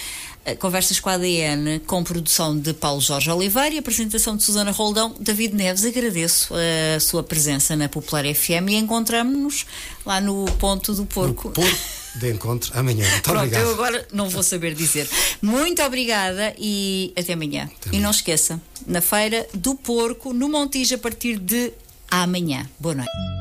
Eh, 0.52 0.56
Conversas 0.56 1.00
com 1.00 1.10
a 1.10 1.14
ADN, 1.14 1.80
com 1.86 2.04
produção 2.04 2.58
de 2.58 2.74
Paulo 2.74 3.02
Jorge 3.02 3.30
Oliveira 3.32 3.76
e 3.76 3.78
apresentação 3.78 4.36
de 4.36 4.44
Susana 4.44 4.72
Roldão. 4.72 5.16
David 5.20 5.56
Neves, 5.56 5.86
agradeço 5.86 6.54
a 6.96 7.00
sua 7.00 7.24
presença 7.24 7.76
na 7.76 7.88
Popular 7.90 8.24
FM 8.26 8.70
e 8.70 8.76
encontramos-nos 8.76 9.66
lá 10.06 10.20
no 10.22 10.46
Ponto 10.60 10.94
do 10.94 11.06
Porco. 11.06 11.50
Porco 11.52 11.78
de 12.16 12.32
encontro 12.32 12.72
amanhã. 12.78 13.08
Muito 13.10 13.24
Pronto, 13.24 13.38
obrigado. 13.38 13.62
eu 13.62 13.72
agora 13.74 14.08
não 14.12 14.28
vou 14.30 14.42
saber 14.44 14.74
dizer. 14.74 15.08
Muito 15.42 15.82
obrigada 15.84 16.54
e 16.58 17.14
até 17.16 17.34
amanhã. 17.34 17.64
Até 17.66 17.86
E 17.86 17.90
amanhã. 17.90 18.04
não 18.04 18.12
esqueça, 18.12 18.60
na 18.88 19.00
Feira 19.00 19.48
do 19.54 19.76
Porco, 19.76 20.34
no 20.34 20.50
Montijo, 20.50 20.96
a 20.96 20.98
partir 20.98 21.38
de 21.38 21.72
amanhã. 22.10 22.68
Boa 22.80 22.96
noite. 22.96 23.39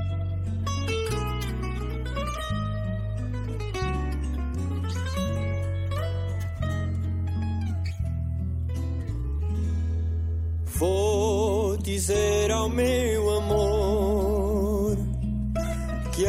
Vou 10.78 11.76
dizer 11.76 12.52
ao 12.52 12.68
meu 12.68 13.30
amor 13.30 14.96
que 16.14 16.24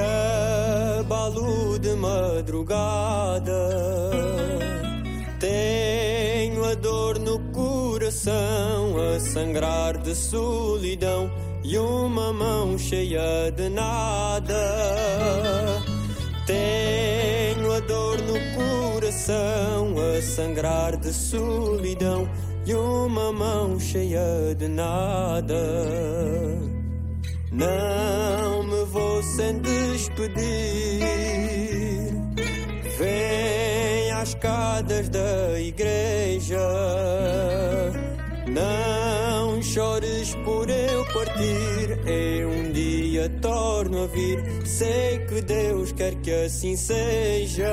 abalo 0.97 1.77
de 1.77 1.93
madrugada. 1.93 3.69
Tenho 5.39 6.65
a 6.65 6.73
dor 6.73 7.19
no 7.19 7.37
coração 7.51 8.95
a 8.97 9.19
sangrar 9.19 9.99
de 9.99 10.15
solidão 10.15 11.29
e 11.63 11.77
uma 11.77 12.33
mão 12.33 12.75
cheia 12.75 13.51
de 13.55 13.69
nada. 13.69 14.55
Tenho 16.47 17.71
a 17.71 17.79
dor 17.81 18.17
no 18.23 18.33
coração 18.55 19.93
a 19.99 20.19
sangrar 20.23 20.97
de 20.97 21.13
solidão 21.13 22.27
e 22.69 22.75
uma 22.75 23.31
mão 23.31 23.79
cheia 23.79 24.53
de 24.55 24.67
nada. 24.67 25.55
Não 27.51 28.63
me 28.63 28.85
vou 28.85 29.23
sem 29.23 29.57
despedir. 29.59 30.37
Vem 32.99 34.11
às 34.11 34.29
escadas 34.29 35.09
da 35.09 35.59
igreja. 35.59 36.59
Não 38.47 39.61
chores 39.63 40.35
por 40.45 40.69
eu 40.69 41.05
partir. 41.05 41.99
Eu 42.05 42.49
um 42.49 42.71
dia 42.71 43.29
torno 43.41 44.03
a 44.03 44.07
vir. 44.07 44.43
Sei 44.67 45.17
que 45.27 45.41
Deus 45.41 45.91
quer 45.91 46.13
que 46.15 46.31
assim 46.31 46.75
seja. 46.75 47.65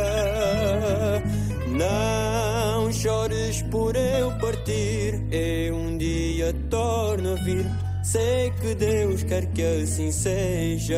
Não 1.77 2.91
chores 2.91 3.61
por 3.71 3.95
eu 3.97 4.33
partir. 4.39 5.23
Eu 5.31 5.75
um 5.75 5.99
dia 5.99 6.55
torno 6.71 7.33
a 7.33 7.35
vir. 7.35 7.67
Sei 8.03 8.51
que 8.53 8.75
Deus 8.75 9.23
quer 9.25 9.45
que 9.53 9.63
assim 9.63 10.11
seja. 10.11 10.97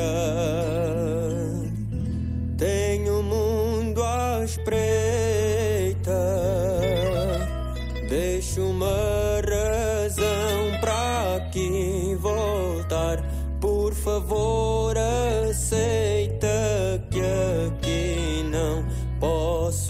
Tenho 2.57 3.18
o 3.18 3.22
mundo 3.24 4.05
à 4.05 4.45
espreita. 4.45 6.12
Deixo 8.09 8.61
uma 8.62 9.41
razão 9.41 10.81
para 10.81 11.37
aqui 11.37 12.16
voltar. 12.20 13.24
Por 13.61 13.93
favor, 13.95 14.95
aceita 15.49 16.49
que 17.11 17.20
aqui 17.20 18.45
não 18.49 18.85
posso 19.18 19.88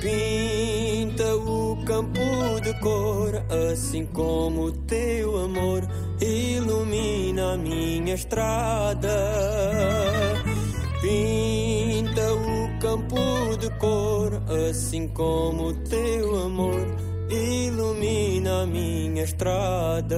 pinta 0.00 1.36
o 1.36 1.76
campo 1.84 2.60
de 2.62 2.72
cor, 2.80 3.34
assim 3.70 4.06
como 4.06 4.66
o 4.66 4.72
teu 4.72 5.36
amor 5.38 5.82
ilumina 6.20 7.54
a 7.54 7.56
minha 7.56 8.14
estrada. 8.14 9.08
Pinta 11.00 12.32
o 12.32 12.78
campo 12.80 13.56
de 13.58 13.70
cor, 13.78 14.42
assim 14.70 15.08
como 15.08 15.68
o 15.68 15.74
teu 15.74 16.44
amor 16.44 16.86
ilumina 17.28 18.62
a 18.62 18.66
minha 18.66 19.24
estrada. 19.24 20.16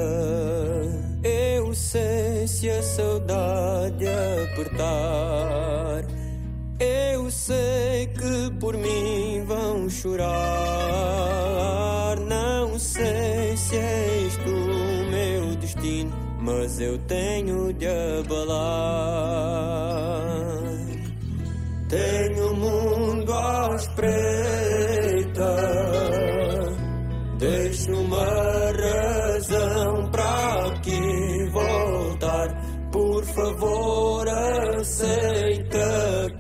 Eu 1.23 1.75
sei 1.75 2.47
se 2.47 2.71
a 2.71 2.83
saudade 2.83 4.07
apertar. 4.07 6.05
Eu 6.81 7.29
sei 7.31 8.07
que 8.07 8.51
por 8.61 8.77
mim 8.77 9.43
vão 9.45 9.91
chorar. 9.91 10.29
Não 12.21 12.79
sei 12.79 13.57
se 13.57 13.77
é 13.77 14.27
isto 14.29 14.49
o 14.49 15.11
meu 15.11 15.57
destino, 15.57 16.13
mas 16.41 16.81
eu 16.81 16.97
tenho 16.99 17.73
de 17.73 17.87
abalar. 17.87 20.08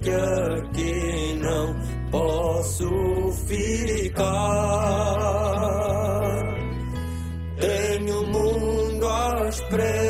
Aceita 0.08 0.62
que 0.72 1.34
não 1.40 1.74
posso 2.10 3.32
ficar. 3.46 4.28
Tenho 7.60 8.22
o 8.22 8.26
mundo 8.26 9.08
à 9.08 9.48
espreita. 9.48 10.07